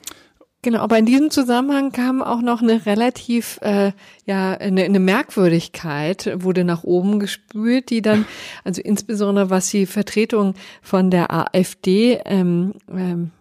Genau, 0.64 0.78
aber 0.78 0.96
in 0.96 1.06
diesem 1.06 1.30
Zusammenhang 1.30 1.90
kam 1.90 2.22
auch 2.22 2.40
noch 2.40 2.62
eine 2.62 2.86
relativ, 2.86 3.58
äh, 3.62 3.90
ja, 4.26 4.52
eine, 4.52 4.84
eine 4.84 5.00
Merkwürdigkeit, 5.00 6.30
wurde 6.36 6.62
nach 6.62 6.84
oben 6.84 7.18
gespült, 7.18 7.90
die 7.90 8.00
dann, 8.00 8.26
also 8.62 8.80
insbesondere 8.80 9.50
was 9.50 9.70
die 9.70 9.86
Vertretung 9.86 10.54
von 10.80 11.10
der 11.10 11.32
AfD 11.32 12.20
ähm, 12.24 12.74
ähm, 12.88 13.32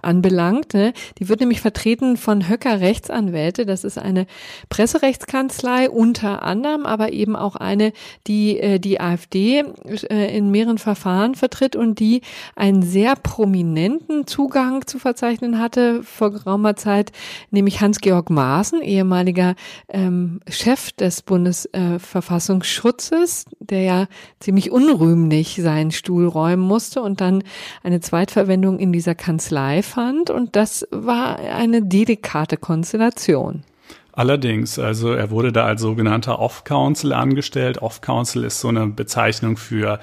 anbelangt. 0.00 0.72
Ne? 0.74 0.92
Die 1.18 1.28
wird 1.28 1.40
nämlich 1.40 1.60
vertreten 1.60 2.16
von 2.16 2.48
Höcker 2.48 2.80
Rechtsanwälte. 2.80 3.66
Das 3.66 3.82
ist 3.84 3.98
eine 3.98 4.26
Presserechtskanzlei 4.70 5.90
unter 5.90 6.42
anderem, 6.42 6.86
aber 6.86 7.12
eben 7.12 7.36
auch 7.36 7.54
eine, 7.56 7.92
die 8.26 8.58
äh, 8.58 8.78
die 8.78 8.98
AfD 9.00 9.64
äh, 10.10 10.34
in 10.36 10.50
mehreren 10.50 10.78
Verfahren 10.78 11.34
vertritt 11.34 11.76
und 11.76 11.98
die 11.98 12.22
einen 12.56 12.82
sehr 12.82 13.14
prominenten 13.16 14.26
Zugang 14.26 14.86
zu 14.86 14.98
verzeichnen 14.98 15.58
hatte 15.58 16.02
vor 16.02 16.32
geraumer 16.32 16.76
Zeit, 16.76 17.12
nämlich 17.50 17.82
Hans-Georg 17.82 18.30
Maaßen, 18.30 18.80
ehemaliger 18.80 19.54
ähm, 19.88 20.40
Chef 20.48 20.92
des 20.92 21.20
Bundesverfassungsschutzes, 21.22 23.44
äh, 23.44 23.48
der 23.60 23.82
ja 23.82 24.06
ziemlich 24.40 24.70
unrühmlich 24.70 25.60
seinen 25.60 25.90
Stuhl 25.90 26.26
räumen 26.26 26.62
musste 26.62 27.02
und 27.02 27.20
dann 27.20 27.44
eine 27.82 28.00
Zweitverwendung 28.00 28.78
in 28.78 28.92
dieser 28.92 29.14
Kanzlei 29.14 29.57
Kanzlei 29.58 29.82
fand 29.82 30.30
und 30.30 30.54
das 30.54 30.86
war 30.90 31.38
eine 31.38 31.82
delikate 31.82 32.56
Konstellation. 32.56 33.64
Allerdings, 34.12 34.78
also 34.78 35.12
er 35.12 35.30
wurde 35.30 35.52
da 35.52 35.64
als 35.64 35.80
sogenannter 35.80 36.38
Off-Counsel 36.38 37.12
angestellt. 37.12 37.80
Off-Counsel 37.82 38.44
ist 38.44 38.60
so 38.60 38.68
eine 38.68 38.86
Bezeichnung 38.86 39.56
für 39.56 40.00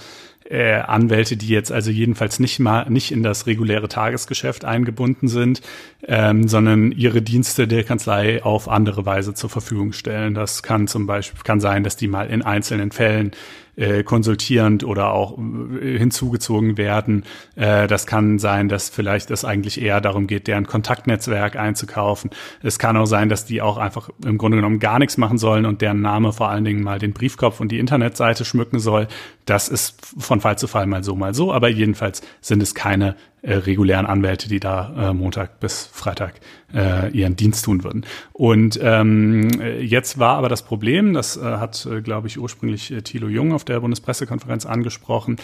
äh, 0.50 0.76
Anwälte, 0.76 1.38
die 1.38 1.48
jetzt 1.48 1.72
also 1.72 1.90
jedenfalls 1.90 2.40
nicht 2.40 2.60
mal 2.60 2.90
nicht 2.90 3.12
in 3.12 3.24
das 3.24 3.48
reguläre 3.48 3.88
Tagesgeschäft 3.88 4.64
eingebunden 4.64 5.28
sind, 5.28 5.62
ähm, 6.06 6.48
sondern 6.48 6.92
ihre 6.92 7.22
Dienste 7.22 7.68
der 7.68 7.84
Kanzlei 7.84 8.44
auf 8.44 8.70
andere 8.70 9.06
Weise 9.06 9.34
zur 9.34 9.50
Verfügung 9.50 9.92
stellen. 9.92 10.34
Das 10.34 10.64
kann 10.64 10.88
zum 10.88 11.08
Beispiel 11.08 11.42
kann 11.44 11.60
sein, 11.60 11.84
dass 11.84 11.98
die 11.98 12.08
mal 12.08 12.30
in 12.30 12.42
einzelnen 12.42 12.92
Fällen 12.92 13.32
äh, 13.76 14.04
konsultierend 14.04 14.84
oder 14.84 15.12
auch 15.14 15.38
äh, 15.38 15.98
hinzugezogen 15.98 16.78
werden. 16.78 17.24
Äh, 17.56 17.88
das 17.88 18.08
kann 18.08 18.40
sein, 18.40 18.70
dass 18.70 18.90
vielleicht 18.90 19.32
es 19.32 19.46
eigentlich 19.46 19.82
eher 19.82 20.02
darum 20.02 20.28
geht, 20.28 20.48
deren 20.48 20.68
Kontaktnetzwerk 20.68 21.56
einzukaufen. 21.56 22.30
Es 22.62 22.80
kann 22.80 22.98
auch 22.98 23.06
sein, 23.06 23.30
dass 23.30 23.46
die 23.46 23.62
auch 23.62 23.78
einfach 23.78 24.10
im 24.26 24.38
Grunde 24.38 24.58
genommen 24.58 24.80
gar 24.80 25.00
nichts 25.00 25.18
machen 25.18 25.38
sollen 25.38 25.66
und 25.66 25.82
deren 25.82 26.02
Name 26.02 26.34
vor 26.34 26.50
allen 26.50 26.64
Dingen 26.64 26.84
mal 26.84 27.00
den 27.00 27.14
Briefkopf 27.14 27.60
und 27.60 27.72
die 27.72 27.80
Internetseite 27.80 28.46
schmücken 28.46 28.80
soll. 28.80 29.08
Das 29.46 29.70
ist 29.70 30.04
von 30.18 30.42
Fall 30.42 30.58
zu 30.58 30.68
Fall 30.68 30.88
mal 30.88 31.04
so, 31.04 31.16
mal 31.16 31.34
so. 31.34 31.54
Aber 31.54 31.70
jedenfalls 31.70 32.22
sind 32.42 32.62
es 32.64 32.74
keine 32.74 33.16
äh, 33.44 33.54
regulären 33.54 34.08
Anwälte, 34.08 34.50
die 34.50 34.60
da 34.60 35.10
äh, 35.12 35.14
Montag 35.14 35.60
bis 35.60 35.86
Freitag 35.86 36.34
äh, 36.74 37.12
ihren 37.12 37.36
Dienst 37.36 37.64
tun 37.66 37.84
würden. 37.84 38.06
Und 38.34 38.80
ähm, 38.82 39.50
jetzt 39.80 40.18
war 40.18 40.38
aber 40.38 40.50
das 40.50 40.64
Problem, 40.64 41.14
das 41.14 41.38
äh, 41.38 41.42
hat, 41.42 41.86
äh, 41.86 42.02
glaube 42.02 42.28
ich, 42.28 42.40
ursprünglich 42.40 42.92
äh, 42.92 43.04
Thilo 43.04 43.28
Jung 43.28 43.54
auf 43.54 43.64
der 43.64 43.80
Bundespressekonferenz 43.82 44.66
angesprochen, 44.66 45.38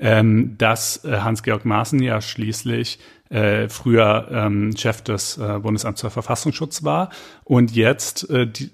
ähm, 0.00 0.54
dass 0.56 1.02
Hans-Georg 1.04 1.64
Maaßen 1.64 2.00
ja 2.00 2.20
schließlich 2.20 3.00
äh, 3.30 3.68
früher 3.68 4.28
ähm, 4.30 4.76
Chef 4.76 5.02
des 5.02 5.36
äh, 5.38 5.58
Bundesamts 5.60 6.00
für 6.00 6.10
Verfassungsschutz 6.10 6.84
war 6.84 7.10
und 7.44 7.74
jetzt 7.74 8.30
äh, 8.30 8.46
die, 8.46 8.70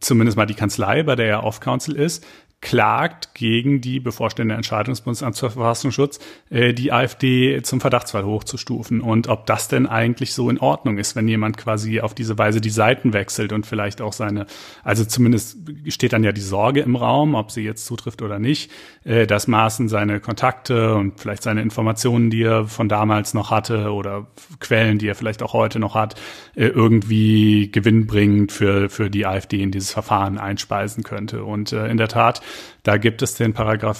zumindest 0.00 0.36
mal 0.36 0.46
die 0.46 0.54
Kanzlei, 0.54 1.02
bei 1.02 1.14
der 1.14 1.26
er 1.26 1.44
Off-Council 1.44 1.94
ist, 1.94 2.26
klagt 2.60 3.34
gegen 3.34 3.80
die 3.80 4.00
bevorstehende 4.00 4.54
Entscheidung 4.54 4.92
des 4.92 5.00
Bundesamts 5.00 5.40
für 5.40 5.50
Verfassungsschutz, 5.50 6.20
äh, 6.50 6.74
die 6.74 6.92
AfD 6.92 7.62
zum 7.62 7.80
Verdachtsfall 7.80 8.24
hochzustufen 8.24 9.00
und 9.00 9.28
ob 9.28 9.46
das 9.46 9.68
denn 9.68 9.86
eigentlich 9.86 10.34
so 10.34 10.50
in 10.50 10.58
Ordnung 10.58 10.98
ist, 10.98 11.16
wenn 11.16 11.26
jemand 11.26 11.56
quasi 11.56 12.00
auf 12.00 12.14
diese 12.14 12.36
Weise 12.36 12.60
die 12.60 12.70
Seiten 12.70 13.14
wechselt 13.14 13.54
und 13.54 13.64
vielleicht 13.64 14.02
auch 14.02 14.12
seine, 14.12 14.46
also 14.84 15.06
zumindest 15.06 15.56
steht 15.88 16.12
dann 16.12 16.22
ja 16.22 16.32
die 16.32 16.42
Sorge 16.42 16.80
im 16.80 16.96
Raum, 16.96 17.34
ob 17.34 17.50
sie 17.50 17.62
jetzt 17.62 17.86
zutrifft 17.86 18.20
oder 18.20 18.38
nicht, 18.38 18.70
äh, 19.04 19.26
dass 19.26 19.46
Maaßen 19.46 19.88
seine 19.88 20.20
Kontakte 20.20 20.96
und 20.96 21.18
vielleicht 21.18 21.42
seine 21.42 21.62
Informationen, 21.62 22.28
die 22.28 22.42
er 22.42 22.66
von 22.66 22.90
damals 22.90 23.32
noch 23.32 23.50
hatte 23.50 23.90
oder 23.90 24.26
Quellen, 24.58 24.98
die 24.98 25.08
er 25.08 25.14
vielleicht 25.14 25.42
auch 25.42 25.54
heute 25.54 25.78
noch 25.78 25.94
hat, 25.94 26.20
äh, 26.54 26.66
irgendwie 26.66 27.70
gewinnbringend 27.72 28.52
für, 28.52 28.90
für 28.90 29.08
die 29.08 29.24
AfD 29.24 29.62
in 29.62 29.70
dieses 29.70 29.92
Verfahren 29.92 30.36
einspeisen 30.36 31.04
könnte. 31.04 31.42
Und 31.44 31.72
äh, 31.72 31.88
in 31.88 31.96
der 31.96 32.08
Tat 32.08 32.42
da 32.82 32.96
gibt 32.96 33.22
es 33.22 33.34
den 33.34 33.52
Paragraph 33.52 33.98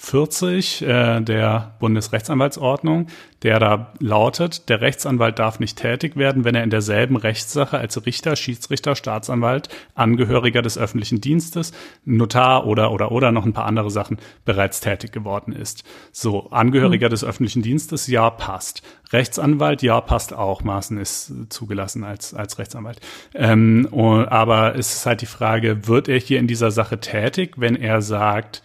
45 0.00 0.82
äh, 0.82 1.20
der 1.20 1.74
Bundesrechtsanwaltsordnung, 1.80 3.08
der 3.42 3.58
da 3.58 3.92
lautet, 3.98 4.68
der 4.68 4.80
Rechtsanwalt 4.80 5.40
darf 5.40 5.58
nicht 5.58 5.76
tätig 5.76 6.16
werden, 6.16 6.44
wenn 6.44 6.54
er 6.54 6.62
in 6.62 6.70
derselben 6.70 7.16
Rechtssache 7.16 7.78
als 7.78 8.06
Richter, 8.06 8.36
Schiedsrichter, 8.36 8.94
Staatsanwalt, 8.94 9.68
Angehöriger 9.96 10.62
des 10.62 10.78
öffentlichen 10.78 11.20
Dienstes, 11.20 11.72
Notar 12.04 12.64
oder 12.66 12.92
oder 12.92 13.10
oder 13.10 13.32
noch 13.32 13.44
ein 13.44 13.52
paar 13.52 13.66
andere 13.66 13.90
Sachen 13.90 14.18
bereits 14.44 14.80
tätig 14.80 15.10
geworden 15.10 15.52
ist. 15.52 15.82
So, 16.12 16.48
Angehöriger 16.50 17.08
mhm. 17.08 17.12
des 17.12 17.24
öffentlichen 17.24 17.62
Dienstes, 17.62 18.06
ja, 18.06 18.30
passt. 18.30 18.82
Rechtsanwalt, 19.12 19.82
ja, 19.82 20.00
passt 20.00 20.32
auch. 20.32 20.62
Maßen 20.62 20.98
ist 20.98 21.32
zugelassen 21.48 22.04
als, 22.04 22.34
als 22.34 22.58
Rechtsanwalt. 22.58 23.00
Ähm, 23.34 23.88
aber 23.92 24.76
es 24.76 24.94
ist 24.94 25.06
halt 25.06 25.22
die 25.22 25.26
Frage, 25.26 25.88
wird 25.88 26.08
er 26.08 26.20
hier 26.20 26.38
in 26.38 26.46
dieser 26.46 26.70
Sache 26.70 27.00
tätig, 27.00 27.54
wenn 27.56 27.74
er 27.74 28.00
sagt, 28.00 28.62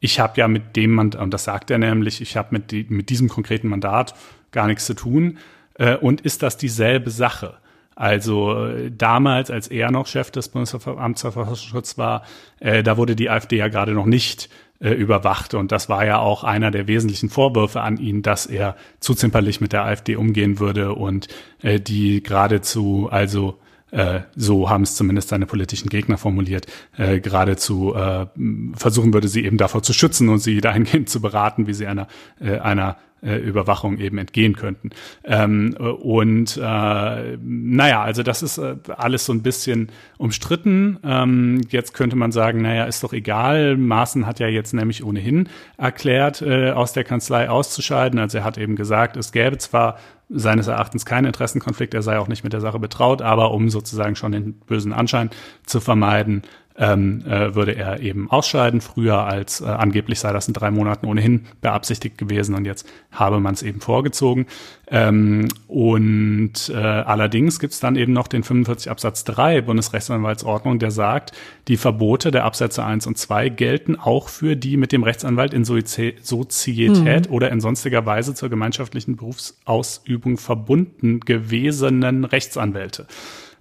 ich 0.00 0.20
habe 0.20 0.40
ja 0.40 0.48
mit 0.48 0.76
dem 0.76 0.92
Mandat, 0.92 1.22
und 1.22 1.32
das 1.32 1.44
sagt 1.44 1.70
er 1.70 1.78
nämlich, 1.78 2.20
ich 2.20 2.36
habe 2.36 2.48
mit, 2.50 2.70
die, 2.70 2.86
mit 2.88 3.08
diesem 3.08 3.28
konkreten 3.28 3.68
Mandat 3.68 4.14
gar 4.52 4.66
nichts 4.66 4.86
zu 4.86 4.94
tun. 4.94 5.38
Äh, 5.74 5.96
und 5.96 6.20
ist 6.20 6.42
das 6.42 6.56
dieselbe 6.56 7.10
Sache? 7.10 7.58
Also 7.94 8.66
äh, 8.66 8.90
damals, 8.90 9.50
als 9.50 9.68
er 9.68 9.90
noch 9.90 10.06
Chef 10.06 10.30
des 10.30 10.50
Bundesamts 10.50 11.22
für 11.22 11.32
Verfassungsschutz 11.32 11.96
war, 11.96 12.22
äh, 12.60 12.82
da 12.82 12.98
wurde 12.98 13.16
die 13.16 13.30
AfD 13.30 13.56
ja 13.56 13.68
gerade 13.68 13.92
noch 13.92 14.06
nicht 14.06 14.50
äh, 14.80 14.90
überwacht. 14.90 15.54
Und 15.54 15.72
das 15.72 15.88
war 15.88 16.04
ja 16.04 16.18
auch 16.18 16.44
einer 16.44 16.70
der 16.70 16.86
wesentlichen 16.88 17.30
Vorwürfe 17.30 17.80
an 17.80 17.96
ihn, 17.96 18.20
dass 18.20 18.44
er 18.44 18.76
zu 19.00 19.14
zimperlich 19.14 19.62
mit 19.62 19.72
der 19.72 19.84
AfD 19.84 20.16
umgehen 20.16 20.58
würde 20.58 20.94
und 20.94 21.28
äh, 21.62 21.80
die 21.80 22.22
geradezu, 22.22 23.08
also 23.10 23.58
äh, 23.90 24.20
so 24.34 24.68
haben 24.68 24.82
es 24.82 24.96
zumindest 24.96 25.28
seine 25.28 25.46
politischen 25.46 25.88
Gegner 25.88 26.18
formuliert, 26.18 26.66
äh, 26.96 27.20
geradezu 27.20 27.94
äh, 27.94 28.26
versuchen 28.74 29.14
würde, 29.14 29.28
sie 29.28 29.44
eben 29.44 29.58
davor 29.58 29.82
zu 29.82 29.92
schützen 29.92 30.28
und 30.28 30.38
sie 30.38 30.60
dahingehend 30.60 31.08
zu 31.08 31.20
beraten, 31.20 31.66
wie 31.66 31.74
sie 31.74 31.86
einer, 31.86 32.08
äh, 32.40 32.58
einer 32.58 32.96
äh, 33.22 33.36
Überwachung 33.36 33.98
eben 33.98 34.18
entgehen 34.18 34.56
könnten. 34.56 34.90
Ähm, 35.24 35.74
und 35.74 36.56
äh, 36.56 37.36
naja, 37.40 38.02
also 38.02 38.22
das 38.22 38.42
ist 38.42 38.58
äh, 38.58 38.76
alles 38.96 39.24
so 39.24 39.32
ein 39.32 39.42
bisschen 39.42 39.90
umstritten. 40.18 40.98
Ähm, 41.02 41.60
jetzt 41.68 41.94
könnte 41.94 42.16
man 42.16 42.32
sagen, 42.32 42.62
naja, 42.62 42.84
ist 42.84 43.02
doch 43.02 43.12
egal. 43.12 43.76
Maaßen 43.76 44.26
hat 44.26 44.38
ja 44.38 44.48
jetzt 44.48 44.74
nämlich 44.74 45.04
ohnehin 45.04 45.48
erklärt, 45.76 46.42
äh, 46.42 46.70
aus 46.70 46.92
der 46.92 47.04
Kanzlei 47.04 47.48
auszuscheiden. 47.48 48.18
Also 48.18 48.38
er 48.38 48.44
hat 48.44 48.58
eben 48.58 48.76
gesagt, 48.76 49.16
es 49.16 49.32
gäbe 49.32 49.58
zwar 49.58 49.96
seines 50.28 50.66
Erachtens 50.66 51.06
keinen 51.06 51.26
Interessenkonflikt, 51.26 51.94
er 51.94 52.02
sei 52.02 52.18
auch 52.18 52.26
nicht 52.26 52.42
mit 52.42 52.52
der 52.52 52.60
Sache 52.60 52.80
betraut, 52.80 53.22
aber 53.22 53.52
um 53.52 53.68
sozusagen 53.70 54.16
schon 54.16 54.32
den 54.32 54.54
bösen 54.54 54.92
Anschein 54.92 55.30
zu 55.64 55.78
vermeiden, 55.80 56.42
ähm, 56.78 57.24
äh, 57.26 57.54
würde 57.54 57.74
er 57.74 58.00
eben 58.00 58.30
ausscheiden. 58.30 58.80
Früher 58.80 59.24
als 59.24 59.60
äh, 59.60 59.64
angeblich 59.64 60.20
sei 60.20 60.32
das 60.32 60.48
in 60.48 60.54
drei 60.54 60.70
Monaten 60.70 61.06
ohnehin 61.06 61.46
beabsichtigt 61.60 62.18
gewesen 62.18 62.54
und 62.54 62.64
jetzt 62.64 62.88
habe 63.10 63.40
man 63.40 63.54
es 63.54 63.62
eben 63.62 63.80
vorgezogen. 63.80 64.46
Ähm, 64.88 65.48
und 65.66 66.68
äh, 66.68 66.76
allerdings 66.76 67.58
gibt 67.58 67.72
es 67.72 67.80
dann 67.80 67.96
eben 67.96 68.12
noch 68.12 68.28
den 68.28 68.42
45 68.42 68.90
Absatz 68.90 69.24
3 69.24 69.62
Bundesrechtsanwaltsordnung, 69.62 70.78
der 70.78 70.90
sagt, 70.90 71.32
die 71.68 71.76
Verbote 71.76 72.30
der 72.30 72.44
Absätze 72.44 72.84
1 72.84 73.06
und 73.06 73.18
2 73.18 73.48
gelten 73.48 73.96
auch 73.96 74.28
für 74.28 74.54
die 74.54 74.76
mit 74.76 74.92
dem 74.92 75.02
Rechtsanwalt 75.02 75.54
in 75.54 75.64
Sozietät 75.64 77.28
mhm. 77.28 77.34
oder 77.34 77.50
in 77.50 77.60
sonstiger 77.60 78.06
Weise 78.06 78.34
zur 78.34 78.48
gemeinschaftlichen 78.48 79.16
Berufsausübung 79.16 80.36
verbunden 80.36 81.20
gewesenen 81.20 82.24
Rechtsanwälte. 82.24 83.06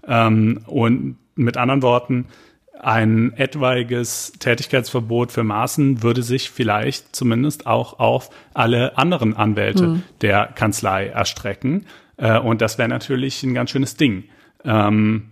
Ähm, 0.07 0.61
und 0.67 1.17
mit 1.35 1.57
anderen 1.57 1.81
Worten, 1.81 2.27
ein 2.79 3.33
etwaiges 3.37 4.33
Tätigkeitsverbot 4.39 5.31
für 5.31 5.43
Maßen 5.43 6.03
würde 6.03 6.23
sich 6.23 6.49
vielleicht 6.49 7.15
zumindest 7.15 7.67
auch 7.67 7.99
auf 7.99 8.29
alle 8.53 8.97
anderen 8.97 9.35
Anwälte 9.35 9.87
mhm. 9.87 10.03
der 10.21 10.47
Kanzlei 10.47 11.07
erstrecken. 11.07 11.85
Äh, 12.17 12.39
und 12.39 12.61
das 12.61 12.77
wäre 12.77 12.89
natürlich 12.89 13.43
ein 13.43 13.53
ganz 13.53 13.71
schönes 13.71 13.95
Ding. 13.95 14.25
Ähm, 14.63 15.31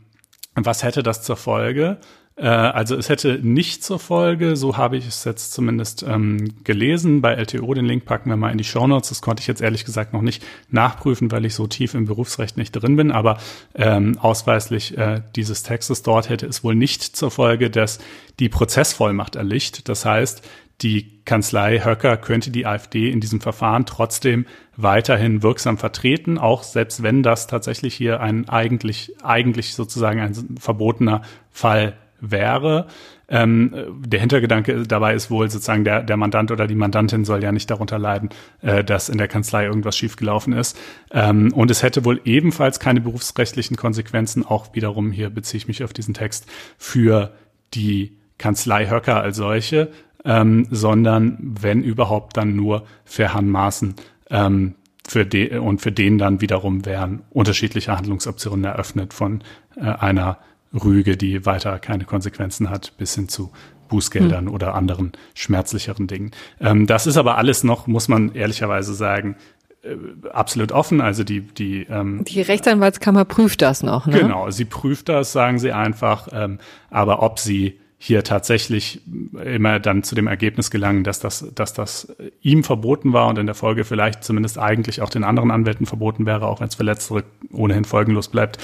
was 0.55 0.83
hätte 0.83 1.03
das 1.03 1.23
zur 1.23 1.37
Folge? 1.37 1.97
Äh, 2.35 2.47
also 2.47 2.95
es 2.95 3.09
hätte 3.09 3.39
nicht 3.41 3.83
zur 3.83 3.99
Folge, 3.99 4.55
so 4.55 4.77
habe 4.77 4.97
ich 4.97 5.07
es 5.07 5.23
jetzt 5.23 5.53
zumindest 5.53 6.03
ähm, 6.03 6.63
gelesen, 6.63 7.21
bei 7.21 7.33
LTO, 7.33 7.73
den 7.73 7.85
Link 7.85 8.05
packen 8.05 8.29
wir 8.29 8.37
mal 8.37 8.51
in 8.51 8.57
die 8.57 8.63
Show 8.63 8.87
Notes. 8.87 9.09
das 9.09 9.21
konnte 9.21 9.41
ich 9.41 9.47
jetzt 9.47 9.61
ehrlich 9.61 9.85
gesagt 9.85 10.13
noch 10.13 10.21
nicht 10.21 10.43
nachprüfen, 10.69 11.31
weil 11.31 11.45
ich 11.45 11.53
so 11.53 11.67
tief 11.67 11.93
im 11.93 12.05
Berufsrecht 12.05 12.57
nicht 12.57 12.71
drin 12.71 12.95
bin, 12.95 13.11
aber 13.11 13.37
ähm, 13.75 14.17
ausweislich 14.19 14.97
äh, 14.97 15.21
dieses 15.35 15.63
Textes 15.63 16.01
dort 16.01 16.29
hätte 16.29 16.47
es 16.47 16.63
wohl 16.63 16.75
nicht 16.75 17.03
zur 17.03 17.29
Folge, 17.29 17.69
dass 17.69 17.99
die 18.39 18.49
Prozessvollmacht 18.49 19.35
erlicht. 19.35 19.87
Das 19.87 20.05
heißt, 20.05 20.41
die 20.81 21.23
Kanzlei 21.23 21.79
Höcker 21.79 22.17
könnte 22.17 22.49
die 22.49 22.65
AfD 22.65 23.09
in 23.09 23.21
diesem 23.21 23.41
Verfahren 23.41 23.85
trotzdem 23.85 24.45
weiterhin 24.75 25.43
wirksam 25.43 25.77
vertreten, 25.77 26.37
auch 26.39 26.63
selbst 26.63 27.03
wenn 27.03 27.21
das 27.21 27.45
tatsächlich 27.47 27.93
hier 27.93 28.19
ein 28.19 28.49
eigentlich, 28.49 29.13
eigentlich 29.23 29.75
sozusagen 29.75 30.19
ein 30.19 30.57
verbotener 30.59 31.21
Fall 31.51 31.93
wäre. 32.31 32.87
Ähm, 33.29 33.73
der 34.05 34.19
Hintergedanke 34.19 34.83
dabei 34.83 35.13
ist 35.13 35.31
wohl 35.31 35.49
sozusagen, 35.49 35.83
der, 35.83 36.03
der 36.03 36.17
Mandant 36.17 36.51
oder 36.51 36.67
die 36.67 36.75
Mandantin 36.75 37.25
soll 37.25 37.43
ja 37.43 37.51
nicht 37.51 37.69
darunter 37.69 37.99
leiden, 37.99 38.29
äh, 38.61 38.83
dass 38.83 39.09
in 39.09 39.17
der 39.17 39.27
Kanzlei 39.27 39.65
irgendwas 39.65 39.97
schiefgelaufen 39.97 40.53
ist. 40.53 40.77
Ähm, 41.11 41.51
und 41.53 41.71
es 41.71 41.83
hätte 41.83 42.05
wohl 42.05 42.21
ebenfalls 42.25 42.79
keine 42.79 43.01
berufsrechtlichen 43.01 43.77
Konsequenzen, 43.77 44.45
auch 44.45 44.73
wiederum 44.73 45.11
hier 45.11 45.29
beziehe 45.29 45.57
ich 45.57 45.67
mich 45.67 45.83
auf 45.83 45.93
diesen 45.93 46.13
Text, 46.13 46.47
für 46.77 47.31
die 47.73 48.17
Kanzlei 48.37 48.89
Höcker 48.89 49.21
als 49.21 49.37
solche, 49.37 49.89
ähm, 50.25 50.67
sondern 50.69 51.37
wenn 51.39 51.83
überhaupt 51.83 52.37
dann 52.37 52.55
nur 52.55 52.85
für 53.05 53.33
Herrn 53.33 53.49
Maaßen, 53.49 53.95
ähm, 54.29 54.75
für 55.05 55.25
de 55.25 55.57
und 55.57 55.81
für 55.81 55.91
den 55.91 56.17
dann 56.17 56.41
wiederum 56.41 56.85
wären 56.85 57.23
unterschiedliche 57.29 57.95
Handlungsoptionen 57.95 58.63
eröffnet 58.65 59.13
von 59.13 59.43
äh, 59.75 59.81
einer 59.81 60.37
Rüge, 60.73 61.17
die 61.17 61.45
weiter 61.45 61.79
keine 61.79 62.05
Konsequenzen 62.05 62.69
hat, 62.69 62.93
bis 62.97 63.15
hin 63.15 63.29
zu 63.29 63.51
Bußgeldern 63.89 64.45
mhm. 64.45 64.51
oder 64.51 64.75
anderen 64.75 65.11
schmerzlicheren 65.35 66.07
Dingen. 66.07 66.31
Ähm, 66.59 66.87
das 66.87 67.05
ist 67.05 67.17
aber 67.17 67.37
alles 67.37 67.63
noch, 67.63 67.87
muss 67.87 68.07
man 68.07 68.33
ehrlicherweise 68.33 68.93
sagen, 68.93 69.35
äh, 69.83 69.95
absolut 70.31 70.71
offen. 70.71 71.01
Also 71.01 71.23
die 71.23 71.41
die 71.41 71.83
ähm, 71.83 72.23
die 72.25 72.41
Rechtsanwaltskammer 72.41 73.25
prüft 73.25 73.61
das 73.61 73.83
noch. 73.83 74.07
Ne? 74.07 74.19
Genau, 74.19 74.49
sie 74.49 74.65
prüft 74.65 75.09
das, 75.09 75.31
sagen 75.31 75.59
sie 75.59 75.71
einfach. 75.71 76.27
Ähm, 76.31 76.59
aber 76.89 77.21
ob 77.21 77.39
sie 77.39 77.79
hier 78.05 78.25
tatsächlich 78.25 78.99
immer 79.45 79.79
dann 79.79 80.03
zu 80.03 80.13
dem 80.13 80.27
Ergebnis 80.27 80.69
gelangen, 80.69 81.05
dass 81.05 81.21
das, 81.21 81.47
dass 81.55 81.73
das 81.73 82.13
ihm 82.41 82.65
verboten 82.65 83.13
war 83.13 83.29
und 83.29 83.37
in 83.37 83.45
der 83.45 83.55
Folge 83.55 83.85
vielleicht 83.85 84.25
zumindest 84.25 84.59
eigentlich 84.59 85.01
auch 85.01 85.09
den 85.09 85.23
anderen 85.23 85.51
Anwälten 85.51 85.85
verboten 85.85 86.25
wäre, 86.25 86.47
auch 86.47 86.59
wenn 86.59 86.67
es 86.67 86.75
für 86.75 86.83
letztere 86.83 87.23
ohnehin 87.53 87.85
folgenlos 87.85 88.27
bleibt. 88.27 88.57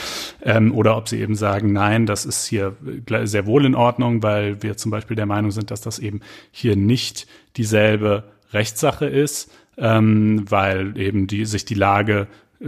Ähm, 0.44 0.76
oder 0.76 0.98
ob 0.98 1.08
sie 1.08 1.22
eben 1.22 1.36
sagen, 1.36 1.72
nein, 1.72 2.06
das 2.06 2.26
ist 2.26 2.48
hier 2.48 2.76
sehr 3.24 3.46
wohl 3.46 3.64
in 3.66 3.76
Ordnung, 3.76 4.22
weil 4.24 4.62
wir 4.62 4.76
zum 4.76 4.92
Beispiel 4.92 5.16
der 5.16 5.26
Meinung 5.26 5.52
sind, 5.52 5.72
dass 5.72 5.80
das 5.80 6.00
eben 6.00 6.20
hier 6.52 6.76
nicht 6.76 7.26
dieselbe 7.56 8.26
Rechtssache 8.52 9.06
ist, 9.06 9.50
ähm, 9.78 10.44
weil 10.50 10.98
eben 10.98 11.28
die, 11.28 11.46
sich 11.46 11.64
die 11.64 11.76
Lage 11.76 12.28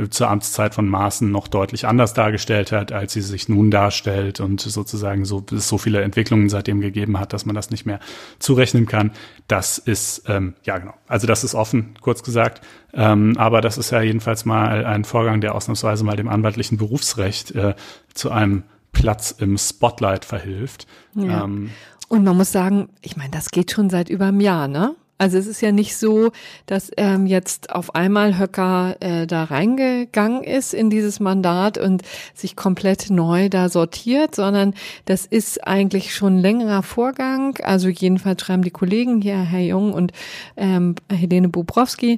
zur 0.10 0.30
Amtszeit 0.30 0.74
von 0.74 0.88
Maaßen 0.88 1.30
noch 1.30 1.50
deutlich 1.50 1.86
anders 1.86 2.14
dargestellt 2.14 2.72
hat, 2.72 2.94
als 2.94 3.12
sie 3.12 3.22
sich 3.22 3.50
nun 3.50 3.72
darstellt 3.72 4.40
und 4.40 4.62
sozusagen 4.62 5.26
so 5.26 5.46
es 5.52 5.68
so 5.68 5.78
viele 5.78 6.02
Entwicklungen 6.02 6.48
seitdem 6.48 6.80
gegeben 6.80 7.20
hat, 7.20 7.34
dass 7.34 7.46
man 7.46 7.56
das 7.56 7.72
nicht 7.72 7.86
mehr 7.86 8.00
zurechnen 8.40 8.86
kann. 8.86 9.12
Das 9.48 9.78
ist 9.78 10.24
ähm, 10.30 10.54
ja 10.64 10.78
genau. 10.78 10.94
Also 11.08 11.28
das 11.28 11.44
ist 11.44 11.56
offen, 11.56 11.94
kurz 12.00 12.24
gesagt. 12.24 12.62
Ähm, 12.94 13.36
aber 13.38 13.60
das 13.60 13.78
ist 13.78 13.92
ja 13.92 14.02
jedenfalls 14.02 14.46
mal 14.46 14.86
ein 14.86 15.04
Vorgang, 15.04 15.42
der 15.42 15.56
ausnahmsweise 15.56 16.06
mal 16.06 16.16
dem 16.16 16.30
anwaltlichen 16.30 16.78
Berufsrecht 16.78 17.52
äh, 17.52 17.76
zu 18.14 18.32
einem 18.32 18.64
Platz 18.94 19.32
im 19.32 19.58
Spotlight 19.58 20.24
verhilft. 20.24 20.88
Ja. 21.16 21.44
Ähm, 21.44 21.72
und 22.08 22.24
man 22.24 22.38
muss 22.38 22.52
sagen, 22.52 22.90
ich 23.02 23.18
meine, 23.18 23.32
das 23.32 23.52
geht 23.52 23.72
schon 23.72 23.90
seit 23.90 24.10
über 24.10 24.26
einem 24.26 24.42
Jahr, 24.42 24.68
ne? 24.68 24.96
Also 25.22 25.38
es 25.38 25.46
ist 25.46 25.62
ja 25.62 25.72
nicht 25.72 25.98
so, 25.98 26.32
dass 26.66 26.90
ähm, 26.98 27.28
jetzt 27.28 27.70
auf 27.70 27.94
einmal 27.94 28.40
Höcker 28.40 28.96
äh, 29.02 29.28
da 29.28 29.44
reingegangen 29.44 30.44
ist 30.44 30.74
in 30.74 30.90
dieses 30.90 31.20
Mandat 31.20 31.78
und 31.78 32.02
sich 32.34 32.56
komplett 32.56 33.12
neu 33.12 33.48
da 33.48 33.70
sortiert, 33.70 34.34
sondern 34.34 34.74
das 35.06 35.28
ist 35.28 35.68
eigentlich 35.68 36.16
schon 36.16 36.40
längerer 36.40 36.82
Vorgang. 36.82 37.56
Also 37.62 37.88
jedenfalls 37.88 38.42
schreiben 38.42 38.64
die 38.64 38.72
Kollegen 38.72 39.22
hier, 39.22 39.38
Herr 39.38 39.62
Jung 39.62 39.94
und 39.94 40.12
ähm, 40.58 40.96
Helene 41.08 41.50
Bobrowski, 41.50 42.18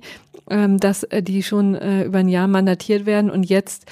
ähm, 0.50 0.80
dass 0.80 1.04
äh, 1.04 1.22
die 1.22 1.44
schon 1.44 1.76
äh, 1.76 2.06
über 2.06 2.20
ein 2.20 2.30
Jahr 2.30 2.48
mandatiert 2.48 3.06
werden 3.06 3.30
und 3.30 3.44
jetzt 3.44 3.86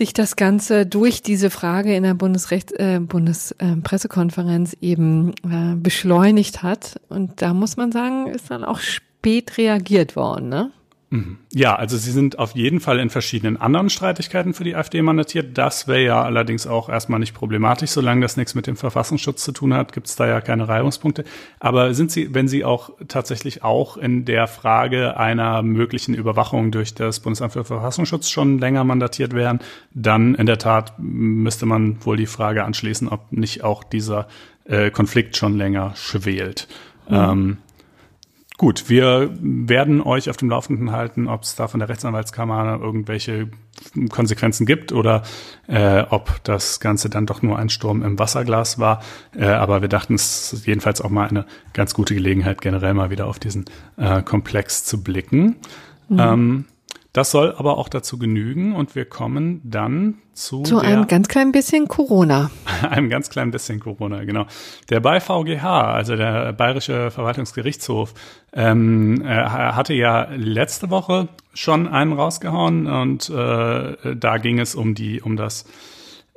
sich 0.00 0.14
das 0.14 0.34
Ganze 0.34 0.86
durch 0.86 1.20
diese 1.20 1.50
Frage 1.50 1.94
in 1.94 2.04
der 2.04 2.14
Bundesrecht, 2.14 2.72
äh, 2.72 3.00
Bundespressekonferenz 3.00 4.74
eben 4.80 5.34
äh, 5.44 5.76
beschleunigt 5.76 6.62
hat. 6.62 6.98
Und 7.10 7.42
da 7.42 7.52
muss 7.52 7.76
man 7.76 7.92
sagen, 7.92 8.26
ist 8.28 8.50
dann 8.50 8.64
auch 8.64 8.78
spät 8.78 9.58
reagiert 9.58 10.16
worden, 10.16 10.48
ne? 10.48 10.70
Mhm. 11.12 11.38
Ja, 11.52 11.74
also 11.74 11.96
sie 11.96 12.12
sind 12.12 12.38
auf 12.38 12.54
jeden 12.54 12.78
Fall 12.78 13.00
in 13.00 13.10
verschiedenen 13.10 13.56
anderen 13.56 13.90
Streitigkeiten 13.90 14.54
für 14.54 14.62
die 14.62 14.76
AfD 14.76 15.02
mandatiert. 15.02 15.58
Das 15.58 15.88
wäre 15.88 16.04
ja 16.04 16.22
allerdings 16.22 16.68
auch 16.68 16.88
erstmal 16.88 17.18
nicht 17.18 17.34
problematisch, 17.34 17.90
solange 17.90 18.20
das 18.20 18.36
nichts 18.36 18.54
mit 18.54 18.68
dem 18.68 18.76
Verfassungsschutz 18.76 19.42
zu 19.42 19.50
tun 19.50 19.74
hat, 19.74 19.92
gibt 19.92 20.06
es 20.06 20.14
da 20.14 20.28
ja 20.28 20.40
keine 20.40 20.68
Reibungspunkte. 20.68 21.24
Aber 21.58 21.94
sind 21.94 22.12
sie, 22.12 22.32
wenn 22.32 22.46
sie 22.46 22.64
auch 22.64 22.90
tatsächlich 23.08 23.64
auch 23.64 23.96
in 23.96 24.24
der 24.24 24.46
Frage 24.46 25.16
einer 25.16 25.62
möglichen 25.62 26.14
Überwachung 26.14 26.70
durch 26.70 26.94
das 26.94 27.18
Bundesamt 27.18 27.54
für 27.54 27.64
Verfassungsschutz 27.64 28.30
schon 28.30 28.58
länger 28.60 28.84
mandatiert 28.84 29.34
wären, 29.34 29.58
dann 29.92 30.36
in 30.36 30.46
der 30.46 30.58
Tat 30.58 30.94
müsste 30.98 31.66
man 31.66 32.04
wohl 32.04 32.18
die 32.18 32.26
Frage 32.26 32.62
anschließen, 32.62 33.08
ob 33.08 33.32
nicht 33.32 33.64
auch 33.64 33.82
dieser 33.82 34.28
äh, 34.64 34.92
Konflikt 34.92 35.36
schon 35.36 35.56
länger 35.56 35.92
schwelt. 35.96 36.68
Mhm. 37.08 37.16
Ähm, 37.16 37.56
Gut, 38.60 38.90
wir 38.90 39.30
werden 39.40 40.02
euch 40.02 40.28
auf 40.28 40.36
dem 40.36 40.50
Laufenden 40.50 40.92
halten, 40.92 41.28
ob 41.28 41.44
es 41.44 41.56
da 41.56 41.66
von 41.66 41.80
der 41.80 41.88
Rechtsanwaltskammer 41.88 42.78
irgendwelche 42.78 43.48
Konsequenzen 44.10 44.66
gibt 44.66 44.92
oder 44.92 45.22
äh, 45.66 46.02
ob 46.10 46.44
das 46.44 46.78
Ganze 46.78 47.08
dann 47.08 47.24
doch 47.24 47.40
nur 47.40 47.58
ein 47.58 47.70
Sturm 47.70 48.02
im 48.02 48.18
Wasserglas 48.18 48.78
war. 48.78 49.02
Äh, 49.34 49.46
aber 49.46 49.80
wir 49.80 49.88
dachten, 49.88 50.12
es 50.12 50.52
ist 50.52 50.66
jedenfalls 50.66 51.00
auch 51.00 51.08
mal 51.08 51.26
eine 51.26 51.46
ganz 51.72 51.94
gute 51.94 52.14
Gelegenheit, 52.14 52.60
generell 52.60 52.92
mal 52.92 53.08
wieder 53.08 53.28
auf 53.28 53.38
diesen 53.38 53.64
äh, 53.96 54.20
Komplex 54.20 54.84
zu 54.84 55.02
blicken. 55.02 55.56
Mhm. 56.10 56.18
Ähm, 56.18 56.64
das 57.12 57.30
soll 57.30 57.54
aber 57.56 57.78
auch 57.78 57.88
dazu 57.88 58.18
genügen 58.18 58.74
und 58.74 58.94
wir 58.94 59.04
kommen 59.04 59.60
dann 59.64 60.18
zu, 60.32 60.62
zu 60.62 60.78
einem 60.78 61.06
ganz 61.06 61.28
kleinen 61.28 61.52
bisschen 61.52 61.88
Corona. 61.88 62.50
einem 62.88 63.10
ganz 63.10 63.30
kleinen 63.30 63.50
bisschen 63.50 63.80
Corona, 63.80 64.24
genau. 64.24 64.46
Der 64.90 65.00
BayVGH, 65.00 65.64
also 65.64 66.16
der 66.16 66.52
Bayerische 66.52 67.10
Verwaltungsgerichtshof, 67.10 68.14
ähm, 68.52 69.22
hatte 69.24 69.94
ja 69.94 70.28
letzte 70.36 70.90
Woche 70.90 71.28
schon 71.52 71.88
einen 71.88 72.12
rausgehauen 72.12 72.86
und 72.86 73.28
äh, 73.28 74.16
da 74.16 74.38
ging 74.38 74.60
es 74.60 74.74
um 74.74 74.94
die 74.94 75.20
um 75.20 75.36
das 75.36 75.64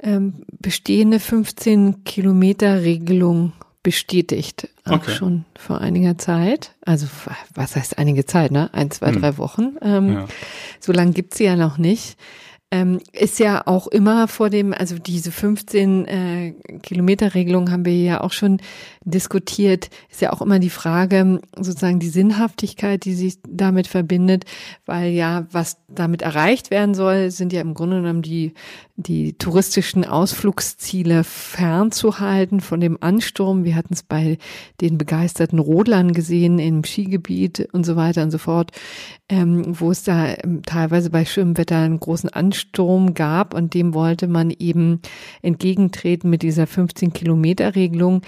ähm, 0.00 0.44
bestehende 0.60 1.18
15 1.18 2.04
Kilometer 2.04 2.82
Regelung 2.82 3.52
bestätigt, 3.84 4.68
auch 4.84 4.94
okay. 4.94 5.12
schon 5.12 5.44
vor 5.56 5.80
einiger 5.80 6.18
Zeit. 6.18 6.72
Also 6.84 7.06
was 7.54 7.76
heißt 7.76 7.98
einige 7.98 8.26
Zeit, 8.26 8.50
ne? 8.50 8.70
Ein, 8.72 8.90
zwei, 8.90 9.12
hm. 9.12 9.20
drei 9.20 9.38
Wochen. 9.38 9.76
Ähm, 9.82 10.12
ja. 10.12 10.28
So 10.80 10.90
lange 10.92 11.12
gibt's 11.12 11.38
sie 11.38 11.44
ja 11.44 11.54
noch 11.54 11.78
nicht. 11.78 12.16
Ähm, 12.74 12.98
ist 13.12 13.38
ja 13.38 13.62
auch 13.66 13.86
immer 13.86 14.26
vor 14.26 14.50
dem, 14.50 14.74
also 14.74 14.98
diese 14.98 15.30
15 15.30 16.06
äh, 16.06 16.54
Kilometer 16.82 17.34
Regelung 17.34 17.70
haben 17.70 17.84
wir 17.84 17.94
ja 17.94 18.20
auch 18.20 18.32
schon 18.32 18.60
diskutiert, 19.04 19.90
ist 20.10 20.20
ja 20.20 20.32
auch 20.32 20.42
immer 20.42 20.58
die 20.58 20.70
Frage, 20.70 21.40
sozusagen 21.56 22.00
die 22.00 22.08
Sinnhaftigkeit, 22.08 23.04
die 23.04 23.14
sich 23.14 23.38
damit 23.46 23.86
verbindet, 23.86 24.46
weil 24.86 25.12
ja, 25.12 25.46
was 25.52 25.76
damit 25.88 26.22
erreicht 26.22 26.72
werden 26.72 26.96
soll, 26.96 27.30
sind 27.30 27.52
ja 27.52 27.60
im 27.60 27.74
Grunde 27.74 28.00
genommen 28.00 28.22
die, 28.22 28.54
die 28.96 29.34
touristischen 29.34 30.04
Ausflugsziele 30.04 31.22
fernzuhalten 31.22 32.60
von 32.60 32.80
dem 32.80 33.00
Ansturm. 33.00 33.62
Wir 33.62 33.76
hatten 33.76 33.94
es 33.94 34.02
bei 34.02 34.36
den 34.80 34.98
begeisterten 34.98 35.60
Rodlern 35.60 36.12
gesehen 36.12 36.58
im 36.58 36.82
Skigebiet 36.82 37.68
und 37.72 37.86
so 37.86 37.94
weiter 37.94 38.24
und 38.24 38.32
so 38.32 38.38
fort, 38.38 38.72
ähm, 39.28 39.78
wo 39.80 39.90
es 39.90 40.02
da 40.02 40.34
ähm, 40.42 40.62
teilweise 40.62 41.10
bei 41.10 41.24
schönem 41.24 41.56
Wetter 41.56 41.78
einen 41.78 42.00
großen 42.00 42.30
Ansturm 42.30 43.14
gab 43.14 43.54
und 43.54 43.74
dem 43.74 43.94
wollte 43.94 44.28
man 44.28 44.50
eben 44.50 45.00
entgegentreten 45.42 46.28
mit 46.28 46.42
dieser 46.42 46.66
15 46.66 47.12
Kilometer 47.12 47.74
Regelung. 47.74 48.22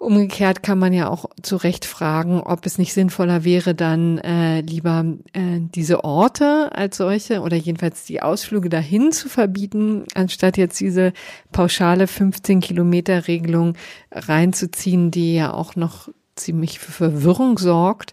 Umgekehrt 0.00 0.62
kann 0.62 0.78
man 0.78 0.92
ja 0.92 1.08
auch 1.08 1.24
zu 1.42 1.56
Recht 1.56 1.84
fragen, 1.84 2.40
ob 2.40 2.64
es 2.66 2.78
nicht 2.78 2.92
sinnvoller 2.92 3.42
wäre, 3.42 3.74
dann 3.74 4.18
äh, 4.18 4.60
lieber 4.60 5.04
äh, 5.32 5.58
diese 5.58 6.04
Orte 6.04 6.70
als 6.72 6.98
solche 6.98 7.40
oder 7.40 7.56
jedenfalls 7.56 8.04
die 8.04 8.22
Ausflüge 8.22 8.68
dahin 8.68 9.10
zu 9.10 9.28
verbieten, 9.28 10.04
anstatt 10.14 10.56
jetzt 10.56 10.78
diese 10.78 11.12
pauschale 11.50 12.06
15 12.06 12.60
Kilometer 12.60 13.26
Regelung 13.26 13.74
reinzuziehen, 14.12 15.10
die 15.10 15.34
ja 15.34 15.52
auch 15.52 15.74
noch 15.74 16.08
ziemlich 16.36 16.78
für 16.78 16.92
Verwirrung 16.92 17.58
sorgt. 17.58 18.12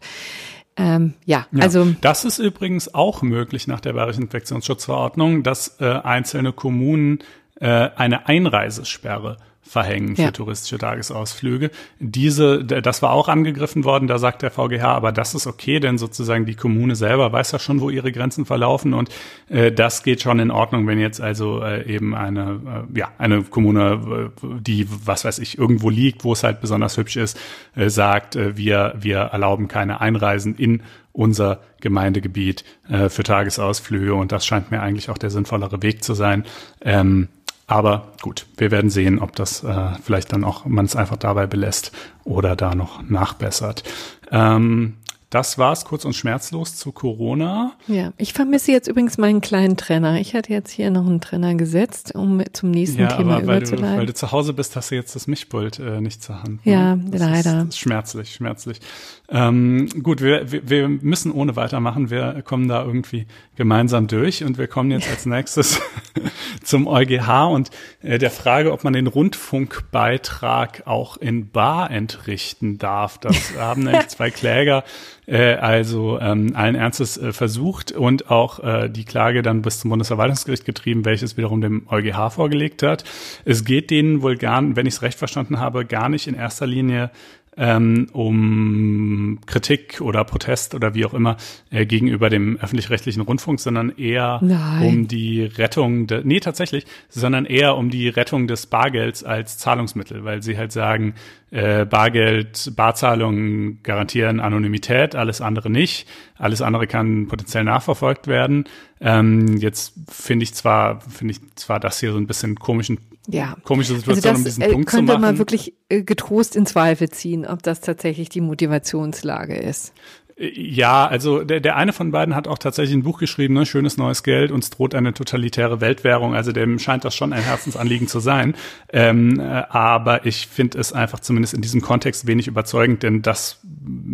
Ähm, 0.77 1.13
ja, 1.25 1.47
ja, 1.51 1.63
also 1.63 1.95
das 2.01 2.25
ist 2.25 2.39
übrigens 2.39 2.93
auch 2.93 3.21
möglich 3.21 3.67
nach 3.67 3.79
der 3.79 3.93
Bayerischen 3.93 4.23
Infektionsschutzverordnung, 4.23 5.41
dass 5.43 5.79
äh, 5.79 5.85
einzelne 5.85 6.51
Kommunen 6.51 7.19
äh, 7.61 7.67
eine 7.95 8.27
Einreisesperre 8.27 9.37
verhängen 9.75 10.15
für 10.15 10.21
ja. 10.21 10.31
touristische 10.31 10.77
Tagesausflüge. 10.77 11.69
Diese, 11.99 12.63
das 12.63 13.01
war 13.01 13.11
auch 13.11 13.27
angegriffen 13.27 13.83
worden, 13.83 14.07
da 14.07 14.19
sagt 14.19 14.41
der 14.41 14.49
VGH, 14.49 14.85
aber 14.85 15.11
das 15.11 15.35
ist 15.35 15.47
okay, 15.47 15.81
denn 15.81 15.97
sozusagen 15.97 16.45
die 16.45 16.55
Kommune 16.55 16.95
selber 16.95 17.33
weiß 17.33 17.51
ja 17.51 17.59
schon, 17.59 17.81
wo 17.81 17.89
ihre 17.89 18.13
Grenzen 18.13 18.45
verlaufen 18.45 18.93
und 18.93 19.09
äh, 19.49 19.73
das 19.73 20.03
geht 20.03 20.21
schon 20.21 20.39
in 20.39 20.49
Ordnung, 20.49 20.87
wenn 20.87 20.97
jetzt 20.97 21.19
also 21.19 21.61
äh, 21.61 21.85
eben 21.93 22.15
eine, 22.15 22.85
äh, 22.95 22.99
ja, 22.99 23.09
eine 23.17 23.43
Kommune, 23.43 24.31
äh, 24.41 24.47
die, 24.61 24.87
was 25.03 25.25
weiß 25.25 25.39
ich, 25.39 25.57
irgendwo 25.57 25.89
liegt, 25.89 26.23
wo 26.23 26.31
es 26.31 26.45
halt 26.45 26.61
besonders 26.61 26.95
hübsch 26.95 27.17
ist, 27.17 27.37
äh, 27.75 27.89
sagt, 27.89 28.37
äh, 28.37 28.55
wir, 28.55 28.95
wir 28.97 29.17
erlauben 29.17 29.67
keine 29.67 29.99
Einreisen 29.99 30.55
in 30.55 30.83
unser 31.11 31.59
Gemeindegebiet 31.81 32.63
äh, 32.87 33.09
für 33.09 33.23
Tagesausflüge 33.23 34.13
und 34.13 34.31
das 34.31 34.45
scheint 34.45 34.71
mir 34.71 34.81
eigentlich 34.81 35.09
auch 35.09 35.17
der 35.17 35.31
sinnvollere 35.31 35.81
Weg 35.81 36.01
zu 36.01 36.13
sein. 36.13 36.45
Ähm, 36.79 37.27
aber 37.67 38.11
gut, 38.21 38.45
wir 38.57 38.71
werden 38.71 38.89
sehen, 38.89 39.19
ob 39.19 39.35
das 39.35 39.63
äh, 39.63 39.91
vielleicht 40.03 40.33
dann 40.33 40.43
auch 40.43 40.65
man 40.65 40.85
es 40.85 40.95
einfach 40.95 41.17
dabei 41.17 41.47
belässt 41.47 41.91
oder 42.23 42.55
da 42.55 42.75
noch 42.75 43.01
nachbessert. 43.01 43.83
Ähm, 44.31 44.97
das 45.35 45.57
war's 45.57 45.83
kurz 45.83 46.05
und 46.05 46.13
schmerzlos 46.13 46.77
zu 46.77 46.93
Corona. 46.93 47.73
Ja, 47.87 48.13
ich 48.15 48.31
vermisse 48.31 48.71
jetzt 48.71 48.87
übrigens 48.87 49.17
meinen 49.17 49.41
kleinen 49.41 49.75
Trenner. 49.75 50.17
Ich 50.21 50.33
hatte 50.33 50.53
jetzt 50.53 50.71
hier 50.71 50.89
noch 50.91 51.05
einen 51.05 51.19
Trenner 51.19 51.55
gesetzt, 51.55 52.15
um 52.15 52.41
zum 52.53 52.71
nächsten 52.71 53.01
ja, 53.01 53.07
Thema 53.09 53.35
aber 53.35 53.47
weil 53.47 53.57
überzuleiten. 53.57 53.91
Du, 53.91 53.97
weil 53.97 54.05
du 54.05 54.13
zu 54.13 54.31
Hause 54.31 54.53
bist, 54.53 54.77
hast 54.77 54.91
du 54.91 54.95
jetzt 54.95 55.13
das 55.13 55.27
Mischpult 55.27 55.77
äh, 55.79 55.99
nicht 55.99 56.23
zur 56.23 56.41
Hand. 56.41 56.65
Ne? 56.65 56.71
Ja, 56.71 56.95
das 56.95 57.19
leider. 57.19 57.61
Ist, 57.63 57.67
ist 57.67 57.79
schmerzlich, 57.79 58.33
schmerzlich. 58.33 58.79
Ähm, 59.27 59.89
gut, 60.03 60.21
wir, 60.21 60.53
wir, 60.53 60.69
wir 60.69 60.87
müssen 60.87 61.33
ohne 61.33 61.57
weitermachen. 61.57 62.09
Wir 62.09 62.41
kommen 62.43 62.69
da 62.69 62.85
irgendwie 62.85 63.27
gemeinsam 63.57 64.07
durch 64.07 64.41
und 64.41 64.57
wir 64.57 64.67
kommen 64.67 64.89
jetzt 64.91 65.09
als 65.09 65.25
nächstes 65.25 65.81
zum 66.63 66.87
EuGH 66.87 67.49
und 67.51 67.71
äh, 68.01 68.19
der 68.19 68.31
Frage, 68.31 68.71
ob 68.71 68.85
man 68.85 68.93
den 68.93 69.07
Rundfunkbeitrag 69.07 70.83
auch 70.85 71.17
in 71.17 71.49
Bar 71.49 71.91
entrichten 71.91 72.77
darf. 72.77 73.17
Das 73.17 73.57
haben 73.57 73.83
nämlich 73.83 74.07
zwei 74.07 74.31
Kläger 74.31 74.85
äh, 75.27 75.55
also 75.55 76.19
ähm, 76.19 76.55
allen 76.55 76.75
Ernstes 76.75 77.17
äh, 77.17 77.33
versucht 77.33 77.91
und 77.91 78.29
auch 78.29 78.59
äh, 78.59 78.89
die 78.89 79.05
Klage 79.05 79.41
dann 79.41 79.61
bis 79.61 79.79
zum 79.79 79.89
Bundesverwaltungsgericht 79.89 80.65
getrieben, 80.65 81.05
welches 81.05 81.37
wiederum 81.37 81.61
dem 81.61 81.87
EuGH 81.89 82.31
vorgelegt 82.31 82.83
hat. 82.83 83.03
Es 83.45 83.65
geht 83.65 83.89
denen 83.91 84.21
wohl 84.21 84.37
gar, 84.37 84.63
wenn 84.75 84.85
ich 84.85 84.95
es 84.95 85.01
recht 85.01 85.17
verstanden 85.17 85.59
habe, 85.59 85.85
gar 85.85 86.09
nicht 86.09 86.27
in 86.27 86.35
erster 86.35 86.67
Linie 86.67 87.11
ähm, 87.57 88.07
um 88.11 89.39
Kritik 89.45 90.01
oder 90.01 90.23
Protest 90.23 90.75
oder 90.75 90.93
wie 90.93 91.05
auch 91.05 91.13
immer 91.13 91.37
äh, 91.71 91.85
gegenüber 91.85 92.29
dem 92.29 92.57
öffentlich-rechtlichen 92.57 93.21
Rundfunk, 93.21 93.59
sondern 93.59 93.97
eher 93.97 94.39
Nein. 94.41 94.87
um 94.87 95.07
die 95.07 95.43
Rettung, 95.43 96.07
de, 96.07 96.21
nee 96.23 96.39
tatsächlich, 96.39 96.85
sondern 97.09 97.45
eher 97.45 97.77
um 97.77 97.89
die 97.89 98.09
Rettung 98.09 98.47
des 98.47 98.65
Bargelds 98.65 99.23
als 99.23 99.57
Zahlungsmittel, 99.57 100.25
weil 100.25 100.41
sie 100.41 100.57
halt 100.57 100.71
sagen, 100.71 101.15
äh, 101.51 101.85
Bargeld, 101.85 102.73
Barzahlungen 102.75 103.81
garantieren 103.83 104.39
Anonymität, 104.39 105.15
alles 105.15 105.39
andere 105.39 105.69
nicht, 105.69 106.07
alles 106.37 106.61
andere 106.61 106.87
kann 106.87 107.27
potenziell 107.27 107.63
nachverfolgt 107.63 108.27
werden. 108.27 108.65
Ähm, 108.99 109.57
jetzt 109.57 109.93
finde 110.09 110.43
ich 110.43 110.53
zwar, 110.53 110.99
finde 111.01 111.33
ich 111.33 111.55
zwar 111.55 111.79
das 111.79 111.99
hier 111.99 112.11
so 112.11 112.17
ein 112.17 112.27
bisschen 112.27 112.55
komischen 112.55 112.99
ja. 113.27 113.55
komische 113.63 113.93
also 113.93 114.11
Situation, 114.11 114.35
also 114.35 114.43
das, 114.45 114.57
um 114.57 114.61
diesen 114.61 114.73
Punkt 114.73 114.89
zu 114.89 114.95
machen. 114.97 115.07
Könnte 115.07 115.21
man 115.21 115.37
wirklich 115.37 115.73
äh, 115.89 116.03
getrost 116.03 116.55
in 116.55 116.65
Zweifel 116.65 117.09
ziehen, 117.09 117.45
ob 117.45 117.63
das 117.63 117.81
tatsächlich 117.81 118.29
die 118.29 118.41
Motivationslage 118.41 119.55
ist. 119.55 119.93
Äh, 120.37 120.51
ja, 120.59 121.07
also 121.07 121.43
der, 121.43 121.59
der 121.59 121.75
eine 121.75 121.93
von 121.93 122.11
beiden 122.11 122.35
hat 122.35 122.47
auch 122.47 122.57
tatsächlich 122.57 122.95
ein 122.95 123.03
Buch 123.03 123.19
geschrieben, 123.19 123.53
ne, 123.53 123.65
Schönes 123.65 123.97
neues 123.97 124.23
Geld, 124.23 124.51
uns 124.51 124.69
droht 124.69 124.95
eine 124.95 125.13
totalitäre 125.13 125.81
Weltwährung. 125.81 126.35
Also 126.35 126.51
dem 126.51 126.79
scheint 126.79 127.05
das 127.05 127.15
schon 127.15 127.33
ein 127.33 127.43
Herzensanliegen 127.43 128.07
zu 128.07 128.19
sein. 128.19 128.55
Ähm, 128.91 129.39
äh, 129.39 129.43
aber 129.69 130.25
ich 130.25 130.47
finde 130.47 130.79
es 130.79 130.93
einfach 130.93 131.19
zumindest 131.19 131.53
in 131.53 131.61
diesem 131.61 131.81
Kontext 131.81 132.27
wenig 132.27 132.47
überzeugend, 132.47 133.03
denn 133.03 133.21
dass 133.21 133.59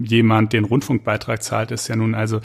jemand 0.03 0.53
den 0.53 0.66
Rundfunkbeitrag 0.66 1.41
zahlt, 1.43 1.72
ist 1.72 1.88
ja 1.88 1.95
nun 1.95 2.16
also 2.16 2.41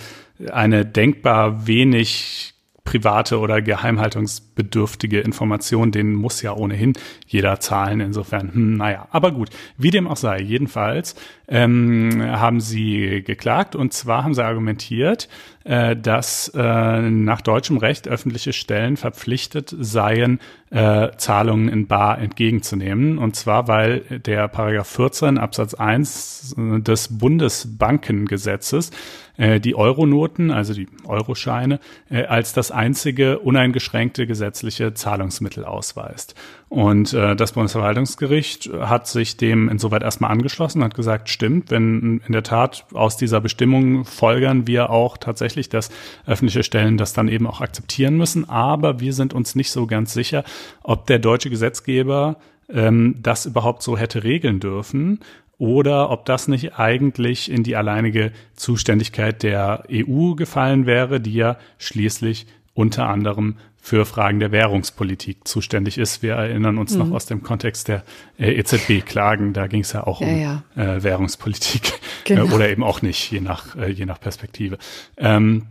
eine 0.51 0.85
denkbar 0.85 1.67
wenig 1.67 2.56
private 2.87 3.39
oder 3.39 3.61
geheimhaltungsbedürftige 3.61 5.21
Information, 5.21 5.93
den 5.93 6.15
muss 6.15 6.41
ja 6.41 6.55
ohnehin 6.55 6.95
jeder 7.27 7.61
zahlen. 7.61 8.01
Insofern, 8.01 8.55
hm, 8.55 8.77
naja, 8.79 9.09
aber 9.11 9.33
gut, 9.33 9.51
wie 9.77 9.91
dem 9.91 10.09
auch 10.09 10.17
sei, 10.17 10.41
jedenfalls 10.41 11.15
ähm, 11.49 12.23
haben 12.23 12.61
sie 12.61 13.23
geklagt 13.23 13.77
und 13.77 13.93
zwar 13.93 14.25
haben 14.25 14.33
sie 14.33 14.45
argumentiert, 14.45 15.29
äh, 15.65 15.97
dass 15.97 16.51
äh, 16.55 17.11
nach 17.11 17.41
deutschem 17.41 17.77
Recht 17.77 18.07
öffentliche 18.09 18.53
Stellen 18.53 18.97
verpflichtet 18.97 19.75
seien, 19.79 20.39
äh, 20.71 21.09
Zahlungen 21.17 21.69
in 21.69 21.89
Bar 21.89 22.19
entgegenzunehmen. 22.19 23.19
Und 23.19 23.35
zwar, 23.35 23.67
weil 23.67 24.01
der 24.25 24.47
Paragraph 24.49 24.89
14 24.89 25.39
Absatz 25.39 25.75
1 25.75 26.55
des 26.57 27.19
Bundesbankengesetzes 27.19 28.93
äh, 29.37 29.61
die 29.61 29.75
Euronoten, 29.75 30.51
also 30.51 30.75
die 30.75 30.89
Euroscheine, 31.05 31.81
äh, 32.11 32.25
als 32.25 32.53
das 32.53 32.71
einzige 32.71 33.39
uneingeschränkte 33.39 34.27
gesetzliche 34.27 34.95
Zahlungsmittel 34.95 35.65
ausweist. 35.65 36.35
Und 36.69 37.13
äh, 37.13 37.37
das 37.37 37.53
Bundesverwaltungsgericht 37.53 38.71
hat 38.81 39.07
sich 39.07 39.37
dem 39.37 39.69
insoweit 39.69 40.03
erstmal 40.03 40.31
angeschlossen, 40.31 40.83
hat 40.83 40.95
gesagt, 40.95 41.29
stimmt, 41.29 41.71
wenn 41.71 42.21
in 42.27 42.33
der 42.33 42.43
Tat 42.43 42.87
aus 42.93 43.17
dieser 43.17 43.41
Bestimmung 43.41 44.05
folgern 44.05 44.67
wir 44.67 44.91
auch 44.91 45.17
tatsächlich, 45.17 45.69
dass 45.69 45.91
öffentliche 46.27 46.63
Stellen 46.63 46.97
das 46.97 47.13
dann 47.13 47.29
eben 47.29 47.47
auch 47.47 47.61
akzeptieren 47.61 48.17
müssen. 48.17 48.49
Aber 48.49 49.01
wir 49.01 49.13
sind 49.13 49.33
uns 49.35 49.55
nicht 49.55 49.71
so 49.71 49.87
ganz 49.87 50.13
sicher, 50.13 50.45
ob 50.83 51.07
der 51.07 51.19
deutsche 51.19 51.51
Gesetzgeber 51.51 52.37
ähm, 52.69 53.17
das 53.23 53.47
überhaupt 53.47 53.83
so 53.83 53.97
hätte 53.97 54.25
regeln 54.25 54.59
dürfen 54.61 55.21
oder 55.59 56.11
ob 56.11 56.27
das 56.27 56.49
nicht 56.49 56.79
eigentlich 56.79 57.51
in 57.51 57.63
die 57.63 57.77
alleinige 57.77 58.33
Zuständigkeit 58.57 59.43
der 59.43 59.85
EU 59.91 60.35
gefallen 60.35 60.87
wäre, 60.87 61.21
die 61.21 61.35
ja 61.35 61.57
schließlich 61.79 62.47
unter 62.75 63.09
anderem 63.09 63.57
für 63.87 64.05
Fragen 64.05 64.41
der 64.41 64.51
Währungspolitik 64.51 65.47
zuständig 65.47 65.97
ist. 65.97 66.21
Wir 66.21 66.35
erinnern 66.35 66.77
uns 66.77 66.93
mhm. 66.93 66.99
noch 66.99 67.11
aus 67.13 67.27
dem 67.27 67.43
Kontext 67.45 67.87
der 67.87 68.03
äh, 68.37 68.53
EZB-Klagen, 68.53 69.53
da 69.53 69.69
ging 69.69 69.83
es 69.83 69.93
ja 69.93 70.05
auch 70.05 70.21
ja, 70.21 70.27
um 70.27 70.41
ja. 70.41 70.63
Äh, 70.75 71.03
Währungspolitik 71.05 71.93
genau. 72.25 72.47
äh, 72.47 72.53
oder 72.53 72.69
eben 72.69 72.83
auch 72.83 73.01
nicht, 73.01 73.31
je 73.31 73.41
nach, 73.41 73.77
äh, 73.77 73.91
je 73.91 74.05
nach 74.05 74.21
Perspektive. 74.21 74.79
Ähm, 75.17 75.67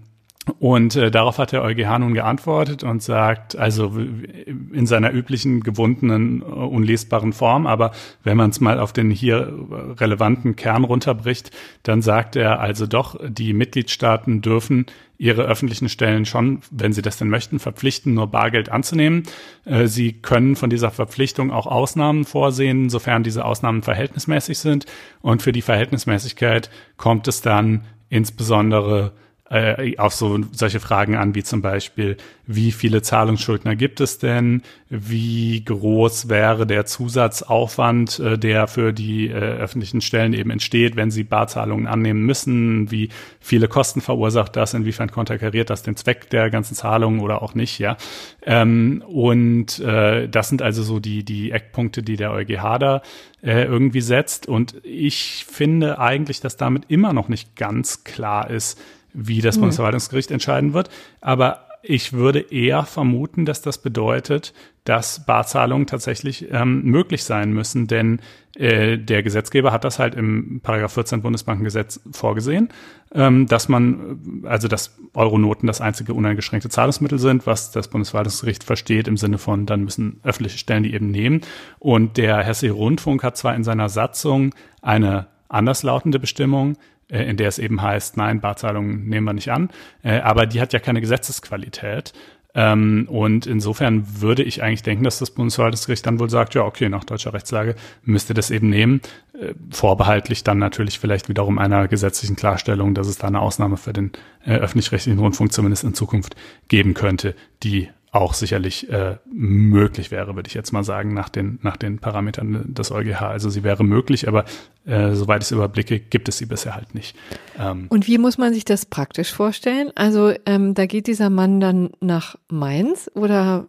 und 0.60 0.96
äh, 0.96 1.10
darauf 1.10 1.40
hat 1.40 1.52
der 1.52 1.64
EuGH 1.64 2.00
nun 2.00 2.14
geantwortet 2.14 2.84
und 2.84 3.02
sagt, 3.02 3.56
also 3.56 3.92
in 3.96 4.86
seiner 4.86 5.12
üblichen, 5.12 5.62
gewundenen, 5.62 6.42
äh, 6.42 6.46
unlesbaren 6.46 7.34
Form, 7.34 7.66
aber 7.66 7.92
wenn 8.24 8.38
man 8.38 8.52
es 8.52 8.62
mal 8.62 8.80
auf 8.80 8.94
den 8.94 9.10
hier 9.10 9.52
relevanten 10.00 10.56
Kern 10.56 10.84
runterbricht, 10.84 11.52
dann 11.84 12.02
sagt 12.02 12.36
er 12.36 12.60
also 12.60 12.86
doch, 12.86 13.20
die 13.28 13.54
Mitgliedstaaten 13.54 14.42
dürfen 14.42 14.86
ihre 15.18 15.44
öffentlichen 15.44 15.90
Stellen 15.90 16.26
schon, 16.26 16.62
wenn 16.70 16.94
sie 16.94 17.02
das 17.02 17.18
denn 17.18 17.30
möchten, 17.30 17.60
verpflichten, 17.60 18.14
nur 18.14 18.28
Bargeld 18.28 18.70
anzunehmen. 18.70 19.24
Äh, 19.66 19.88
sie 19.88 20.14
können 20.14 20.56
von 20.56 20.70
dieser 20.70 20.92
Verpflichtung 20.92 21.52
auch 21.52 21.66
Ausnahmen 21.66 22.24
vorsehen, 22.24 22.90
sofern 22.90 23.24
diese 23.24 23.46
Ausnahmen 23.46 23.82
verhältnismäßig 23.82 24.60
sind. 24.60 24.86
Und 25.22 25.42
für 25.42 25.52
die 25.52 25.62
Verhältnismäßigkeit 25.64 26.70
kommt 26.98 27.28
es 27.28 27.42
dann 27.42 27.86
insbesondere 28.10 29.14
äh, 29.50 29.96
auf 29.98 30.14
so 30.14 30.40
solche 30.54 30.80
Fragen 30.80 31.16
an, 31.16 31.36
wie 31.36 31.44
zum 31.44 31.62
Beispiel, 31.62 32.18
wie 32.48 32.72
viele 32.72 33.04
Zahlungsschuldner 33.04 33.76
gibt 33.76 34.02
es 34.02 34.18
denn? 34.18 34.64
Wie 34.90 35.64
groß 35.64 36.30
wäre 36.30 36.66
der 36.66 36.86
Zusatzaufwand, 36.86 38.20
äh, 38.20 38.40
der 38.40 38.68
für 38.68 38.92
die 38.92 39.28
äh, 39.28 39.34
öffentlichen 39.34 40.02
Stellen 40.02 40.34
eben 40.34 40.50
entsteht, 40.50 40.96
wenn 40.96 41.12
sie 41.12 41.24
Barzahlungen 41.24 41.86
annehmen 41.86 42.26
müssen? 42.26 42.90
Wie 42.90 43.10
viele 43.40 43.68
Kosten 43.68 44.02
verursacht 44.02 44.56
das? 44.56 44.74
Inwiefern 44.74 45.12
konterkariert 45.12 45.70
das 45.70 45.84
den 45.84 45.96
Zweck 45.96 46.30
der 46.32 46.50
ganzen 46.50 46.74
Zahlungen 46.74 47.20
oder 47.20 47.44
auch 47.44 47.54
nicht? 47.54 47.78
Ja. 47.78 47.98
Ähm, 48.44 49.04
und 49.08 49.80
äh, 49.80 50.28
das 50.28 50.50
sind 50.50 50.64
also 50.64 50.82
so 50.82 51.00
die, 51.00 51.24
die 51.24 51.52
Eckpunkte, 51.52 52.02
die 52.02 52.16
der 52.16 52.32
EuGH 52.32 52.80
da 52.80 53.02
äh, 53.44 53.64
irgendwie 53.64 54.02
setzt. 54.02 54.48
Und 54.48 54.76
ich 54.84 55.46
finde 55.48 56.00
eigentlich, 56.00 56.42
dass 56.42 56.58
damit 56.58 56.86
immer 56.88 57.14
noch 57.14 57.28
nicht 57.30 57.56
ganz 57.56 58.04
klar 58.04 58.50
ist, 58.50 58.80
wie 59.16 59.42
das 59.42 59.58
Bundesverwaltungsgericht 59.58 60.32
entscheiden 60.32 60.74
wird. 60.74 60.90
Aber 61.22 61.66
ich 61.88 62.14
würde 62.14 62.40
eher 62.40 62.84
vermuten, 62.84 63.46
dass 63.46 63.62
das 63.62 63.78
bedeutet, 63.78 64.54
dass 64.86 65.26
Barzahlungen 65.26 65.88
tatsächlich 65.88 66.48
ähm, 66.52 66.84
möglich 66.84 67.24
sein 67.24 67.52
müssen, 67.54 67.88
denn 67.88 68.20
äh, 68.56 68.98
der 68.98 69.24
Gesetzgeber 69.24 69.72
hat 69.72 69.84
das 69.84 70.00
halt 70.00 70.16
im 70.16 70.62
Paragraph 70.62 70.94
14 70.94 71.22
Bundesbankengesetz 71.22 72.00
vorgesehen, 72.12 72.70
ähm, 73.14 73.48
dass 73.48 73.70
man, 73.70 74.44
also 74.46 74.68
dass 74.68 74.98
Euronoten 75.14 75.68
das 75.68 75.82
einzige 75.82 76.14
uneingeschränkte 76.14 76.70
Zahlungsmittel 76.70 77.20
sind, 77.20 77.46
was 77.46 77.72
das 77.72 77.88
Bundesverwaltungsgericht 77.88 78.64
versteht 78.64 79.08
im 79.08 79.18
Sinne 79.18 79.38
von, 79.38 79.66
dann 79.66 79.84
müssen 79.84 80.20
öffentliche 80.24 80.58
Stellen 80.58 80.84
die 80.84 80.94
eben 80.94 81.12
nehmen. 81.12 81.42
Und 81.80 82.18
der 82.18 82.44
Hessische 82.44 82.74
Rundfunk 82.74 83.24
hat 83.24 83.38
zwar 83.38 83.56
in 83.56 83.64
seiner 83.64 83.90
Satzung 83.90 84.54
eine 84.82 85.28
anderslautende 85.50 86.20
Bestimmung, 86.20 86.74
äh, 86.74 86.78
in 87.08 87.38
der 87.38 87.48
es 87.48 87.60
eben 87.60 87.82
heißt, 87.82 88.18
nein, 88.18 88.42
Barzahlungen 88.42 89.08
nehmen 89.08 89.26
wir 89.26 89.34
nicht 89.34 89.52
an, 89.52 89.70
äh, 90.04 90.20
aber 90.20 90.46
die 90.46 90.62
hat 90.62 90.74
ja 90.74 90.80
keine 90.80 91.02
Gesetzesqualität. 91.02 92.14
Ähm, 92.58 93.08
und 93.10 93.46
insofern 93.46 94.22
würde 94.22 94.42
ich 94.42 94.64
eigentlich 94.64 94.82
denken, 94.82 95.04
dass 95.04 95.20
das 95.20 95.30
Bundesverwaltungsgericht 95.32 96.06
dann 96.06 96.20
wohl 96.20 96.30
sagt, 96.30 96.56
ja, 96.56 96.64
okay, 96.64 96.88
nach 96.88 97.04
deutscher 97.04 97.34
Rechtslage 97.34 97.76
müsste 98.04 98.34
das 98.34 98.50
eben 98.50 98.70
nehmen, 98.70 99.02
äh, 99.34 99.54
vorbehaltlich 99.72 100.44
dann 100.44 100.58
natürlich 100.58 100.98
vielleicht 100.98 101.28
wiederum 101.28 101.60
einer 101.60 101.88
gesetzlichen 101.90 102.38
Klarstellung, 102.38 102.94
dass 102.94 103.08
es 103.08 103.18
da 103.18 103.28
eine 103.28 103.42
Ausnahme 103.42 103.78
für 103.78 103.94
den 103.94 104.12
öffentlich-rechtlichen 104.46 105.20
Rundfunk 105.20 105.52
zumindest 105.52 105.84
in 105.84 105.96
Zukunft 105.96 106.36
geben 106.68 106.94
könnte, 106.94 107.36
die 107.64 107.90
auch 108.16 108.34
sicherlich 108.34 108.90
äh, 108.90 109.18
möglich 109.32 110.10
wäre, 110.10 110.36
würde 110.36 110.48
ich 110.48 110.54
jetzt 110.54 110.72
mal 110.72 110.84
sagen, 110.84 111.14
nach 111.14 111.30
den, 111.30 111.60
nach 111.62 111.78
den 111.78 112.00
Parametern 112.00 112.74
des 112.74 112.92
EuGH. 112.92 113.22
Also 113.22 113.50
sie 113.50 113.64
wäre 113.64 113.84
möglich, 113.84 114.28
aber 114.28 114.46
äh, 114.86 115.14
soweit 115.14 115.42
ich 115.42 115.48
es 115.48 115.52
überblicke, 115.52 116.00
gibt 116.00 116.30
es 116.30 116.38
sie 116.38 116.46
bisher 116.46 116.76
halt 116.76 116.96
nicht. 116.96 117.18
Ähm, 117.60 117.88
Und 117.90 118.08
wie 118.08 118.18
muss 118.18 118.38
man 118.38 118.54
sich 118.54 118.66
das 118.66 118.86
praktisch 118.86 119.34
vorstellen? 119.34 119.92
Also 119.96 120.34
ähm, 120.46 120.74
da 120.74 120.86
geht 120.86 121.08
dieser 121.08 121.30
Mann 121.30 121.60
dann 121.60 121.92
nach 122.00 122.38
Mainz 122.50 123.12
oder 123.14 123.68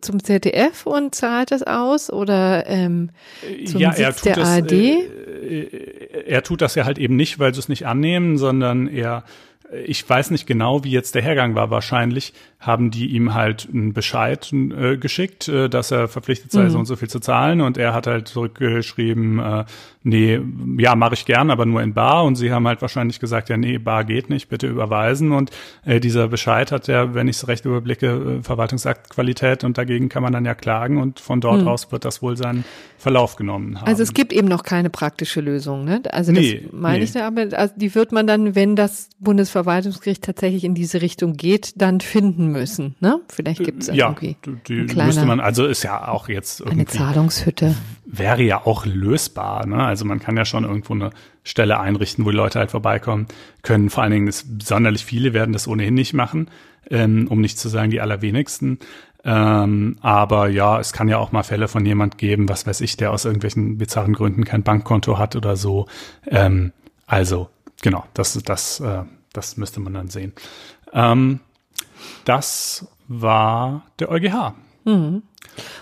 zum 0.00 0.22
ZDF 0.22 0.86
und 0.86 1.14
zahlt 1.14 1.50
das 1.50 1.62
aus 1.62 2.10
oder 2.10 2.66
ähm, 2.66 3.10
zum 3.66 3.80
ja, 3.80 3.92
Sitz 3.92 4.22
der 4.22 4.36
das, 4.36 4.48
ARD? 4.48 4.72
Äh, 4.72 6.24
er 6.26 6.42
tut 6.42 6.60
das 6.60 6.74
ja 6.74 6.84
halt 6.84 6.98
eben 6.98 7.16
nicht, 7.16 7.38
weil 7.38 7.52
sie 7.54 7.60
es 7.60 7.68
nicht 7.68 7.86
annehmen, 7.86 8.36
sondern 8.36 8.86
er 8.86 9.24
ich 9.72 10.08
weiß 10.08 10.30
nicht 10.30 10.46
genau, 10.46 10.84
wie 10.84 10.90
jetzt 10.90 11.14
der 11.14 11.22
Hergang 11.22 11.54
war. 11.54 11.70
Wahrscheinlich 11.70 12.32
haben 12.60 12.90
die 12.90 13.08
ihm 13.08 13.34
halt 13.34 13.68
einen 13.72 13.92
Bescheid 13.92 14.52
äh, 14.52 14.96
geschickt, 14.96 15.48
äh, 15.48 15.68
dass 15.68 15.90
er 15.90 16.08
verpflichtet 16.08 16.52
sei, 16.52 16.64
mhm. 16.64 16.70
so 16.70 16.78
und 16.78 16.86
so 16.86 16.96
viel 16.96 17.08
zu 17.08 17.18
zahlen. 17.20 17.60
Und 17.60 17.76
er 17.78 17.94
hat 17.94 18.06
halt 18.06 18.28
zurückgeschrieben, 18.28 19.38
äh, 19.38 19.64
nee, 20.02 20.40
ja, 20.78 20.94
mache 20.94 21.14
ich 21.14 21.24
gern, 21.24 21.50
aber 21.50 21.66
nur 21.66 21.82
in 21.82 21.94
Bar. 21.94 22.24
Und 22.24 22.36
sie 22.36 22.52
haben 22.52 22.66
halt 22.66 22.82
wahrscheinlich 22.82 23.20
gesagt, 23.20 23.48
ja, 23.48 23.56
nee, 23.56 23.78
Bar 23.78 24.04
geht 24.04 24.30
nicht, 24.30 24.48
bitte 24.48 24.66
überweisen. 24.66 25.32
Und 25.32 25.50
äh, 25.84 26.00
dieser 26.00 26.28
Bescheid 26.28 26.70
hat 26.70 26.86
ja, 26.86 27.14
wenn 27.14 27.28
ich 27.28 27.36
es 27.36 27.48
recht 27.48 27.64
überblicke, 27.64 28.06
äh, 28.40 28.42
Verwaltungsaktqualität 28.42 29.64
und 29.64 29.78
dagegen 29.78 30.08
kann 30.08 30.22
man 30.22 30.32
dann 30.32 30.44
ja 30.44 30.54
klagen 30.54 30.98
und 30.98 31.20
von 31.20 31.40
dort 31.40 31.62
mhm. 31.62 31.68
aus 31.68 31.90
wird 31.90 32.04
das 32.04 32.22
wohl 32.22 32.36
seinen 32.36 32.64
Verlauf 33.04 33.36
genommen 33.36 33.78
haben. 33.78 33.86
Also 33.86 34.02
es 34.02 34.14
gibt 34.14 34.32
eben 34.32 34.48
noch 34.48 34.62
keine 34.62 34.88
praktische 34.88 35.42
Lösung, 35.42 35.84
ne? 35.84 36.00
Also 36.10 36.32
das 36.32 36.40
nee, 36.40 36.66
meine 36.72 36.98
nee. 36.98 37.04
ich 37.04 37.12
da, 37.12 37.26
aber 37.26 37.46
also 37.52 37.74
die 37.76 37.94
wird 37.94 38.12
man 38.12 38.26
dann, 38.26 38.54
wenn 38.54 38.76
das 38.76 39.10
Bundesverwaltungsgericht 39.18 40.24
tatsächlich 40.24 40.64
in 40.64 40.74
diese 40.74 41.02
Richtung 41.02 41.34
geht, 41.34 41.74
dann 41.82 42.00
finden 42.00 42.50
müssen, 42.50 42.94
ne? 43.00 43.20
Vielleicht 43.28 43.62
gibt 43.62 43.82
es 43.82 43.88
ja, 43.88 44.06
irgendwie 44.08 44.36
die, 44.66 44.86
die 44.86 44.96
müsste 44.96 45.26
man, 45.26 45.38
also 45.38 45.66
ist 45.66 45.82
ja 45.82 46.08
auch 46.08 46.30
jetzt 46.30 46.60
irgendwie, 46.60 46.80
eine 46.80 46.86
Zahlungshütte. 46.86 47.74
Wäre 48.06 48.42
ja 48.42 48.64
auch 48.64 48.86
lösbar, 48.86 49.66
ne? 49.66 49.84
Also 49.84 50.06
man 50.06 50.18
kann 50.18 50.38
ja 50.38 50.46
schon 50.46 50.64
irgendwo 50.64 50.94
eine 50.94 51.10
Stelle 51.42 51.78
einrichten, 51.78 52.24
wo 52.24 52.30
die 52.30 52.36
Leute 52.38 52.58
halt 52.58 52.70
vorbeikommen 52.70 53.26
können. 53.60 53.90
Vor 53.90 54.02
allen 54.02 54.12
Dingen, 54.12 54.32
sonderlich 54.62 55.04
viele 55.04 55.34
werden 55.34 55.52
das 55.52 55.68
ohnehin 55.68 55.92
nicht 55.92 56.14
machen, 56.14 56.48
ähm, 56.90 57.26
um 57.28 57.42
nicht 57.42 57.58
zu 57.58 57.68
sagen 57.68 57.90
die 57.90 58.00
allerwenigsten. 58.00 58.78
Ähm, 59.24 59.96
aber 60.02 60.48
ja, 60.48 60.78
es 60.78 60.92
kann 60.92 61.08
ja 61.08 61.18
auch 61.18 61.32
mal 61.32 61.42
Fälle 61.42 61.66
von 61.68 61.86
jemand 61.86 62.18
geben, 62.18 62.48
was 62.48 62.66
weiß 62.66 62.82
ich, 62.82 62.96
der 62.96 63.10
aus 63.10 63.24
irgendwelchen 63.24 63.78
bizarren 63.78 64.12
Gründen 64.12 64.44
kein 64.44 64.62
Bankkonto 64.62 65.18
hat 65.18 65.34
oder 65.34 65.56
so. 65.56 65.86
Ähm, 66.26 66.72
also, 67.06 67.48
genau, 67.82 68.04
das, 68.12 68.34
das, 68.44 68.80
äh, 68.80 69.04
das 69.32 69.56
müsste 69.56 69.80
man 69.80 69.94
dann 69.94 70.08
sehen. 70.08 70.32
Ähm, 70.92 71.40
das 72.24 72.86
war 73.08 73.86
der 73.98 74.10
EuGH. 74.10 74.54
Mhm. 74.84 75.22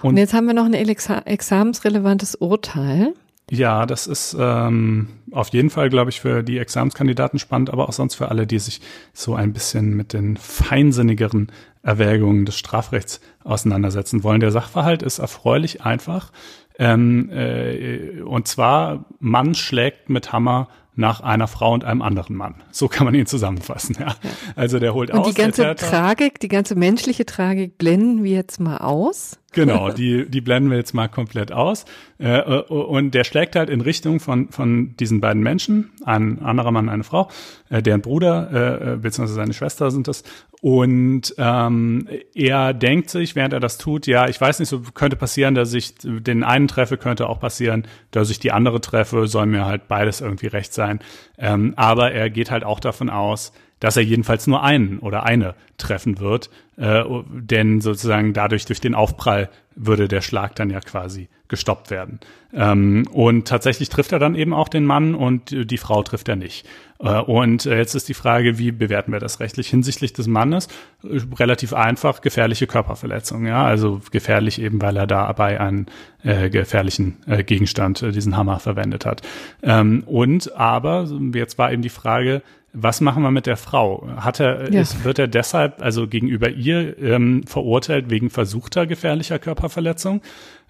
Und, 0.02 0.10
Und, 0.10 0.16
jetzt 0.16 0.34
haben 0.34 0.46
wir 0.46 0.54
noch 0.54 0.66
ein 0.66 0.74
examensrelevantes 0.74 2.36
Urteil. 2.36 3.14
Ja, 3.50 3.86
das 3.86 4.06
ist 4.06 4.36
ähm, 4.38 5.08
auf 5.30 5.48
jeden 5.48 5.68
Fall, 5.68 5.90
glaube 5.90 6.10
ich, 6.10 6.20
für 6.20 6.42
die 6.42 6.58
Examenskandidaten 6.58 7.38
spannend, 7.38 7.70
aber 7.70 7.88
auch 7.88 7.92
sonst 7.92 8.14
für 8.14 8.28
alle, 8.28 8.46
die 8.46 8.58
sich 8.58 8.80
so 9.12 9.34
ein 9.34 9.52
bisschen 9.52 9.94
mit 9.94 10.12
den 10.12 10.36
feinsinnigeren 10.36 11.50
Erwägungen 11.82 12.44
des 12.44 12.56
Strafrechts 12.58 13.20
auseinandersetzen 13.44 14.22
wollen. 14.22 14.40
Der 14.40 14.52
Sachverhalt 14.52 15.02
ist 15.02 15.18
erfreulich 15.18 15.82
einfach. 15.82 16.32
Ähm, 16.78 17.30
äh, 17.30 18.20
und 18.22 18.48
zwar, 18.48 19.04
Mann 19.18 19.54
schlägt 19.54 20.08
mit 20.08 20.32
Hammer 20.32 20.68
nach 20.94 21.20
einer 21.20 21.48
Frau 21.48 21.72
und 21.72 21.84
einem 21.84 22.02
anderen 22.02 22.36
Mann. 22.36 22.56
So 22.70 22.86
kann 22.86 23.06
man 23.06 23.14
ihn 23.14 23.26
zusammenfassen. 23.26 23.96
Ja. 23.98 24.14
Also 24.56 24.78
der 24.78 24.92
holt 24.92 25.10
und 25.10 25.20
aus. 25.20 25.26
Und 25.26 25.36
die 25.36 25.40
ganze 25.40 25.74
Tragik, 25.74 26.38
die 26.40 26.48
ganze 26.48 26.74
menschliche 26.74 27.24
Tragik 27.24 27.78
blenden 27.78 28.24
wir 28.24 28.32
jetzt 28.32 28.60
mal 28.60 28.78
aus. 28.78 29.38
Genau, 29.52 29.90
die, 29.90 30.28
die 30.28 30.40
blenden 30.40 30.70
wir 30.70 30.76
jetzt 30.76 30.94
mal 30.94 31.08
komplett 31.08 31.52
aus. 31.52 31.84
Äh, 32.18 32.38
äh, 32.38 32.62
und 32.68 33.12
der 33.12 33.24
schlägt 33.24 33.56
halt 33.56 33.70
in 33.70 33.80
Richtung 33.80 34.20
von, 34.20 34.50
von 34.50 34.96
diesen 34.96 35.20
beiden 35.20 35.42
Menschen, 35.42 35.92
ein 36.04 36.42
anderer 36.42 36.70
Mann, 36.70 36.88
eine 36.88 37.04
Frau, 37.04 37.28
äh, 37.68 37.82
deren 37.82 38.00
Bruder, 38.02 38.98
beziehungsweise 39.00 39.34
seine 39.34 39.54
Schwester 39.54 39.90
sind 39.90 40.08
das. 40.08 40.24
Und 40.62 41.34
ähm, 41.38 42.08
er 42.36 42.72
denkt 42.72 43.10
sich, 43.10 43.34
während 43.34 43.52
er 43.52 43.58
das 43.58 43.78
tut, 43.78 44.06
ja, 44.06 44.28
ich 44.28 44.40
weiß 44.40 44.60
nicht, 44.60 44.68
so 44.68 44.80
könnte 44.94 45.16
passieren, 45.16 45.56
dass 45.56 45.74
ich 45.74 45.94
den 45.98 46.44
einen 46.44 46.68
treffe, 46.68 46.96
könnte 46.96 47.28
auch 47.28 47.40
passieren, 47.40 47.88
dass 48.12 48.30
ich 48.30 48.38
die 48.38 48.52
andere 48.52 48.80
treffe, 48.80 49.26
soll 49.26 49.46
mir 49.46 49.66
halt 49.66 49.88
beides 49.88 50.20
irgendwie 50.20 50.46
recht 50.46 50.72
sein. 50.72 51.00
Ähm, 51.36 51.74
aber 51.74 52.12
er 52.12 52.30
geht 52.30 52.52
halt 52.52 52.62
auch 52.62 52.78
davon 52.78 53.10
aus, 53.10 53.52
dass 53.80 53.96
er 53.96 54.04
jedenfalls 54.04 54.46
nur 54.46 54.62
einen 54.62 55.00
oder 55.00 55.24
eine 55.24 55.56
treffen 55.78 56.20
wird, 56.20 56.48
äh, 56.76 57.02
denn 57.28 57.80
sozusagen 57.80 58.32
dadurch 58.32 58.64
durch 58.64 58.80
den 58.80 58.94
Aufprall 58.94 59.50
würde 59.74 60.06
der 60.06 60.20
Schlag 60.20 60.54
dann 60.54 60.70
ja 60.70 60.78
quasi 60.78 61.28
gestoppt 61.52 61.90
werden. 61.90 62.18
Ähm, 62.54 63.06
und 63.12 63.46
tatsächlich 63.46 63.90
trifft 63.90 64.10
er 64.12 64.18
dann 64.18 64.34
eben 64.34 64.54
auch 64.54 64.68
den 64.68 64.86
Mann 64.86 65.14
und 65.14 65.54
die 65.70 65.76
Frau 65.76 66.02
trifft 66.02 66.30
er 66.30 66.36
nicht. 66.36 66.66
Äh, 66.98 67.20
und 67.20 67.66
äh, 67.66 67.76
jetzt 67.76 67.94
ist 67.94 68.08
die 68.08 68.14
Frage, 68.14 68.58
wie 68.58 68.72
bewerten 68.72 69.12
wir 69.12 69.20
das 69.20 69.38
rechtlich 69.38 69.68
hinsichtlich 69.68 70.14
des 70.14 70.28
Mannes? 70.28 70.68
Äh, 71.04 71.20
relativ 71.38 71.74
einfach, 71.74 72.22
gefährliche 72.22 72.66
Körperverletzung, 72.66 73.46
ja, 73.46 73.64
also 73.64 74.00
gefährlich 74.10 74.62
eben, 74.62 74.80
weil 74.80 74.96
er 74.96 75.06
dabei 75.06 75.60
einen 75.60 75.86
äh, 76.22 76.48
gefährlichen 76.48 77.18
äh, 77.26 77.44
Gegenstand, 77.44 78.02
äh, 78.02 78.12
diesen 78.12 78.34
Hammer 78.34 78.58
verwendet 78.60 79.04
hat. 79.04 79.20
Ähm, 79.62 80.02
und 80.06 80.56
aber 80.56 81.06
jetzt 81.34 81.58
war 81.58 81.70
eben 81.70 81.82
die 81.82 81.90
Frage, 81.90 82.40
was 82.72 83.02
machen 83.02 83.22
wir 83.22 83.30
mit 83.30 83.44
der 83.44 83.58
Frau? 83.58 84.08
Hat 84.16 84.40
er, 84.40 84.72
ja. 84.72 84.80
ist, 84.80 85.04
wird 85.04 85.18
er 85.18 85.28
deshalb, 85.28 85.82
also 85.82 86.08
gegenüber 86.08 86.48
ihr, 86.48 86.98
ähm, 86.98 87.42
verurteilt 87.46 88.08
wegen 88.08 88.30
versuchter 88.30 88.86
gefährlicher 88.86 89.38
Körperverletzung? 89.38 90.22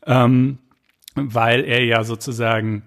Ähm, 0.04 0.58
weil 1.14 1.64
er 1.64 1.84
ja 1.84 2.04
sozusagen 2.04 2.84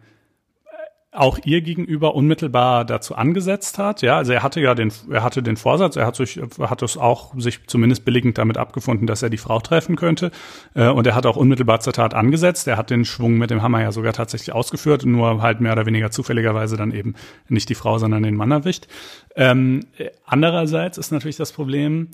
auch 1.15 1.39
ihr 1.43 1.61
gegenüber 1.61 2.15
unmittelbar 2.15 2.85
dazu 2.85 3.15
angesetzt 3.15 3.77
hat. 3.77 4.01
Ja, 4.01 4.17
also 4.17 4.33
er 4.33 4.43
hatte 4.43 4.59
ja 4.59 4.75
den, 4.75 4.91
er 5.09 5.23
hatte 5.23 5.41
den 5.41 5.57
Vorsatz, 5.57 5.95
er 5.95 6.05
hat 6.05 6.15
sich, 6.15 6.39
hat 6.59 6.81
es 6.81 6.97
auch 6.97 7.33
sich 7.37 7.67
zumindest 7.67 8.05
billigend 8.05 8.37
damit 8.37 8.57
abgefunden, 8.57 9.07
dass 9.07 9.23
er 9.23 9.29
die 9.29 9.37
Frau 9.37 9.59
treffen 9.59 9.95
könnte. 9.95 10.31
Äh, 10.73 10.89
und 10.89 11.07
er 11.07 11.15
hat 11.15 11.25
auch 11.25 11.37
unmittelbar 11.37 11.79
zur 11.79 11.93
Tat 11.93 12.13
angesetzt. 12.13 12.67
Er 12.67 12.77
hat 12.77 12.89
den 12.89 13.05
Schwung 13.05 13.37
mit 13.37 13.49
dem 13.49 13.61
Hammer 13.61 13.81
ja 13.81 13.91
sogar 13.91 14.13
tatsächlich 14.13 14.53
ausgeführt, 14.53 15.05
nur 15.05 15.41
halt 15.41 15.61
mehr 15.61 15.71
oder 15.71 15.85
weniger 15.85 16.11
zufälligerweise 16.11 16.77
dann 16.77 16.91
eben 16.91 17.15
nicht 17.47 17.69
die 17.69 17.75
Frau, 17.75 17.97
sondern 17.97 18.23
den 18.23 18.35
Mann 18.35 18.51
erwischt. 18.51 18.87
Ähm, 19.35 19.81
andererseits 20.25 20.97
ist 20.97 21.11
natürlich 21.11 21.37
das 21.37 21.51
Problem, 21.51 22.09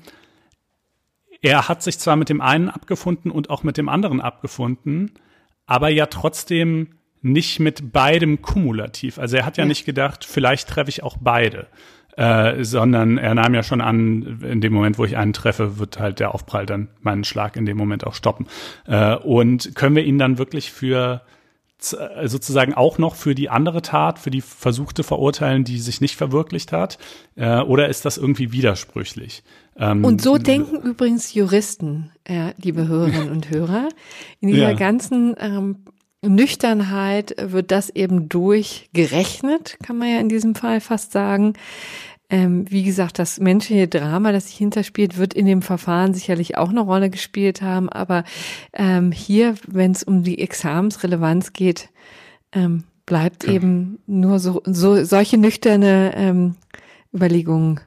er 1.40 1.68
hat 1.68 1.82
sich 1.82 1.98
zwar 1.98 2.14
mit 2.14 2.28
dem 2.28 2.40
einen 2.40 2.68
abgefunden 2.68 3.32
und 3.32 3.50
auch 3.50 3.64
mit 3.64 3.76
dem 3.76 3.88
anderen 3.88 4.20
abgefunden, 4.20 5.10
aber 5.66 5.88
ja 5.88 6.06
trotzdem 6.06 6.88
nicht 7.20 7.60
mit 7.60 7.92
beidem 7.92 8.42
kumulativ. 8.42 9.18
Also 9.18 9.36
er 9.36 9.46
hat 9.46 9.56
ja, 9.56 9.64
ja. 9.64 9.68
nicht 9.68 9.84
gedacht, 9.84 10.24
vielleicht 10.24 10.68
treffe 10.68 10.90
ich 10.90 11.02
auch 11.02 11.16
beide. 11.20 11.68
äh, 12.16 12.62
sondern 12.64 13.16
er 13.18 13.34
nahm 13.34 13.54
ja 13.54 13.62
schon 13.62 13.80
an, 13.80 14.40
in 14.42 14.60
dem 14.60 14.72
Moment, 14.72 14.98
wo 14.98 15.04
ich 15.04 15.16
einen 15.16 15.32
treffe, 15.32 15.78
wird 15.78 15.98
halt 15.98 16.20
der 16.20 16.34
Aufprall 16.34 16.66
dann 16.66 16.88
meinen 17.00 17.24
Schlag 17.24 17.56
in 17.56 17.64
dem 17.64 17.76
Moment 17.76 18.06
auch 18.06 18.14
stoppen. 18.14 18.46
Äh, 18.86 19.16
und 19.16 19.74
können 19.74 19.96
wir 19.96 20.04
ihn 20.04 20.18
dann 20.18 20.38
wirklich 20.38 20.72
für 20.72 21.22
äh, 21.92 22.28
sozusagen 22.28 22.74
auch 22.74 22.98
noch 22.98 23.14
für 23.14 23.34
die 23.34 23.48
andere 23.48 23.82
Tat, 23.82 24.18
für 24.18 24.30
die 24.30 24.42
versuchte 24.42 25.02
verurteilen, 25.02 25.64
die 25.64 25.78
sich 25.78 26.00
nicht 26.00 26.16
verwirklicht 26.16 26.72
hat? 26.72 26.98
Äh, 27.34 27.60
oder 27.60 27.88
ist 27.88 28.04
das 28.04 28.18
irgendwie 28.18 28.52
widersprüchlich? 28.52 29.42
Ähm, 29.76 30.04
und 30.04 30.20
so 30.20 30.38
denken 30.38 30.76
übrigens 30.76 31.32
Juristen, 31.34 32.12
äh, 32.24 32.52
liebe 32.62 32.88
Hörerinnen 32.88 33.30
und 33.30 33.50
Hörer. 33.50 33.88
In 34.40 34.48
dieser 34.48 34.70
ja. 34.70 34.76
ganzen 34.76 35.34
ähm, 35.38 35.76
Nüchternheit 36.24 37.34
wird 37.38 37.70
das 37.70 37.90
eben 37.90 38.28
durchgerechnet, 38.28 39.78
kann 39.82 39.98
man 39.98 40.08
ja 40.08 40.20
in 40.20 40.28
diesem 40.28 40.54
Fall 40.54 40.80
fast 40.80 41.12
sagen. 41.12 41.54
Ähm, 42.30 42.64
wie 42.70 42.82
gesagt, 42.82 43.18
das 43.18 43.40
menschliche 43.40 43.88
Drama, 43.88 44.32
das 44.32 44.46
sich 44.46 44.56
hinterspielt, 44.56 45.18
wird 45.18 45.34
in 45.34 45.44
dem 45.44 45.60
Verfahren 45.60 46.14
sicherlich 46.14 46.56
auch 46.56 46.70
eine 46.70 46.80
Rolle 46.80 47.10
gespielt 47.10 47.60
haben. 47.60 47.90
Aber 47.90 48.24
ähm, 48.72 49.12
hier, 49.12 49.54
wenn 49.66 49.90
es 49.90 50.02
um 50.02 50.22
die 50.22 50.38
Examensrelevanz 50.38 51.52
geht, 51.52 51.90
ähm, 52.52 52.84
bleibt 53.04 53.44
ja. 53.44 53.52
eben 53.52 53.98
nur 54.06 54.38
so, 54.38 54.62
so 54.64 55.04
solche 55.04 55.36
nüchterne 55.36 56.12
ähm, 56.14 56.54
Überlegungen 57.12 57.80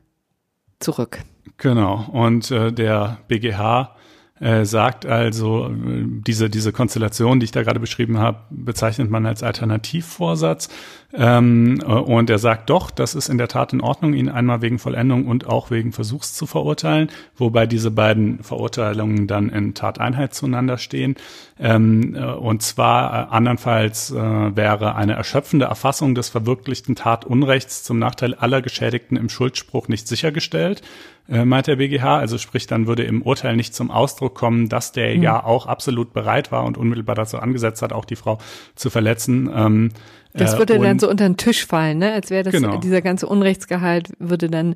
zurück. 0.80 1.22
Genau. 1.58 2.06
Und 2.12 2.52
äh, 2.52 2.72
der 2.72 3.20
BGH 3.28 3.96
äh, 4.40 4.66
sagt 4.66 5.06
also, 5.06 5.72
diese, 5.72 6.50
diese 6.50 6.74
Konstellation, 6.74 7.40
die 7.40 7.46
ich 7.46 7.52
da 7.52 7.64
gerade 7.64 7.80
beschrieben 7.80 8.20
habe, 8.20 8.40
bezeichnet 8.50 9.10
man 9.10 9.26
als 9.26 9.44
Alternativvorsatz. 9.44 10.70
Ähm, 11.18 11.80
äh, 11.82 11.86
und 11.86 12.30
er 12.30 12.40
sagt 12.40 12.70
doch, 12.70 12.92
das 12.92 13.16
ist 13.16 13.30
in 13.30 13.38
der 13.38 13.48
Tat 13.48 13.74
in 13.74 13.82
Ordnung, 13.82 14.14
ihn 14.14 14.30
einmal 14.30 14.62
wegen 14.62 14.80
Vollendung 14.80 15.28
und 15.28 15.48
auch 15.48 15.72
wegen 15.72 15.92
Versuchs 15.92 16.34
zu 16.34 16.46
verurteilen, 16.46 17.10
wobei 17.38 17.66
diese 17.66 17.92
beiden 17.92 18.44
Verurteilungen 18.44 19.28
dann 19.28 19.50
in 19.50 19.74
Tateinheit 19.74 20.34
zueinander 20.34 20.78
stehen. 20.78 21.16
Ähm, 21.60 22.16
äh, 22.16 22.24
und 22.24 22.62
zwar 22.64 23.14
äh, 23.14 23.34
andernfalls 23.34 24.12
äh, 24.12 24.16
wäre 24.16 24.96
eine 24.96 25.14
erschöpfende 25.14 25.66
Erfassung 25.66 26.16
des 26.16 26.30
verwirklichten 26.30 26.96
Tatunrechts 26.96 27.84
zum 27.84 27.98
Nachteil 27.98 28.34
aller 28.34 28.62
Geschädigten 28.62 29.16
im 29.18 29.30
Schuldspruch 29.30 29.88
nicht 29.88 30.08
sichergestellt 30.08 30.82
meint 31.28 31.66
der 31.66 31.78
BGH. 31.78 32.20
Also 32.20 32.38
sprich, 32.38 32.68
dann 32.68 32.86
würde 32.86 33.02
im 33.02 33.24
Urteil 33.24 33.56
nicht 33.56 33.74
zum 33.74 33.90
Ausdruck 33.90 34.36
kommen, 34.36 34.70
dass 34.70 34.92
der 34.92 35.16
mhm. 35.16 35.24
ja 35.24 35.44
auch 35.44 35.66
absolut 35.66 36.14
bereit 36.14 36.52
war 36.52 36.66
und 36.66 36.78
unmittelbar 36.78 37.16
dazu 37.16 37.40
angesetzt 37.40 37.82
hat, 37.82 37.94
auch 37.94 38.06
die 38.06 38.16
Frau 38.16 38.38
zu 38.76 38.92
verletzen. 38.92 39.50
Ähm, 39.52 39.90
das 40.36 40.56
äh, 40.56 40.58
würde 40.58 40.76
äh, 40.76 40.80
dann 40.80 41.00
so 41.00 41.10
unter 41.10 41.28
den 41.28 41.38
Tisch 41.38 41.66
fallen, 41.66 42.00
ne? 42.00 42.12
Als 42.12 42.30
wäre 42.30 42.44
das 42.44 42.54
genau. 42.54 42.78
dieser 42.78 43.02
ganze 43.02 43.28
Unrechtsgehalt 43.28 44.10
würde 44.20 44.50
dann 44.50 44.76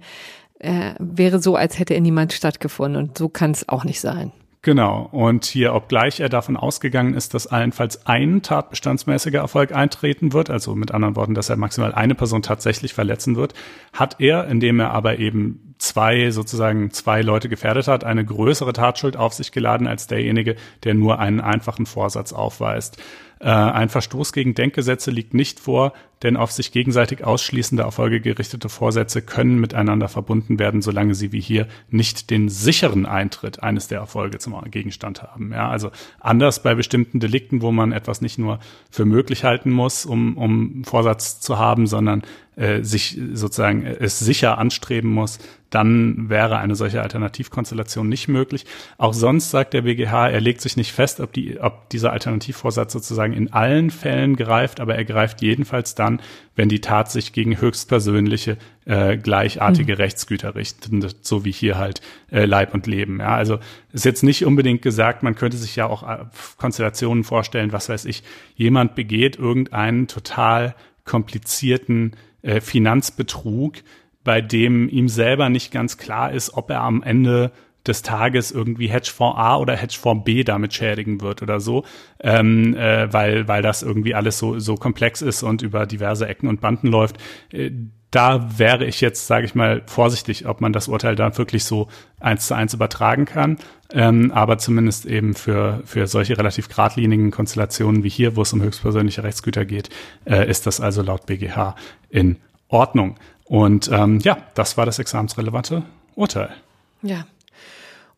äh, 0.60 0.94
wäre 1.00 1.40
so, 1.40 1.56
als 1.56 1.80
hätte 1.80 1.94
er 1.94 2.02
niemand 2.02 2.34
stattgefunden 2.34 3.02
und 3.02 3.18
so 3.18 3.30
kann 3.30 3.52
es 3.52 3.68
auch 3.70 3.84
nicht 3.84 4.02
sein. 4.02 4.32
Genau. 4.62 5.08
Und 5.14 5.46
hier, 5.46 5.74
obgleich 5.74 6.20
er 6.20 6.28
davon 6.28 6.58
ausgegangen 6.58 7.14
ist, 7.14 7.34
dass 7.34 7.48
allenfalls 7.48 8.06
ein 8.08 8.42
tatbestandsmäßiger 8.42 9.40
Erfolg 9.40 9.74
eintreten 9.74 10.34
wird, 10.34 10.50
also 10.50 10.76
mit 10.76 10.92
anderen 10.92 11.16
Worten, 11.16 11.34
dass 11.34 11.50
er 11.50 11.56
maximal 11.56 11.94
eine 11.94 12.14
Person 12.14 12.42
tatsächlich 12.42 12.94
verletzen 12.94 13.38
wird, 13.38 13.54
hat 13.94 14.18
er, 14.20 14.48
indem 14.48 14.82
er 14.82 14.92
aber 14.92 15.18
eben 15.18 15.76
zwei, 15.78 16.30
sozusagen 16.32 16.92
zwei 16.92 17.22
Leute 17.22 17.48
gefährdet 17.48 17.88
hat, 17.88 18.04
eine 18.04 18.26
größere 18.26 18.74
Tatschuld 18.74 19.16
auf 19.16 19.34
sich 19.34 19.54
geladen 19.54 19.88
als 19.88 20.08
derjenige, 20.08 20.58
der 20.84 20.94
nur 20.94 21.20
einen 21.20 21.40
einfachen 21.40 21.86
Vorsatz 21.86 22.34
aufweist. 22.34 23.02
Äh, 23.40 23.50
ein 23.50 23.90
Verstoß 23.90 24.34
gegen 24.34 24.54
Denkgesetze 24.54 25.12
liegt 25.12 25.34
nicht 25.34 25.60
vor, 25.60 25.94
denn 26.24 26.36
auf 26.36 26.52
sich 26.52 26.74
gegenseitig 26.74 27.24
ausschließende 27.24 27.84
Erfolge 27.84 28.20
gerichtete 28.20 28.68
Vorsätze 28.68 29.22
können 29.22 29.60
miteinander 29.60 30.10
verbunden 30.10 30.60
werden, 30.60 30.82
solange 30.82 31.16
sie 31.16 31.32
wie 31.32 31.40
hier 31.40 31.68
nicht 31.90 32.30
den 32.30 32.50
sicheren 32.50 33.06
Eintritt 33.06 33.64
eines 33.64 33.88
der 33.88 34.00
Erfolge 34.00 34.40
zum 34.40 34.60
Gegenstand 34.70 35.24
haben. 35.24 35.54
Ja, 35.54 35.70
also 35.70 35.92
anders 36.20 36.62
bei 36.62 36.76
bestimmten 36.76 37.22
Delikten, 37.22 37.62
wo 37.62 37.72
man 37.72 37.94
etwas 37.94 38.20
nicht 38.20 38.38
nur 38.38 38.60
für 38.92 39.06
möglich 39.06 39.46
halten 39.46 39.72
muss, 39.72 40.06
um, 40.06 40.36
um 40.36 40.84
Vorsatz 40.84 41.40
zu 41.40 41.58
haben, 41.58 41.88
sondern 41.88 42.24
äh, 42.58 42.84
sich 42.84 43.18
sozusagen 43.32 43.86
es 43.86 44.20
sicher 44.20 44.58
anstreben 44.58 45.10
muss, 45.10 45.40
dann 45.70 46.30
wäre 46.30 46.58
eine 46.58 46.76
solche 46.76 47.02
Alternativkonstellation 47.02 48.10
nicht 48.10 48.28
möglich. 48.28 48.66
Auch 48.98 49.14
sonst 49.14 49.52
sagt 49.52 49.74
der 49.74 49.84
BGH, 49.84 50.30
er 50.30 50.42
legt 50.42 50.62
sich 50.62 50.78
nicht 50.78 50.92
fest, 50.92 51.20
ob, 51.20 51.34
die, 51.34 51.60
ob 51.60 51.90
dieser 51.90 52.12
Alternativvorsatz 52.12 52.92
sozusagen 52.94 53.34
in 53.34 53.54
allen 53.54 53.92
Fällen 53.92 54.36
greift, 54.36 54.80
aber 54.80 54.96
er 54.96 55.06
greift 55.06 55.42
jedenfalls 55.42 55.96
dann, 55.96 56.22
wenn 56.56 56.70
die 56.70 56.82
Tat 56.82 57.12
sich 57.12 57.34
gegen 57.34 57.62
höchstpersönliche, 57.62 58.58
äh, 58.86 59.18
gleichartige 59.18 59.94
mhm. 59.94 60.02
Rechtsgüter 60.02 60.56
richtet, 60.56 61.26
so 61.26 61.46
wie 61.46 61.52
hier 61.52 61.78
halt 61.78 62.02
äh, 62.32 62.46
Leib 62.46 62.74
und 62.74 62.88
Leben. 62.88 63.20
Ja, 63.20 63.36
also 63.36 63.60
ist 63.94 64.06
jetzt 64.06 64.24
nicht 64.24 64.46
unbedingt 64.46 64.82
gesagt, 64.82 65.24
man 65.24 65.36
könnte 65.36 65.58
sich 65.58 65.76
ja 65.76 65.86
auch 65.86 66.04
äh, 66.04 66.26
Konstellationen 66.58 67.24
vorstellen, 67.24 67.72
was 67.72 67.90
weiß 67.90 68.06
ich, 68.06 68.24
jemand 68.56 68.96
begeht 68.96 69.38
irgendeinen 69.38 70.08
total 70.08 70.76
komplizierten 71.06 72.16
äh, 72.42 72.62
Finanzbetrug, 72.62 73.76
bei 74.24 74.42
dem 74.42 74.90
ihm 74.90 75.08
selber 75.08 75.50
nicht 75.50 75.72
ganz 75.72 75.98
klar 75.98 76.32
ist, 76.32 76.54
ob 76.54 76.70
er 76.70 76.82
am 76.82 77.04
Ende 77.04 77.52
des 77.88 78.02
Tages 78.02 78.52
irgendwie 78.52 78.88
Hedgefonds 78.88 79.38
A 79.38 79.58
oder 79.58 79.76
Hedgefonds 79.76 80.26
B 80.26 80.44
damit 80.44 80.74
schädigen 80.74 81.22
wird 81.22 81.42
oder 81.42 81.60
so, 81.60 81.86
ähm, 82.20 82.76
äh, 82.76 83.12
weil, 83.12 83.48
weil 83.48 83.62
das 83.62 83.84
irgendwie 83.84 84.14
alles 84.14 84.38
so, 84.38 84.60
so 84.60 84.76
komplex 84.76 85.22
ist 85.22 85.44
und 85.44 85.62
über 85.62 85.86
diverse 85.86 86.28
Ecken 86.28 86.48
und 86.48 86.62
Banden 86.62 86.88
läuft. 86.88 87.18
Äh, 87.52 87.72
da 88.12 88.58
wäre 88.58 88.86
ich 88.86 89.02
jetzt, 89.02 89.28
sage 89.28 89.46
ich 89.46 89.54
mal, 89.54 89.84
vorsichtig, 89.86 90.48
ob 90.48 90.62
man 90.62 90.74
das 90.74 90.88
Urteil 90.88 91.16
dann 91.16 91.38
wirklich 91.38 91.64
so 91.64 91.88
eins 92.20 92.48
zu 92.48 92.56
eins 92.56 92.74
übertragen 92.74 93.26
kann. 93.26 93.58
Ähm, 93.92 94.32
aber 94.32 94.58
zumindest 94.58 95.06
eben 95.06 95.36
für, 95.36 95.82
für 95.86 96.08
solche 96.08 96.38
relativ 96.38 96.70
geradlinigen 96.70 97.32
Konstellationen 97.32 98.04
wie 98.04 98.10
hier, 98.10 98.36
wo 98.36 98.42
es 98.42 98.52
um 98.52 98.62
höchstpersönliche 98.62 99.24
Rechtsgüter 99.24 99.64
geht, 99.64 99.90
äh, 100.26 100.50
ist 100.50 100.66
das 100.66 100.82
also 100.82 101.04
laut 101.04 101.28
BGH 101.28 101.76
in 102.10 102.38
Ordnung. 102.68 103.16
Und 103.50 103.90
ähm, 103.92 104.20
ja, 104.20 104.38
das 104.54 104.78
war 104.78 104.86
das 104.86 105.00
examensrelevante 105.00 105.82
Urteil. 106.16 106.56
Ja. 107.02 107.26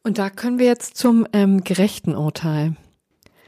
Und 0.04 0.18
da 0.18 0.30
können 0.30 0.60
wir 0.60 0.66
jetzt 0.66 0.98
zum 0.98 1.26
ähm, 1.32 1.64
gerechten 1.64 2.16
Urteil. 2.16 2.76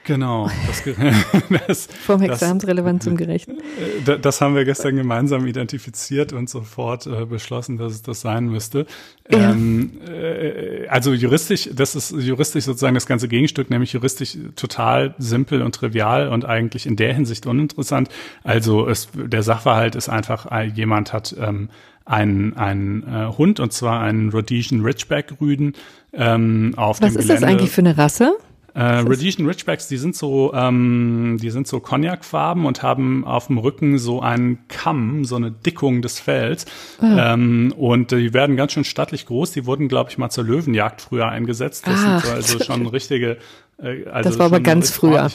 Genau. 0.06 0.50
Das, 0.68 0.84
das, 1.68 1.86
Vom 1.86 2.22
Examensrelevant 2.22 3.04
zum 3.04 3.16
Gerechten. 3.16 3.58
Das, 4.06 4.20
das 4.22 4.42
haben 4.42 4.56
wir 4.56 4.66
gestern 4.66 4.96
gemeinsam 4.98 5.48
identifiziert 5.48 6.34
und 6.34 6.50
sofort 6.50 7.08
äh, 7.08 7.26
beschlossen, 7.26 7.78
dass 7.78 7.94
es 7.94 8.02
das 8.02 8.22
sein 8.22 8.46
müsste. 8.46 8.86
Ja. 9.30 9.52
Ähm, 9.52 9.92
äh, 10.06 10.88
also 10.88 11.14
juristisch, 11.14 11.70
das 11.74 11.96
ist 11.96 12.12
juristisch 12.12 12.66
sozusagen 12.66 12.96
das 12.96 13.06
ganze 13.06 13.28
Gegenstück, 13.28 13.70
nämlich 13.70 13.94
juristisch 13.94 14.38
total 14.56 15.16
simpel 15.18 15.62
und 15.62 15.74
trivial 15.76 16.28
und 16.28 16.44
eigentlich 16.46 16.86
in 16.86 16.98
der 16.98 17.14
Hinsicht 17.14 17.46
uninteressant. 17.46 18.10
Also 18.44 18.88
es, 18.88 19.10
der 19.14 19.44
Sachverhalt 19.44 19.96
ist 19.96 20.10
einfach, 20.10 20.52
äh, 20.52 20.66
jemand 20.66 21.14
hat 21.14 21.36
ähm, 21.40 21.70
einen, 22.06 22.58
einen 22.58 23.04
äh, 23.04 23.28
Hund 23.38 23.62
und 23.62 23.72
zwar 23.72 24.02
einen 24.02 24.32
Rhodesian 24.32 24.82
Ridgeback 24.82 25.36
Rüden 25.40 25.74
ähm, 26.12 26.74
auf 26.76 27.02
Was 27.02 27.14
dem 27.14 27.14
Gelände. 27.14 27.18
Was 27.18 27.36
ist 27.36 27.42
das 27.42 27.50
eigentlich 27.50 27.72
für 27.72 27.82
eine 27.82 27.98
Rasse? 27.98 28.34
Äh, 28.76 29.00
Rhodesian 29.00 29.46
Ridgebacks, 29.48 29.88
die 29.88 29.98
sind 29.98 30.16
so, 30.16 30.52
ähm, 30.54 31.38
die 31.42 31.52
sind 31.52 31.68
so 31.68 31.80
Cognacfarben 31.80 32.66
und 32.66 32.82
haben 32.82 33.24
auf 33.24 33.48
dem 33.48 33.60
Rücken 33.60 34.00
so 34.00 34.22
einen 34.22 34.68
Kamm, 34.68 35.26
so 35.26 35.36
eine 35.36 35.52
Dickung 35.52 36.02
des 36.02 36.20
Fells. 36.20 36.66
Ah. 37.00 37.34
Ähm, 37.34 37.74
und 37.78 38.12
die 38.12 38.34
werden 38.34 38.56
ganz 38.56 38.74
schön 38.74 38.84
stattlich 38.84 39.28
groß. 39.28 39.52
Die 39.52 39.66
wurden, 39.66 39.88
glaube 39.88 40.10
ich, 40.10 40.18
mal 40.18 40.30
zur 40.30 40.46
Löwenjagd 40.46 41.02
früher 41.02 41.28
eingesetzt. 41.30 41.86
Das 41.86 42.00
Ach. 42.04 42.24
sind 42.24 42.46
so 42.46 42.56
also 42.56 42.64
schon 42.64 42.88
richtige 42.88 43.38
äh, 43.84 44.06
also 44.10 44.30
das 44.30 44.40
war 44.40 44.48
aber 44.48 44.60
ganz 44.60 44.92
früher. 44.92 45.30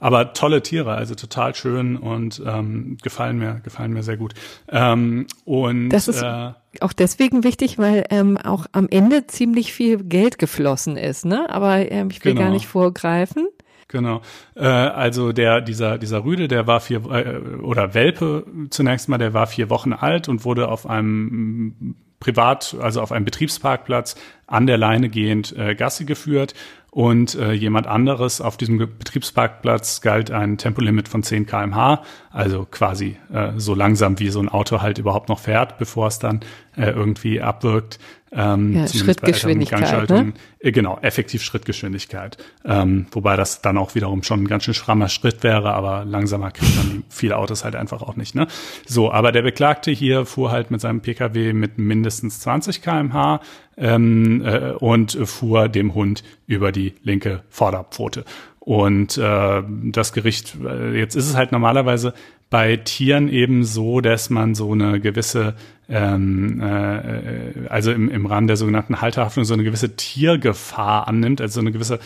Aber 0.00 0.32
tolle 0.34 0.62
Tiere, 0.62 0.92
also 0.94 1.14
total 1.14 1.54
schön 1.54 1.96
und 1.96 2.42
ähm, 2.44 2.98
gefallen 3.02 3.38
mir, 3.38 3.60
gefallen 3.64 3.92
mir 3.92 4.02
sehr 4.02 4.16
gut. 4.16 4.34
Ähm, 4.68 5.26
und 5.44 5.88
das 5.88 6.08
ist 6.08 6.22
äh, 6.22 6.52
auch 6.80 6.92
deswegen 6.92 7.44
wichtig, 7.44 7.78
weil 7.78 8.04
ähm, 8.10 8.36
auch 8.36 8.66
am 8.72 8.88
Ende 8.88 9.26
ziemlich 9.26 9.72
viel 9.72 10.02
Geld 10.04 10.38
geflossen 10.38 10.96
ist, 10.96 11.24
ne? 11.24 11.48
Aber 11.48 11.90
ähm, 11.90 12.08
ich 12.10 12.24
will 12.24 12.34
genau. 12.34 12.46
gar 12.46 12.52
nicht 12.52 12.66
vorgreifen. 12.66 13.48
Genau. 13.88 14.22
Äh, 14.56 14.64
also 14.66 15.32
der 15.32 15.60
dieser 15.60 15.98
dieser 15.98 16.24
Rüde, 16.24 16.48
der 16.48 16.66
war 16.66 16.80
vier 16.80 17.04
äh, 17.10 17.38
oder 17.62 17.94
Welpe 17.94 18.44
zunächst 18.70 19.08
mal, 19.08 19.18
der 19.18 19.34
war 19.34 19.46
vier 19.46 19.70
Wochen 19.70 19.92
alt 19.92 20.28
und 20.28 20.44
wurde 20.44 20.68
auf 20.68 20.86
einem 20.86 21.96
privat, 22.24 22.74
also 22.80 23.02
auf 23.02 23.12
einem 23.12 23.26
Betriebsparkplatz 23.26 24.16
an 24.46 24.66
der 24.66 24.78
Leine 24.78 25.10
gehend 25.10 25.54
äh, 25.56 25.74
Gassi 25.74 26.06
geführt 26.06 26.54
und 26.94 27.34
äh, 27.34 27.50
jemand 27.50 27.88
anderes 27.88 28.40
auf 28.40 28.56
diesem 28.56 28.78
Betriebsparkplatz 28.78 30.00
galt 30.00 30.30
ein 30.30 30.58
Tempolimit 30.58 31.08
von 31.08 31.24
10 31.24 31.44
kmh, 31.44 32.04
also 32.30 32.68
quasi 32.70 33.16
äh, 33.32 33.50
so 33.56 33.74
langsam 33.74 34.20
wie 34.20 34.28
so 34.28 34.38
ein 34.38 34.48
Auto 34.48 34.80
halt 34.80 34.98
überhaupt 34.98 35.28
noch 35.28 35.40
fährt, 35.40 35.76
bevor 35.78 36.06
es 36.06 36.20
dann 36.20 36.38
äh, 36.76 36.90
irgendwie 36.90 37.40
abwirkt. 37.40 37.98
Ähm, 38.36 38.74
ja, 38.74 38.88
Schrittgeschwindigkeit. 38.88 40.10
Ne? 40.10 40.32
Äh, 40.58 40.72
genau, 40.72 40.98
effektiv 41.02 41.42
Schrittgeschwindigkeit. 41.42 42.36
Ähm, 42.64 43.06
wobei 43.12 43.36
das 43.36 43.62
dann 43.62 43.78
auch 43.78 43.94
wiederum 43.94 44.24
schon 44.24 44.42
ein 44.42 44.48
ganz 44.48 44.64
schön 44.64 44.74
schrammer 44.74 45.08
Schritt 45.08 45.44
wäre, 45.44 45.72
aber 45.72 46.04
langsamer 46.04 46.50
kriegt 46.50 46.76
man 46.76 47.04
viele 47.08 47.36
Autos 47.36 47.64
halt 47.64 47.76
einfach 47.76 48.02
auch 48.02 48.16
nicht. 48.16 48.34
Ne? 48.34 48.48
So, 48.86 49.12
aber 49.12 49.30
der 49.30 49.42
Beklagte 49.42 49.92
hier 49.92 50.26
fuhr 50.26 50.50
halt 50.50 50.72
mit 50.72 50.80
seinem 50.80 51.00
Pkw 51.00 51.52
mit 51.52 51.78
mindestens 51.78 52.40
20 52.40 52.82
kmh 52.82 53.40
ähm, 53.76 54.42
äh, 54.44 54.72
und 54.72 55.12
fuhr 55.12 55.68
dem 55.68 55.94
Hund 55.94 56.24
über 56.48 56.72
die 56.72 56.94
linke 57.02 57.42
Vorderpfote. 57.50 58.24
Und 58.58 59.18
äh, 59.18 59.62
das 59.92 60.12
Gericht, 60.12 60.56
äh, 60.64 60.98
jetzt 60.98 61.14
ist 61.14 61.28
es 61.28 61.36
halt 61.36 61.52
normalerweise 61.52 62.14
bei 62.54 62.76
Tieren 62.76 63.28
eben 63.28 63.64
so, 63.64 64.00
dass 64.00 64.30
man 64.30 64.54
so 64.54 64.70
eine 64.70 65.00
gewisse, 65.00 65.56
ähm, 65.88 66.60
äh, 66.62 67.66
also 67.68 67.90
im, 67.90 68.08
im 68.08 68.26
Rahmen 68.26 68.46
der 68.46 68.56
sogenannten 68.56 69.00
Halterhaftung 69.00 69.42
so 69.42 69.54
eine 69.54 69.64
gewisse 69.64 69.96
Tiergefahr 69.96 71.08
annimmt, 71.08 71.40
also 71.40 71.54
so 71.54 71.60
eine 71.62 71.72
gewisse 71.72 71.98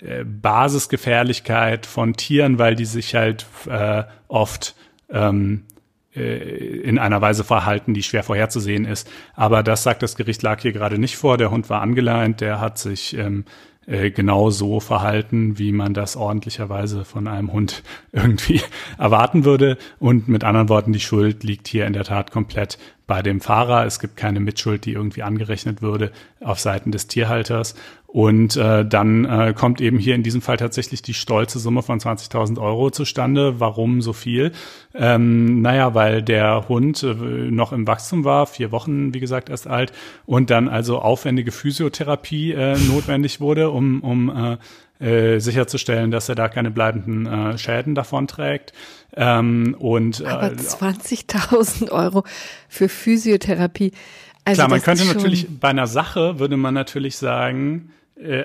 äh, 0.00 0.22
Basisgefährlichkeit 0.22 1.84
von 1.84 2.12
Tieren, 2.12 2.60
weil 2.60 2.76
die 2.76 2.84
sich 2.84 3.16
halt 3.16 3.44
äh, 3.68 4.04
oft 4.28 4.76
ähm, 5.10 5.64
äh, 6.14 6.20
in 6.78 7.00
einer 7.00 7.20
Weise 7.20 7.42
verhalten, 7.42 7.92
die 7.92 8.04
schwer 8.04 8.22
vorherzusehen 8.22 8.84
ist. 8.84 9.10
Aber 9.34 9.64
das 9.64 9.82
sagt 9.82 10.04
das 10.04 10.14
Gericht 10.14 10.42
lag 10.44 10.62
hier 10.62 10.70
gerade 10.70 11.00
nicht 11.00 11.16
vor. 11.16 11.38
Der 11.38 11.50
Hund 11.50 11.68
war 11.70 11.82
angeleint, 11.82 12.40
der 12.40 12.60
hat 12.60 12.78
sich 12.78 13.16
ähm, 13.18 13.46
äh, 13.88 14.10
genau 14.10 14.50
so 14.50 14.80
verhalten, 14.80 15.58
wie 15.58 15.72
man 15.72 15.94
das 15.94 16.14
ordentlicherweise 16.14 17.04
von 17.06 17.26
einem 17.26 17.52
Hund 17.52 17.82
irgendwie 18.12 18.60
erwarten 18.98 19.44
würde. 19.44 19.78
Und 19.98 20.28
mit 20.28 20.44
anderen 20.44 20.68
Worten, 20.68 20.92
die 20.92 21.00
Schuld 21.00 21.42
liegt 21.42 21.68
hier 21.68 21.86
in 21.86 21.94
der 21.94 22.04
Tat 22.04 22.30
komplett 22.30 22.78
bei 23.06 23.22
dem 23.22 23.40
Fahrer. 23.40 23.86
Es 23.86 23.98
gibt 23.98 24.16
keine 24.16 24.40
Mitschuld, 24.40 24.84
die 24.84 24.92
irgendwie 24.92 25.22
angerechnet 25.22 25.80
würde 25.80 26.12
auf 26.40 26.60
Seiten 26.60 26.92
des 26.92 27.06
Tierhalters. 27.06 27.74
Und 28.10 28.56
äh, 28.56 28.86
dann 28.86 29.26
äh, 29.26 29.52
kommt 29.54 29.82
eben 29.82 29.98
hier 29.98 30.14
in 30.14 30.22
diesem 30.22 30.40
Fall 30.40 30.56
tatsächlich 30.56 31.02
die 31.02 31.12
stolze 31.12 31.58
Summe 31.58 31.82
von 31.82 32.00
20.000 32.00 32.58
Euro 32.58 32.90
zustande. 32.90 33.60
Warum 33.60 34.00
so 34.00 34.14
viel? 34.14 34.52
Ähm, 34.94 35.60
naja, 35.60 35.94
weil 35.94 36.22
der 36.22 36.70
Hund 36.70 37.02
äh, 37.02 37.12
noch 37.12 37.70
im 37.70 37.86
Wachstum 37.86 38.24
war, 38.24 38.46
vier 38.46 38.72
Wochen, 38.72 39.12
wie 39.12 39.20
gesagt, 39.20 39.50
erst 39.50 39.66
alt, 39.66 39.92
und 40.24 40.48
dann 40.48 40.68
also 40.68 41.00
aufwendige 41.00 41.52
Physiotherapie 41.52 42.52
äh, 42.52 42.78
notwendig 42.78 43.42
wurde, 43.42 43.68
um, 43.68 44.00
um 44.00 44.56
äh, 45.00 45.34
äh, 45.34 45.38
sicherzustellen, 45.38 46.10
dass 46.10 46.30
er 46.30 46.34
da 46.34 46.48
keine 46.48 46.70
bleibenden 46.70 47.26
äh, 47.26 47.58
Schäden 47.58 47.94
davon 47.94 48.26
trägt. 48.26 48.72
Ähm, 49.16 49.76
und, 49.78 50.20
äh, 50.20 50.26
Aber 50.26 50.46
20.000 50.48 51.90
Euro 51.90 52.24
für 52.70 52.88
Physiotherapie. 52.88 53.92
Also 54.46 54.60
Klar, 54.60 54.70
man 54.70 54.80
könnte 54.80 55.04
natürlich 55.04 55.46
bei 55.60 55.68
einer 55.68 55.86
Sache 55.86 56.38
würde 56.38 56.56
man 56.56 56.72
natürlich 56.72 57.18
sagen, 57.18 57.90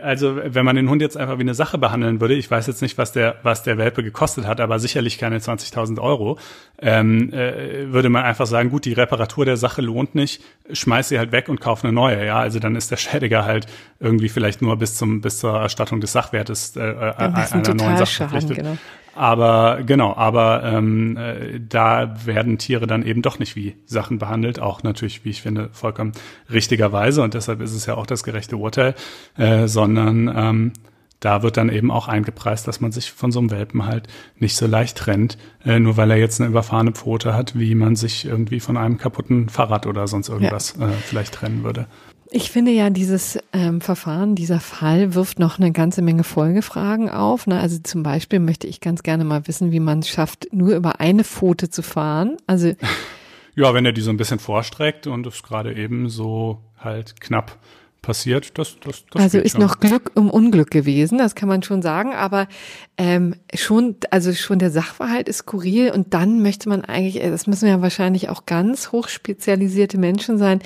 also 0.04 0.38
wenn 0.44 0.66
man 0.66 0.76
den 0.76 0.90
Hund 0.90 1.02
jetzt 1.02 1.18
einfach 1.18 1.38
wie 1.38 1.42
eine 1.42 1.56
Sache 1.56 1.78
behandeln 1.78 2.22
würde, 2.22 2.36
ich 2.36 2.50
weiß 2.50 2.68
jetzt 2.68 2.82
nicht, 2.82 2.98
was 2.98 3.12
der, 3.12 3.38
was 3.44 3.64
der 3.64 3.78
Welpe 3.78 4.04
gekostet 4.04 4.46
hat, 4.46 4.62
aber 4.62 4.78
sicherlich 4.78 5.18
keine 5.18 5.40
20.000 5.40 6.00
Euro, 6.00 6.38
ähm, 6.80 7.34
äh, 7.34 7.92
würde 7.92 8.10
man 8.10 8.24
einfach 8.24 8.46
sagen, 8.46 8.70
gut, 8.70 8.86
die 8.86 8.94
Reparatur 8.94 9.46
der 9.46 9.58
Sache 9.58 9.82
lohnt 9.82 10.14
nicht, 10.14 10.44
schmeiß 10.72 11.10
sie 11.10 11.18
halt 11.18 11.32
weg 11.32 11.50
und 11.50 11.60
kauf 11.60 11.84
eine 11.84 11.92
neue, 11.92 12.24
ja, 12.26 12.38
also 12.38 12.60
dann 12.60 12.76
ist 12.76 12.92
der 12.92 12.98
Schädiger 12.98 13.46
halt 13.46 13.66
irgendwie 14.00 14.30
vielleicht 14.30 14.62
nur 14.62 14.78
bis 14.78 14.96
zum, 14.96 15.22
bis 15.22 15.40
zur 15.40 15.60
Erstattung 15.60 16.02
des 16.02 16.12
Sachwertes 16.12 16.76
äh, 16.76 16.82
äh 16.82 17.14
einer 17.16 17.74
neuen 17.74 17.98
Sache 17.98 18.28
verpflichtet. 18.28 18.58
Genau. 18.58 18.78
Aber 19.16 19.82
genau, 19.86 20.16
aber 20.16 20.64
ähm, 20.64 21.18
äh, 21.18 21.60
da 21.60 22.16
werden 22.26 22.58
Tiere 22.58 22.88
dann 22.88 23.04
eben 23.04 23.22
doch 23.22 23.38
nicht 23.38 23.56
wie 23.56 23.76
Sachen 23.86 24.18
behandelt, 24.18 24.60
auch 24.60 24.82
natürlich, 24.82 25.24
wie 25.24 25.30
ich 25.30 25.42
finde, 25.42 25.70
vollkommen 25.72 26.14
richtigerweise 26.52 27.22
und 27.22 27.34
deshalb 27.36 27.62
ist 27.62 27.74
es 27.74 27.86
ja 27.86 27.96
auch 27.96 28.08
das 28.08 28.24
gerechte 28.24 28.58
Urteil, 28.58 28.96
äh, 29.38 29.68
sondern 29.68 30.34
ähm, 30.36 30.74
da 31.20 31.42
wird 31.42 31.56
dann 31.58 31.70
eben 31.70 31.90
auch 31.90 32.08
eingepreist, 32.08 32.68
dass 32.68 32.82
man 32.82 32.92
sich 32.92 33.12
von 33.12 33.32
so 33.32 33.40
einem 33.40 33.52
Welpen 33.52 33.86
halt 33.86 34.08
nicht 34.40 34.58
so 34.58 34.68
leicht 34.68 34.98
trennt, 34.98 35.38
äh, 35.64 35.80
nur 35.80 35.96
weil 35.96 36.12
er 36.12 36.18
jetzt 36.18 36.42
eine 36.42 36.50
überfahrene 36.50 36.92
Pfote 36.92 37.34
hat, 37.34 37.58
wie 37.58 37.76
man 37.76 37.96
sich 37.96 38.26
irgendwie 38.26 38.60
von 38.60 38.76
einem 38.76 38.98
kaputten 38.98 39.48
Fahrrad 39.48 39.88
oder 39.88 40.08
sonst 40.08 40.28
irgendwas 40.28 40.76
ja. 40.78 40.90
äh, 40.90 40.92
vielleicht 40.92 41.36
trennen 41.36 41.64
würde. 41.64 41.88
Ich 42.36 42.50
finde 42.50 42.72
ja, 42.72 42.90
dieses 42.90 43.38
ähm, 43.54 43.80
Verfahren, 43.80 44.34
dieser 44.34 44.60
Fall 44.60 45.14
wirft 45.14 45.38
noch 45.38 45.60
eine 45.60 45.72
ganze 45.72 46.02
Menge 46.02 46.24
Folgefragen 46.24 47.08
auf. 47.08 47.46
Ne? 47.46 47.60
Also 47.60 47.78
zum 47.78 48.02
Beispiel 48.02 48.40
möchte 48.40 48.66
ich 48.66 48.82
ganz 48.82 49.04
gerne 49.04 49.24
mal 49.24 49.48
wissen, 49.48 49.72
wie 49.72 49.80
man 49.80 50.00
es 50.00 50.10
schafft, 50.10 50.48
nur 50.52 50.76
über 50.76 51.00
eine 51.00 51.24
Pfote 51.24 51.70
zu 51.70 51.84
fahren. 51.84 52.38
Also 52.48 52.74
ja, 53.56 53.76
wenn 53.76 53.86
er 53.86 53.92
die 53.92 54.02
so 54.02 54.10
ein 54.10 54.18
bisschen 54.18 54.40
vorstreckt 54.40 55.06
und 55.06 55.28
es 55.28 55.44
gerade 55.44 55.76
eben 55.76 56.10
so 56.10 56.58
halt 56.76 57.22
knapp 57.22 57.60
passiert, 58.02 58.58
das, 58.58 58.78
das, 58.80 59.06
das 59.12 59.22
Also 59.22 59.38
ist 59.38 59.52
schon. 59.52 59.62
noch 59.62 59.80
Glück 59.80 60.12
im 60.16 60.32
Unglück 60.32 60.72
gewesen, 60.72 61.20
das 61.20 61.36
kann 61.36 61.48
man 61.48 61.62
schon 61.62 61.84
sagen, 61.84 62.14
aber 62.14 62.48
ähm, 62.98 63.36
schon, 63.56 63.96
also 64.10 64.34
schon 64.34 64.58
der 64.58 64.72
Sachverhalt 64.72 65.30
ist 65.30 65.38
skurril 65.38 65.92
und 65.92 66.16
dann 66.16 66.42
möchte 66.42 66.68
man 66.68 66.84
eigentlich, 66.84 67.24
das 67.24 67.46
müssen 67.46 67.68
ja 67.70 67.82
wahrscheinlich 67.82 68.28
auch 68.30 68.48
ganz 68.48 68.92
hochspezialisierte 68.92 70.00
Menschen 70.00 70.38
sein, 70.40 70.60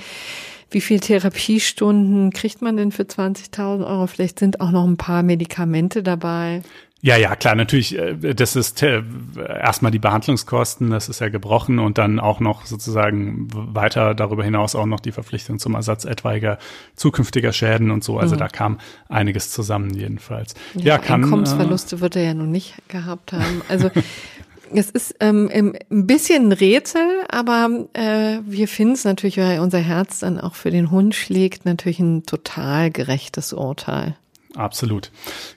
wie 0.70 0.80
viel 0.80 1.00
Therapiestunden 1.00 2.30
kriegt 2.30 2.62
man 2.62 2.76
denn 2.76 2.92
für 2.92 3.04
20.000 3.04 3.86
Euro? 3.86 4.06
Vielleicht 4.06 4.38
sind 4.38 4.60
auch 4.60 4.70
noch 4.70 4.86
ein 4.86 4.96
paar 4.96 5.22
Medikamente 5.22 6.02
dabei. 6.02 6.62
Ja, 7.00 7.16
ja, 7.16 7.36
klar, 7.36 7.54
natürlich, 7.54 7.96
äh, 7.96 8.34
das 8.34 8.56
ist 8.56 8.82
äh, 8.82 9.02
erstmal 9.36 9.92
die 9.92 10.00
Behandlungskosten, 10.00 10.90
das 10.90 11.08
ist 11.08 11.20
ja 11.20 11.28
gebrochen 11.28 11.78
und 11.78 11.96
dann 11.96 12.18
auch 12.18 12.40
noch 12.40 12.66
sozusagen 12.66 13.46
weiter 13.52 14.16
darüber 14.16 14.42
hinaus 14.42 14.74
auch 14.74 14.86
noch 14.86 14.98
die 14.98 15.12
Verpflichtung 15.12 15.60
zum 15.60 15.76
Ersatz 15.76 16.04
etwaiger 16.04 16.58
zukünftiger 16.96 17.52
Schäden 17.52 17.92
und 17.92 18.02
so. 18.02 18.18
Also 18.18 18.34
mhm. 18.34 18.40
da 18.40 18.48
kam 18.48 18.78
einiges 19.08 19.52
zusammen 19.52 19.94
jedenfalls. 19.94 20.54
Ja, 20.74 20.82
ja 20.84 20.98
kann, 20.98 21.22
Einkommensverluste 21.22 21.96
äh, 21.96 22.00
wird 22.00 22.16
er 22.16 22.22
ja 22.24 22.34
noch 22.34 22.46
nicht 22.46 22.74
gehabt 22.88 23.32
haben. 23.32 23.62
Also 23.68 23.92
Es 24.74 24.90
ist 24.90 25.14
ähm, 25.20 25.50
ein 25.52 26.06
bisschen 26.06 26.48
ein 26.48 26.52
Rätsel, 26.52 27.06
aber 27.28 27.86
äh, 27.94 28.38
wir 28.44 28.68
finden 28.68 28.94
es 28.94 29.04
natürlich, 29.04 29.38
weil 29.38 29.60
unser 29.60 29.78
Herz 29.78 30.20
dann 30.20 30.40
auch 30.40 30.54
für 30.54 30.70
den 30.70 30.90
Hund 30.90 31.14
schlägt, 31.14 31.64
natürlich 31.64 32.00
ein 32.00 32.24
total 32.24 32.90
gerechtes 32.90 33.52
Urteil. 33.52 34.16
Absolut. 34.54 35.10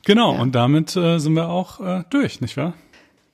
Genau, 0.05 0.33
ja. 0.33 0.41
und 0.41 0.53
damit 0.53 0.95
äh, 0.95 1.17
sind 1.19 1.33
wir 1.33 1.49
auch 1.49 1.79
äh, 1.79 2.03
durch, 2.09 2.41
nicht 2.41 2.57
wahr? 2.57 2.73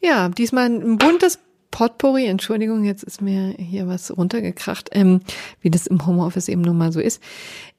Ja, 0.02 0.30
diesmal 0.30 0.68
ein 0.68 0.98
buntes 0.98 1.40
Potpourri, 1.72 2.26
Entschuldigung, 2.26 2.84
jetzt 2.84 3.04
ist 3.04 3.22
mir 3.22 3.54
hier 3.58 3.88
was 3.88 4.16
runtergekracht, 4.16 4.90
ähm, 4.94 5.22
wie 5.62 5.70
das 5.70 5.88
im 5.88 6.06
Homeoffice 6.06 6.48
eben 6.48 6.62
nun 6.62 6.78
mal 6.78 6.92
so 6.92 7.00
ist. 7.00 7.22